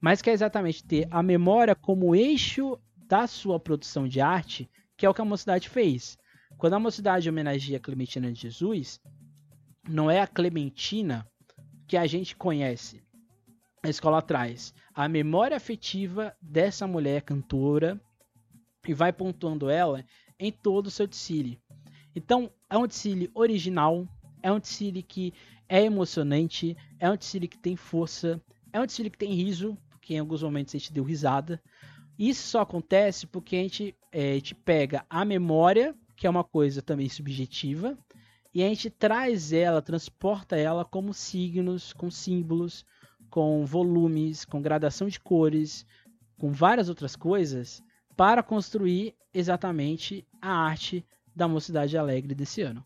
mas 0.00 0.22
que 0.22 0.30
é 0.30 0.32
exatamente 0.32 0.84
ter 0.84 1.08
a 1.10 1.20
memória 1.20 1.74
como 1.74 2.14
eixo 2.14 2.78
da 3.08 3.26
sua 3.26 3.58
produção 3.58 4.06
de 4.06 4.20
arte, 4.20 4.70
que 4.96 5.04
é 5.04 5.10
o 5.10 5.14
que 5.14 5.20
a 5.20 5.24
mocidade 5.24 5.68
fez. 5.68 6.16
Quando 6.56 6.74
a 6.74 6.78
mocidade 6.78 7.28
homenageia 7.28 7.80
Clementina 7.80 8.30
de 8.32 8.42
Jesus, 8.42 9.00
não 9.88 10.10
é 10.10 10.20
a 10.20 10.26
Clementina 10.26 11.26
que 11.86 11.96
a 11.96 12.06
gente 12.06 12.34
conhece. 12.36 13.02
A 13.82 13.88
escola 13.88 14.22
traz 14.22 14.72
a 14.94 15.08
memória 15.08 15.56
afetiva 15.56 16.34
dessa 16.40 16.86
mulher 16.86 17.22
cantora 17.22 18.00
e 18.86 18.94
vai 18.94 19.12
pontuando 19.12 19.68
ela 19.68 20.04
em 20.38 20.50
todo 20.52 20.86
o 20.86 20.90
seu 20.90 21.06
desfile. 21.06 21.60
Então, 22.14 22.50
é 22.70 22.78
um 22.78 22.86
desfile 22.86 23.30
original, 23.34 24.06
é 24.42 24.52
um 24.52 24.60
desfile 24.60 25.02
que 25.02 25.34
é 25.68 25.82
emocionante, 25.82 26.76
é 26.98 27.10
um 27.10 27.16
desfile 27.16 27.48
que 27.48 27.58
tem 27.58 27.76
força, 27.76 28.40
é 28.72 28.80
um 28.80 28.86
desfile 28.86 29.10
que 29.10 29.18
tem 29.18 29.34
riso, 29.34 29.76
porque 29.90 30.14
em 30.14 30.18
alguns 30.18 30.42
momentos 30.42 30.74
a 30.74 30.78
gente 30.78 30.92
deu 30.92 31.02
risada. 31.02 31.60
Isso 32.18 32.46
só 32.46 32.60
acontece 32.60 33.26
porque 33.26 33.56
a 33.56 33.62
gente, 33.62 33.94
é, 34.12 34.32
a 34.32 34.34
gente 34.34 34.54
pega 34.54 35.04
a 35.10 35.24
memória, 35.24 35.94
que 36.16 36.26
é 36.26 36.30
uma 36.30 36.44
coisa 36.44 36.80
também 36.80 37.08
subjetiva, 37.08 37.98
e 38.54 38.62
a 38.62 38.68
gente 38.68 38.88
traz 38.88 39.52
ela, 39.52 39.82
transporta 39.82 40.56
ela 40.56 40.84
como 40.84 41.12
signos, 41.12 41.92
com 41.92 42.08
símbolos, 42.08 42.86
com 43.28 43.66
volumes, 43.66 44.44
com 44.44 44.62
gradação 44.62 45.08
de 45.08 45.18
cores, 45.18 45.84
com 46.38 46.52
várias 46.52 46.88
outras 46.88 47.16
coisas, 47.16 47.82
para 48.16 48.44
construir 48.44 49.16
exatamente 49.32 50.24
a 50.40 50.52
arte 50.52 51.04
da 51.34 51.48
Mocidade 51.48 51.98
Alegre 51.98 52.32
desse 52.32 52.62
ano. 52.62 52.84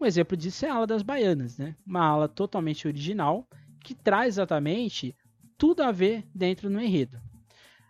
Um 0.00 0.06
exemplo 0.06 0.36
disso 0.36 0.64
é 0.64 0.70
a 0.70 0.74
ala 0.74 0.86
das 0.86 1.02
baianas, 1.02 1.58
né? 1.58 1.74
Uma 1.84 2.04
ala 2.04 2.28
totalmente 2.28 2.86
original 2.86 3.48
que 3.80 3.94
traz 3.94 4.34
exatamente 4.34 5.16
tudo 5.58 5.82
a 5.82 5.90
ver 5.90 6.24
dentro 6.32 6.70
do 6.70 6.80
enredo. 6.80 7.20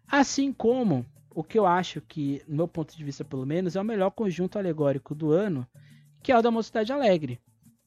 Assim 0.07 0.53
como 0.53 1.05
o 1.35 1.45
que 1.45 1.59
eu 1.59 1.67
acho 1.67 2.01
que, 2.01 2.43
no 2.49 2.57
meu 2.57 2.69
ponto 2.69 2.97
de 2.97 3.05
vista 3.05 3.25
pelo 3.25 3.45
menos, 3.45 3.77
é 3.77 3.81
o 3.81 3.85
melhor 3.85 4.11
conjunto 4.11 4.59
alegórico 4.59 5.15
do 5.15 5.33
ano, 5.33 5.67
que 6.25 6.33
é 6.33 6.39
o 6.39 6.43
da 6.43 6.51
Mocidade 6.51 6.91
Alegre. 6.91 7.39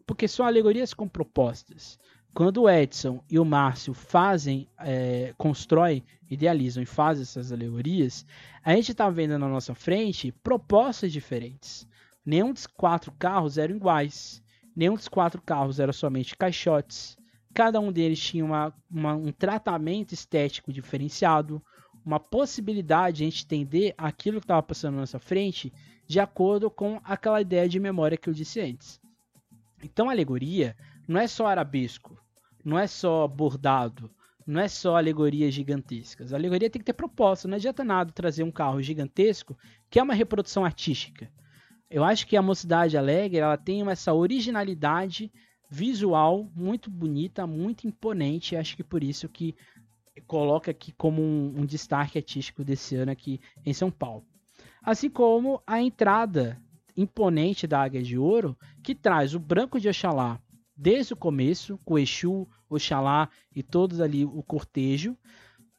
Porque 0.05 0.27
são 0.27 0.45
alegorias 0.45 0.93
com 0.93 1.07
propostas. 1.09 1.99
Quando 2.35 2.61
o 2.61 2.69
Edson 2.69 3.19
e 3.27 3.39
o 3.39 3.43
Márcio 3.43 3.95
fazem, 3.95 4.69
é, 4.77 5.33
constroem, 5.39 6.03
idealizam 6.29 6.83
e 6.83 6.85
fazem 6.85 7.23
essas 7.23 7.51
alegorias, 7.51 8.27
a 8.63 8.75
gente 8.75 8.91
está 8.91 9.09
vendo 9.09 9.39
na 9.39 9.47
nossa 9.47 9.73
frente 9.73 10.31
propostas 10.31 11.11
diferentes. 11.11 11.87
Nenhum 12.23 12.53
dos 12.53 12.67
quatro 12.67 13.11
carros 13.17 13.57
eram 13.57 13.75
iguais. 13.75 14.43
Nenhum 14.75 14.93
dos 14.93 15.07
quatro 15.07 15.41
carros 15.41 15.79
era 15.79 15.91
somente 15.91 16.37
caixotes. 16.37 17.17
Cada 17.55 17.79
um 17.79 17.91
deles 17.91 18.19
tinha 18.19 18.45
uma, 18.45 18.71
uma, 18.89 19.15
um 19.15 19.31
tratamento 19.31 20.13
estético 20.13 20.71
diferenciado, 20.71 21.59
uma 22.05 22.19
possibilidade 22.19 23.27
de 23.27 23.41
entender 23.41 23.95
aquilo 23.97 24.39
que 24.39 24.45
estava 24.45 24.61
passando 24.61 24.93
na 24.93 25.01
nossa 25.01 25.17
frente 25.17 25.73
de 26.07 26.19
acordo 26.19 26.71
com 26.71 26.99
aquela 27.03 27.41
ideia 27.41 27.67
de 27.67 27.79
memória 27.79 28.17
que 28.17 28.29
eu 28.29 28.33
disse 28.33 28.59
antes. 28.61 28.99
Então, 29.83 30.09
alegoria 30.09 30.75
não 31.07 31.19
é 31.19 31.27
só 31.27 31.47
arabesco, 31.47 32.17
não 32.63 32.79
é 32.79 32.87
só 32.87 33.27
bordado, 33.27 34.09
não 34.45 34.61
é 34.61 34.69
só 34.69 34.95
alegorias 34.95 35.53
gigantescas. 35.53 36.31
A 36.31 36.37
alegoria 36.37 36.69
tem 36.69 36.79
que 36.79 36.85
ter 36.85 36.93
proposta. 36.93 37.47
Não 37.47 37.55
adianta 37.55 37.83
nada 37.83 38.13
trazer 38.13 38.43
um 38.43 38.51
carro 38.51 38.81
gigantesco 38.81 39.57
que 39.89 39.99
é 39.99 40.03
uma 40.03 40.13
reprodução 40.13 40.63
artística. 40.63 41.29
Eu 41.89 42.03
acho 42.03 42.25
que 42.25 42.37
a 42.37 42.41
Mocidade 42.41 42.97
Alegre 42.97 43.39
ela 43.39 43.57
tem 43.57 43.87
essa 43.89 44.13
originalidade 44.13 45.31
visual 45.69 46.49
muito 46.55 46.89
bonita, 46.89 47.45
muito 47.45 47.85
imponente. 47.85 48.55
Acho 48.55 48.77
que 48.77 48.83
por 48.83 49.03
isso 49.03 49.27
que 49.27 49.53
coloca 50.25 50.71
aqui 50.71 50.93
como 50.93 51.21
um, 51.21 51.59
um 51.59 51.65
destaque 51.65 52.17
artístico 52.17 52.63
desse 52.63 52.95
ano 52.95 53.11
aqui 53.11 53.39
em 53.65 53.73
São 53.73 53.91
Paulo. 53.91 54.25
Assim 54.87 55.09
como 55.09 55.61
a 55.67 55.81
entrada 55.81 56.57
imponente 56.95 57.67
da 57.67 57.83
Águia 57.83 58.01
de 58.01 58.17
Ouro, 58.17 58.57
que 58.81 58.95
traz 58.95 59.35
o 59.35 59.39
branco 59.39 59.81
de 59.81 59.89
Oxalá 59.89 60.39
desde 60.73 61.11
o 61.11 61.17
começo, 61.17 61.77
com 61.83 61.99
Exu, 61.99 62.47
Oxalá 62.69 63.29
e 63.53 63.61
todos 63.61 63.99
ali 63.99 64.23
o 64.23 64.41
cortejo, 64.41 65.17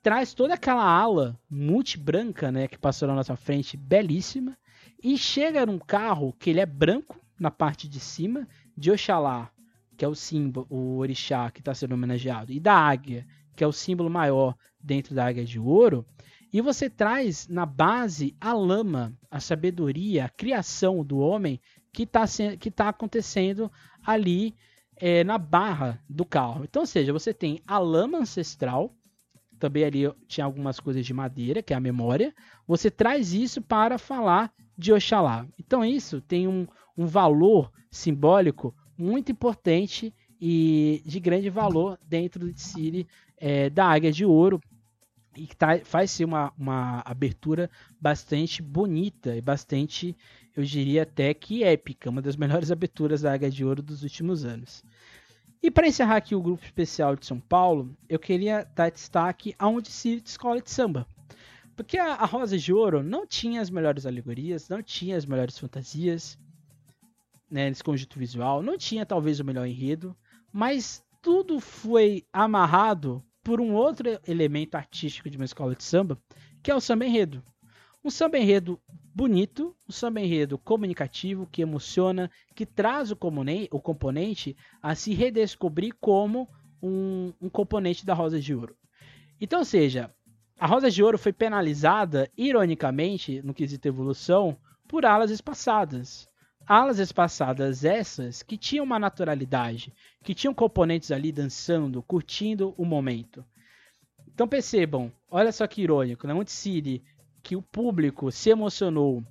traz 0.02 0.34
toda 0.34 0.52
aquela 0.52 0.84
ala 0.84 1.40
multi-branca, 1.48 2.52
né, 2.52 2.68
que 2.68 2.76
passou 2.76 3.08
na 3.08 3.14
nossa 3.14 3.34
frente, 3.34 3.78
belíssima, 3.78 4.58
e 5.02 5.16
chega 5.16 5.64
num 5.64 5.78
carro 5.78 6.34
que 6.38 6.50
ele 6.50 6.60
é 6.60 6.66
branco 6.66 7.18
na 7.40 7.50
parte 7.50 7.88
de 7.88 8.00
cima, 8.00 8.46
de 8.76 8.90
Oxalá, 8.90 9.50
que 9.96 10.04
é 10.04 10.08
o 10.08 10.14
símbolo, 10.14 10.66
o 10.68 10.98
orixá 10.98 11.50
que 11.50 11.60
está 11.60 11.72
sendo 11.72 11.94
homenageado, 11.94 12.52
e 12.52 12.60
da 12.60 12.74
águia, 12.74 13.26
que 13.56 13.64
é 13.64 13.66
o 13.66 13.72
símbolo 13.72 14.10
maior 14.10 14.54
dentro 14.78 15.14
da 15.14 15.24
águia 15.24 15.46
de 15.46 15.58
ouro, 15.58 16.04
e 16.52 16.60
você 16.60 16.88
traz 16.88 17.46
na 17.48 17.66
base 17.66 18.34
a 18.40 18.52
lama, 18.52 19.12
a 19.30 19.40
sabedoria, 19.40 20.24
a 20.24 20.28
criação 20.28 21.04
do 21.04 21.18
homem 21.18 21.60
que 21.92 22.04
está 22.04 22.24
que 22.58 22.70
tá 22.70 22.88
acontecendo 22.88 23.70
ali 24.04 24.54
é, 24.96 25.22
na 25.24 25.38
barra 25.38 26.02
do 26.08 26.24
carro. 26.24 26.64
Então, 26.64 26.82
ou 26.82 26.86
seja, 26.86 27.12
você 27.12 27.32
tem 27.32 27.60
a 27.66 27.78
lama 27.78 28.18
ancestral, 28.18 28.94
também 29.58 29.84
ali 29.84 30.12
tinha 30.26 30.44
algumas 30.44 30.80
coisas 30.80 31.04
de 31.04 31.12
madeira, 31.12 31.62
que 31.62 31.72
é 31.72 31.76
a 31.76 31.80
memória. 31.80 32.34
Você 32.66 32.90
traz 32.90 33.32
isso 33.32 33.60
para 33.60 33.98
falar 33.98 34.52
de 34.76 34.92
Oxalá. 34.92 35.46
Então, 35.58 35.84
isso 35.84 36.20
tem 36.20 36.46
um, 36.46 36.66
um 36.96 37.06
valor 37.06 37.70
simbólico 37.90 38.74
muito 38.96 39.32
importante 39.32 40.14
e 40.40 41.02
de 41.04 41.18
grande 41.18 41.50
valor 41.50 41.98
dentro 42.04 42.46
do 42.46 42.58
Siri 42.58 43.06
é, 43.36 43.68
da 43.68 43.86
Águia 43.86 44.12
de 44.12 44.24
Ouro 44.24 44.60
e 45.38 45.46
tá, 45.46 45.78
faz 45.84 46.10
ser 46.10 46.24
uma, 46.24 46.52
uma 46.58 47.02
abertura 47.04 47.70
bastante 48.00 48.60
bonita 48.60 49.36
e 49.36 49.40
bastante, 49.40 50.16
eu 50.56 50.64
diria 50.64 51.04
até 51.04 51.32
que 51.32 51.62
épica, 51.62 52.10
uma 52.10 52.20
das 52.20 52.36
melhores 52.36 52.70
aberturas 52.72 53.22
da 53.22 53.32
Águia 53.32 53.50
de 53.50 53.64
Ouro 53.64 53.82
dos 53.82 54.02
últimos 54.02 54.44
anos. 54.44 54.84
E 55.62 55.70
para 55.70 55.86
encerrar 55.86 56.16
aqui 56.16 56.34
o 56.34 56.42
grupo 56.42 56.64
especial 56.64 57.16
de 57.16 57.26
São 57.26 57.40
Paulo, 57.40 57.96
eu 58.08 58.18
queria 58.18 58.68
dar 58.74 58.90
destaque 58.90 59.54
a 59.58 59.68
um 59.68 59.80
desfile 59.80 60.20
de 60.20 60.28
escola 60.28 60.60
de 60.60 60.70
samba. 60.70 61.06
Porque 61.76 61.98
a, 61.98 62.14
a 62.14 62.24
Rosa 62.24 62.58
de 62.58 62.72
Ouro 62.72 63.02
não 63.02 63.26
tinha 63.26 63.60
as 63.60 63.70
melhores 63.70 64.06
alegorias, 64.06 64.68
não 64.68 64.82
tinha 64.82 65.16
as 65.16 65.24
melhores 65.24 65.58
fantasias 65.58 66.38
né, 67.50 67.68
nesse 67.68 67.82
conjunto 67.82 68.18
visual, 68.18 68.62
não 68.62 68.76
tinha 68.76 69.06
talvez 69.06 69.40
o 69.40 69.44
melhor 69.44 69.66
enredo, 69.66 70.16
mas 70.52 71.04
tudo 71.22 71.60
foi 71.60 72.24
amarrado 72.32 73.22
por 73.48 73.62
um 73.62 73.72
outro 73.72 74.20
elemento 74.28 74.74
artístico 74.74 75.30
de 75.30 75.38
uma 75.38 75.46
escola 75.46 75.74
de 75.74 75.82
samba, 75.82 76.18
que 76.62 76.70
é 76.70 76.74
o 76.74 76.80
samba 76.82 77.06
enredo. 77.06 77.42
Um 78.04 78.10
samba 78.10 78.36
enredo 78.36 78.78
bonito, 79.14 79.74
um 79.88 79.90
samba 79.90 80.20
enredo 80.20 80.58
comunicativo, 80.58 81.48
que 81.50 81.62
emociona, 81.62 82.30
que 82.54 82.66
traz 82.66 83.10
o, 83.10 83.16
o 83.70 83.80
componente 83.80 84.54
a 84.82 84.94
se 84.94 85.14
redescobrir 85.14 85.94
como 85.98 86.46
um, 86.82 87.32
um 87.40 87.48
componente 87.48 88.04
da 88.04 88.12
Rosa 88.12 88.38
de 88.38 88.54
Ouro. 88.54 88.76
Então, 89.40 89.60
ou 89.60 89.64
seja, 89.64 90.14
a 90.60 90.66
Rosa 90.66 90.90
de 90.90 91.02
Ouro 91.02 91.16
foi 91.16 91.32
penalizada, 91.32 92.30
ironicamente, 92.36 93.40
no 93.40 93.54
quesito 93.54 93.88
evolução, 93.88 94.58
por 94.86 95.06
alas 95.06 95.30
espaçadas 95.30 96.27
alas 96.68 96.98
espaçadas 96.98 97.82
essas 97.82 98.42
que 98.42 98.58
tinham 98.58 98.84
uma 98.84 98.98
naturalidade, 98.98 99.90
que 100.22 100.34
tinham 100.34 100.52
componentes 100.52 101.10
ali 101.10 101.32
dançando, 101.32 102.02
curtindo 102.02 102.74
o 102.76 102.84
momento. 102.84 103.42
Então 104.26 104.46
percebam, 104.46 105.10
olha 105.30 105.50
só 105.50 105.66
que 105.66 105.80
irônico, 105.80 106.26
né? 106.26 106.34
City 106.46 107.02
que 107.42 107.56
o 107.56 107.62
público 107.62 108.30
se 108.30 108.50
emocionou 108.50 109.24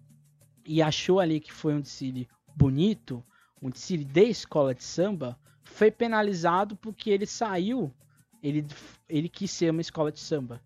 e 0.66 0.82
achou 0.82 1.20
ali 1.20 1.40
que 1.40 1.54
foi 1.54 1.76
um 1.76 1.82
desfile 1.82 2.28
bonito, 2.56 3.24
um 3.62 3.70
desfile 3.70 4.04
de 4.04 4.24
escola 4.24 4.74
de 4.74 4.84
samba, 4.84 5.38
foi 5.64 5.92
penalizado 5.92 6.76
porque 6.76 7.12
ele 7.12 7.28
saiu, 7.28 7.94
ele, 8.42 8.66
ele 9.08 9.30
quis 9.30 9.52
ser 9.52 9.70
uma 9.70 9.82
escola 9.82 10.12
de 10.12 10.20
samba 10.20 10.60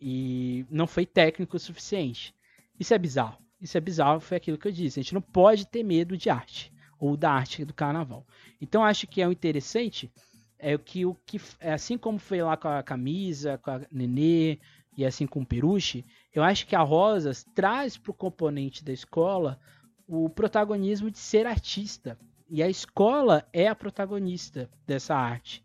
e 0.00 0.66
não 0.68 0.88
foi 0.88 1.06
técnico 1.06 1.56
o 1.56 1.60
suficiente. 1.60 2.34
Isso 2.78 2.92
é 2.92 2.98
bizarro 2.98 3.45
isso 3.66 3.76
é 3.76 3.80
bizarro, 3.80 4.20
foi 4.20 4.36
aquilo 4.36 4.56
que 4.56 4.68
eu 4.68 4.72
disse. 4.72 5.00
A 5.00 5.02
gente 5.02 5.14
não 5.14 5.20
pode 5.20 5.66
ter 5.66 5.82
medo 5.82 6.16
de 6.16 6.30
arte 6.30 6.72
ou 6.98 7.16
da 7.16 7.30
arte 7.32 7.64
do 7.64 7.74
carnaval. 7.74 8.24
Então 8.60 8.84
acho 8.84 9.06
que 9.06 9.20
é 9.20 9.28
o 9.28 9.32
interessante 9.32 10.10
é 10.58 10.78
que 10.78 11.04
o 11.04 11.14
que 11.26 11.38
é 11.60 11.72
assim 11.72 11.98
como 11.98 12.18
foi 12.18 12.40
lá 12.40 12.56
com 12.56 12.68
a 12.68 12.82
camisa, 12.82 13.58
com 13.58 13.70
a 13.70 13.80
Nenê 13.92 14.58
e 14.96 15.04
assim 15.04 15.26
com 15.26 15.40
o 15.40 15.46
Peruche, 15.46 16.04
eu 16.32 16.42
acho 16.42 16.66
que 16.66 16.74
a 16.74 16.80
Rosas 16.80 17.44
traz 17.54 17.98
para 17.98 18.10
o 18.10 18.14
componente 18.14 18.82
da 18.82 18.92
escola 18.92 19.60
o 20.06 20.30
protagonismo 20.30 21.10
de 21.10 21.18
ser 21.18 21.46
artista. 21.46 22.18
E 22.48 22.62
a 22.62 22.68
escola 22.68 23.46
é 23.52 23.66
a 23.66 23.74
protagonista 23.74 24.70
dessa 24.86 25.16
arte, 25.16 25.64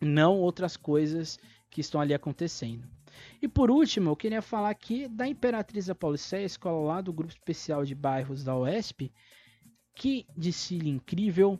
não 0.00 0.38
outras 0.38 0.76
coisas 0.76 1.38
que 1.68 1.80
estão 1.80 2.00
ali 2.00 2.14
acontecendo. 2.14 2.88
E 3.40 3.48
por 3.48 3.70
último, 3.70 4.10
eu 4.10 4.16
queria 4.16 4.42
falar 4.42 4.70
aqui 4.70 5.08
da 5.08 5.26
Imperatriz 5.26 5.86
da 5.86 5.94
Pauliceia, 5.94 6.44
escola 6.44 6.86
lá 6.86 7.00
do 7.00 7.12
Grupo 7.12 7.32
Especial 7.32 7.84
de 7.84 7.94
Bairros 7.94 8.44
da 8.44 8.56
UESP. 8.56 9.12
Que 9.94 10.26
desfile 10.36 10.88
incrível! 10.88 11.58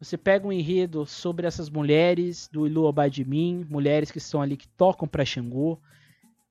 Você 0.00 0.16
pega 0.16 0.46
um 0.46 0.52
enredo 0.52 1.04
sobre 1.04 1.46
essas 1.46 1.68
mulheres 1.68 2.48
do 2.50 2.66
Ilu 2.66 2.88
Abadimin, 2.88 3.66
mulheres 3.68 4.10
que 4.10 4.16
estão 4.16 4.40
ali 4.40 4.56
que 4.56 4.66
tocam 4.66 5.06
para 5.06 5.26
Xangô, 5.26 5.78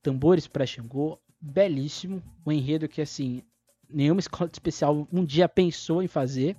tambores 0.03 0.45
para 0.45 0.67
Xangô, 0.67 1.19
belíssimo. 1.41 2.21
Um 2.45 2.51
enredo 2.51 2.87
que, 2.87 3.01
assim, 3.01 3.41
nenhuma 3.89 4.19
escola 4.19 4.49
especial 4.53 5.07
um 5.11 5.25
dia 5.25 5.49
pensou 5.49 6.03
em 6.03 6.07
fazer. 6.07 6.55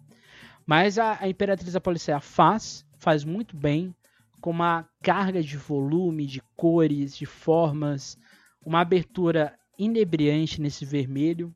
Mas 0.66 0.98
a, 0.98 1.16
a 1.20 1.28
Imperatriz 1.28 1.72
da 1.72 2.20
faz, 2.20 2.84
faz 2.98 3.24
muito 3.24 3.56
bem, 3.56 3.94
com 4.40 4.50
uma 4.50 4.88
carga 5.02 5.42
de 5.42 5.56
volume, 5.56 6.26
de 6.26 6.40
cores, 6.56 7.16
de 7.16 7.26
formas, 7.26 8.18
uma 8.64 8.80
abertura 8.80 9.58
inebriante 9.78 10.60
nesse 10.60 10.84
vermelho 10.84 11.54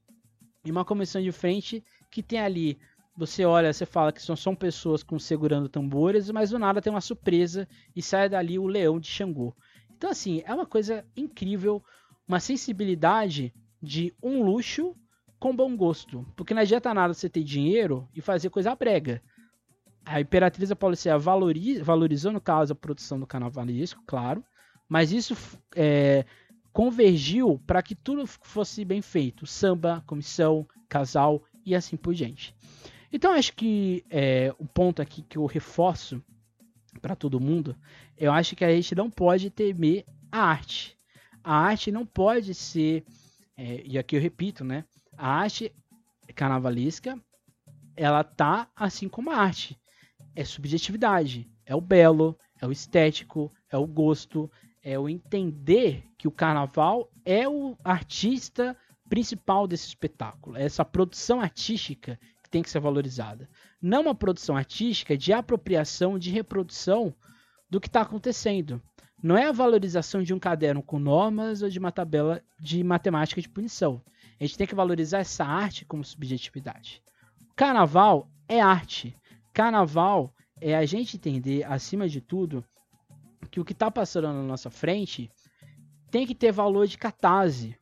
e 0.65 0.71
uma 0.71 0.85
comissão 0.85 1.23
de 1.23 1.33
frente 1.33 1.85
que 2.11 2.23
tem 2.23 2.41
ali 2.41 2.79
você 3.17 3.45
olha, 3.45 3.73
você 3.73 3.87
fala 3.87 4.13
que 4.13 4.21
são, 4.21 4.35
são 4.35 4.55
pessoas 4.57 5.03
com 5.03 5.19
segurando 5.19 5.69
tambores, 5.69 6.31
mas 6.31 6.51
do 6.51 6.59
nada 6.59 6.83
tem 6.83 6.93
uma 6.93 7.01
surpresa 7.01 7.69
e 7.95 8.03
sai 8.03 8.29
dali 8.29 8.59
o 8.59 8.67
leão 8.67 8.99
de 8.99 9.07
Xangô. 9.07 9.55
Então, 9.97 10.11
assim, 10.11 10.43
é 10.45 10.53
uma 10.53 10.67
coisa 10.67 11.05
incrível, 11.17 11.83
uma 12.27 12.41
sensibilidade 12.41 13.55
de 13.81 14.13
um 14.23 14.43
luxo 14.43 14.97
com 15.39 15.55
bom 15.55 15.77
gosto. 15.77 16.27
Porque 16.35 16.55
não 16.55 16.63
adianta 16.63 16.93
nada 16.93 17.15
você 17.15 17.29
ter 17.29 17.45
dinheiro 17.45 18.09
e 18.15 18.21
fazer 18.21 18.51
coisa 18.51 18.75
brega. 18.75 19.23
A 20.07 20.21
Imperatriz 20.21 20.71
Apollicea 20.71 21.19
valoriza, 21.19 21.83
valorizou, 21.83 22.31
no 22.31 22.41
caso, 22.41 22.73
a 22.73 22.77
produção 22.77 23.19
do 23.19 23.27
carnavalesco, 23.27 24.03
claro, 24.07 24.45
mas 24.89 25.13
isso 25.13 25.35
é, 25.75 26.27
convergiu 26.73 27.59
para 27.67 27.83
que 27.83 27.95
tudo 27.95 28.27
fosse 28.27 28.85
bem 28.85 29.01
feito: 29.01 29.47
samba, 29.47 30.03
comissão, 30.07 30.67
casal 30.89 31.43
e 31.65 31.75
assim 31.75 31.97
por 31.97 32.13
diante. 32.13 32.55
Então, 33.11 33.33
acho 33.33 33.55
que 33.55 34.05
é, 34.11 34.55
o 34.59 34.67
ponto 34.67 35.01
aqui 35.01 35.23
que 35.23 35.39
eu 35.39 35.47
reforço 35.47 36.23
para 37.01 37.17
todo 37.17 37.41
mundo, 37.41 37.77
eu 38.17 38.31
acho 38.33 38.55
que 38.55 38.65
a 38.65 38.71
gente 38.71 38.95
não 38.95 39.11
pode 39.11 39.49
temer 39.51 40.05
a 40.31 40.43
arte. 40.43 40.99
A 41.43 41.55
arte 41.55 41.91
não 41.91 42.05
pode 42.05 42.55
ser, 42.55 43.05
é, 43.57 43.83
e 43.85 43.99
aqui 43.99 44.17
eu 44.17 44.21
repito, 44.21 44.65
né? 44.65 44.85
A 45.17 45.29
arte 45.29 45.73
carnavalesca, 46.35 47.19
ela 47.97 48.25
tá 48.25 48.69
assim 48.77 49.09
como 49.09 49.31
a 49.31 49.37
arte 49.37 49.79
é 50.35 50.45
subjetividade, 50.45 51.49
é 51.65 51.75
o 51.75 51.81
belo, 51.81 52.39
é 52.61 52.67
o 52.67 52.73
estético, 52.73 53.53
é 53.71 53.77
o 53.77 53.87
gosto, 53.87 54.51
é 54.83 54.99
o 54.99 55.09
entender 55.09 56.05
que 56.19 56.29
o 56.29 56.33
carnaval 56.33 57.11
é 57.25 57.49
o 57.49 57.77
artista 57.83 58.77
principal 59.09 59.67
desse 59.67 59.89
espetáculo, 59.89 60.57
é 60.57 60.65
essa 60.65 60.85
produção 60.85 61.41
artística 61.41 62.19
que 62.43 62.51
tem 62.51 62.63
que 62.63 62.71
ser 62.71 62.81
valorizada. 62.81 63.49
Não 63.81 64.03
uma 64.03 64.15
produção 64.15 64.57
artística 64.57 65.17
de 65.17 65.33
apropriação, 65.33 66.19
de 66.19 66.31
reprodução 66.31 67.15
do 67.69 67.81
que 67.81 67.89
está 67.89 68.03
acontecendo. 68.03 68.81
Não 69.23 69.37
é 69.37 69.47
a 69.47 69.53
valorização 69.53 70.23
de 70.23 70.35
um 70.35 70.39
caderno 70.39 70.83
com 70.83 70.99
normas 70.99 71.63
ou 71.63 71.69
de 71.69 71.79
uma 71.79 71.91
tabela 71.91 72.43
de 72.61 72.85
matemática 72.85 73.41
de 73.41 73.49
punição. 73.49 74.03
A 74.39 74.45
gente 74.45 74.59
tem 74.59 74.67
que 74.67 74.75
valorizar 74.75 75.21
essa 75.21 75.45
arte 75.45 75.85
como 75.85 76.05
subjetividade. 76.05 77.03
Carnaval 77.57 78.29
é 78.49 78.61
arte. 78.61 79.17
Carnaval 79.55 80.35
é 80.61 80.75
a 80.75 80.85
gente 80.85 81.17
entender, 81.17 81.63
acima 81.65 82.09
de 82.09 82.21
tudo, 82.21 82.65
que 83.53 83.61
o 83.61 83.65
que 83.65 83.73
está 83.73 83.89
passando 83.89 84.27
na 84.27 84.43
nossa 84.43 84.69
frente 84.69 85.31
tem 86.11 86.27
que 86.27 86.35
ter 86.35 86.51
valor 86.51 86.89
de 86.89 86.99
catarse. 86.99 87.77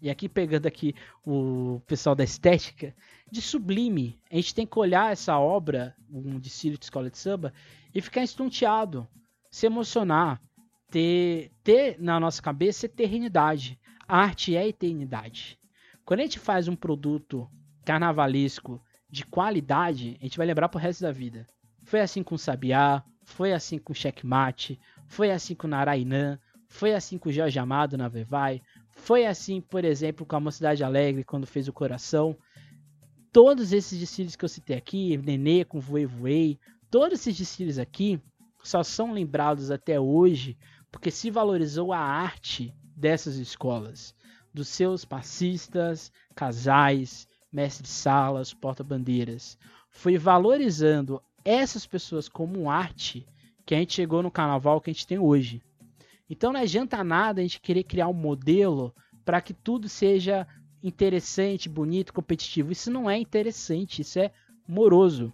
E 0.00 0.08
aqui 0.08 0.30
pegando 0.30 0.66
aqui 0.66 0.94
o 1.26 1.80
pessoal 1.86 2.14
da 2.14 2.24
estética, 2.24 2.94
de 3.30 3.42
sublime. 3.42 4.18
A 4.30 4.36
gente 4.36 4.54
tem 4.54 4.66
que 4.66 4.78
olhar 4.78 5.12
essa 5.12 5.38
obra, 5.38 5.94
um 6.10 6.38
desfile 6.38 6.78
de 6.78 6.84
escola 6.84 7.10
de 7.10 7.18
samba, 7.18 7.52
e 7.94 8.00
ficar 8.00 8.22
estonteado, 8.22 9.06
se 9.50 9.66
emocionar, 9.66 10.40
ter, 10.90 11.52
ter 11.62 12.00
na 12.00 12.18
nossa 12.18 12.40
cabeça 12.40 12.86
eternidade. 12.86 13.78
A 14.08 14.18
arte 14.18 14.56
é 14.56 14.66
eternidade. 14.66 15.58
Quando 16.02 16.20
a 16.20 16.22
gente 16.22 16.38
faz 16.38 16.66
um 16.66 16.76
produto 16.76 17.46
carnavalesco 17.84 18.80
de 19.14 19.24
qualidade, 19.24 20.16
a 20.20 20.24
gente 20.24 20.36
vai 20.36 20.44
lembrar 20.44 20.68
pro 20.68 20.80
resto 20.80 21.02
da 21.02 21.12
vida. 21.12 21.46
Foi 21.84 22.00
assim 22.00 22.20
com 22.20 22.34
o 22.34 22.38
Sabiá, 22.38 23.04
foi 23.22 23.52
assim 23.52 23.78
com 23.78 23.92
o 23.92 23.96
Checkmate, 23.96 24.78
foi 25.06 25.30
assim 25.30 25.54
com 25.54 25.68
o 25.68 25.70
Narainã, 25.70 26.36
foi 26.66 26.94
assim 26.94 27.16
com 27.16 27.28
o 27.28 27.32
Jorge 27.32 27.56
Amado 27.56 27.96
na 27.96 28.08
Vevai, 28.08 28.60
foi 28.90 29.24
assim, 29.24 29.60
por 29.60 29.84
exemplo, 29.84 30.26
com 30.26 30.34
a 30.34 30.40
Mocidade 30.40 30.82
Alegre 30.82 31.22
quando 31.22 31.46
fez 31.46 31.68
o 31.68 31.72
Coração. 31.72 32.36
Todos 33.32 33.72
esses 33.72 33.96
desfiles 34.00 34.34
que 34.34 34.44
eu 34.44 34.48
citei 34.48 34.76
aqui, 34.76 35.16
Nenê 35.16 35.64
com 35.64 35.78
Voei 35.78 36.06
Voei, 36.06 36.58
todos 36.90 37.20
esses 37.20 37.36
desfiles 37.36 37.78
aqui 37.78 38.20
só 38.64 38.82
são 38.82 39.12
lembrados 39.12 39.70
até 39.70 40.00
hoje 40.00 40.58
porque 40.90 41.12
se 41.12 41.30
valorizou 41.30 41.92
a 41.92 42.00
arte 42.00 42.74
dessas 42.96 43.36
escolas, 43.36 44.12
dos 44.52 44.66
seus 44.66 45.04
passistas, 45.04 46.10
casais, 46.34 47.28
mestre 47.54 47.86
salas, 47.86 48.52
porta-bandeiras. 48.52 49.56
Foi 49.88 50.18
valorizando 50.18 51.22
essas 51.44 51.86
pessoas 51.86 52.28
como 52.28 52.68
arte 52.68 53.24
que 53.64 53.74
a 53.74 53.78
gente 53.78 53.94
chegou 53.94 54.22
no 54.22 54.30
carnaval 54.30 54.80
que 54.80 54.90
a 54.90 54.92
gente 54.92 55.06
tem 55.06 55.18
hoje. 55.18 55.62
Então 56.28 56.52
não 56.52 56.60
adianta 56.60 57.04
nada 57.04 57.40
a 57.40 57.44
gente 57.44 57.60
querer 57.60 57.84
criar 57.84 58.08
um 58.08 58.12
modelo 58.12 58.92
para 59.24 59.40
que 59.40 59.54
tudo 59.54 59.88
seja 59.88 60.46
interessante, 60.82 61.68
bonito, 61.68 62.12
competitivo. 62.12 62.72
Isso 62.72 62.90
não 62.90 63.08
é 63.08 63.16
interessante, 63.16 64.02
isso 64.02 64.18
é 64.18 64.32
moroso. 64.66 65.32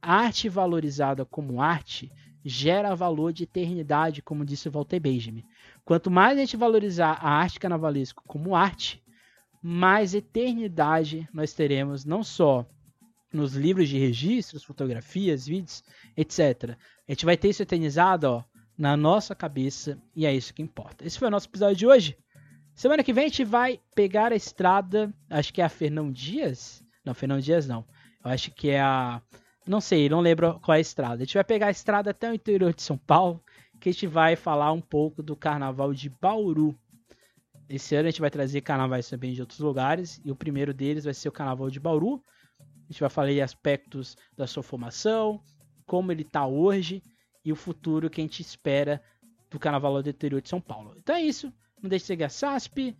A 0.00 0.14
arte 0.14 0.48
valorizada 0.48 1.24
como 1.24 1.60
arte 1.60 2.10
gera 2.44 2.94
valor 2.94 3.32
de 3.32 3.42
eternidade, 3.42 4.22
como 4.22 4.44
disse 4.44 4.68
Walter 4.68 5.00
Benjamin. 5.00 5.44
Quanto 5.84 6.12
mais 6.12 6.38
a 6.38 6.40
gente 6.40 6.56
valorizar 6.56 7.18
a 7.20 7.28
arte 7.28 7.58
carnavalesco 7.58 8.22
como 8.26 8.54
arte, 8.54 9.02
mais 9.62 10.14
eternidade 10.14 11.28
nós 11.32 11.52
teremos, 11.52 12.04
não 12.04 12.22
só 12.22 12.66
nos 13.32 13.54
livros 13.54 13.88
de 13.88 13.98
registros, 13.98 14.64
fotografias, 14.64 15.46
vídeos, 15.46 15.84
etc. 16.16 16.76
A 17.06 17.12
gente 17.12 17.24
vai 17.24 17.36
ter 17.36 17.50
isso 17.50 17.62
eternizado 17.62 18.28
ó, 18.28 18.44
na 18.76 18.96
nossa 18.96 19.34
cabeça 19.34 19.98
e 20.14 20.24
é 20.26 20.34
isso 20.34 20.54
que 20.54 20.62
importa. 20.62 21.04
Esse 21.04 21.18
foi 21.18 21.28
o 21.28 21.30
nosso 21.30 21.48
episódio 21.48 21.76
de 21.76 21.86
hoje. 21.86 22.16
Semana 22.74 23.02
que 23.02 23.12
vem 23.12 23.24
a 23.24 23.28
gente 23.28 23.44
vai 23.44 23.80
pegar 23.94 24.32
a 24.32 24.36
estrada, 24.36 25.12
acho 25.30 25.52
que 25.52 25.62
é 25.62 25.64
a 25.64 25.68
Fernão 25.68 26.12
Dias. 26.12 26.84
Não, 27.04 27.14
Fernão 27.14 27.40
Dias 27.40 27.66
não. 27.66 27.84
Eu 28.24 28.30
acho 28.30 28.50
que 28.50 28.70
é 28.70 28.80
a. 28.80 29.22
Não 29.66 29.80
sei, 29.80 30.08
não 30.08 30.20
lembro 30.20 30.60
qual 30.60 30.74
é 30.74 30.78
a 30.78 30.80
estrada. 30.80 31.14
A 31.14 31.18
gente 31.24 31.34
vai 31.34 31.44
pegar 31.44 31.68
a 31.68 31.70
estrada 31.70 32.10
até 32.10 32.30
o 32.30 32.34
interior 32.34 32.74
de 32.74 32.82
São 32.82 32.98
Paulo, 32.98 33.42
que 33.80 33.88
a 33.88 33.92
gente 33.92 34.06
vai 34.06 34.36
falar 34.36 34.72
um 34.72 34.80
pouco 34.80 35.22
do 35.22 35.34
carnaval 35.34 35.94
de 35.94 36.10
Bauru. 36.10 36.76
Esse 37.68 37.94
ano 37.96 38.08
a 38.08 38.10
gente 38.10 38.20
vai 38.20 38.30
trazer 38.30 38.60
carnavais 38.60 39.08
também 39.08 39.32
de 39.32 39.40
outros 39.40 39.58
lugares. 39.58 40.20
E 40.24 40.30
o 40.30 40.36
primeiro 40.36 40.72
deles 40.72 41.04
vai 41.04 41.14
ser 41.14 41.28
o 41.28 41.32
carnaval 41.32 41.68
de 41.70 41.80
Bauru. 41.80 42.22
A 42.60 42.92
gente 42.92 43.00
vai 43.00 43.10
falar 43.10 43.28
aí 43.28 43.40
aspectos 43.40 44.16
da 44.36 44.46
sua 44.46 44.62
formação, 44.62 45.42
como 45.84 46.12
ele 46.12 46.22
está 46.22 46.46
hoje 46.46 47.02
e 47.44 47.52
o 47.52 47.56
futuro 47.56 48.08
que 48.08 48.20
a 48.20 48.24
gente 48.24 48.40
espera 48.40 49.02
do 49.50 49.58
carnaval 49.58 50.02
do 50.02 50.08
interior 50.08 50.40
de 50.40 50.48
São 50.48 50.60
Paulo. 50.60 50.94
Então 50.96 51.14
é 51.14 51.22
isso. 51.22 51.52
Não 51.82 51.88
deixe 51.88 52.04
de 52.04 52.06
seguir 52.06 52.24
a 52.24 52.28
SASP. 52.28 52.96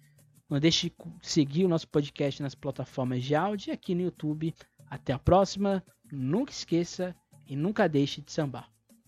Não 0.49 0.61
deixe 0.61 0.91
de 0.91 0.97
seguir 1.23 1.65
o 1.65 1.69
nosso 1.69 1.89
podcast 1.89 2.43
nas 2.43 2.55
plataformas 2.55 3.25
de 3.25 3.35
áudio 3.35 3.71
e 3.71 3.73
aqui 3.73 3.95
no 3.95 4.03
YouTube. 4.03 4.55
Até 4.89 5.13
a 5.13 5.19
próxima. 5.19 5.85
Nunca 6.11 6.53
esqueça 6.53 7.15
e 7.47 7.57
nunca 7.57 7.89
deixe 7.89 8.21
de 8.21 8.31
sambar. 8.31 8.76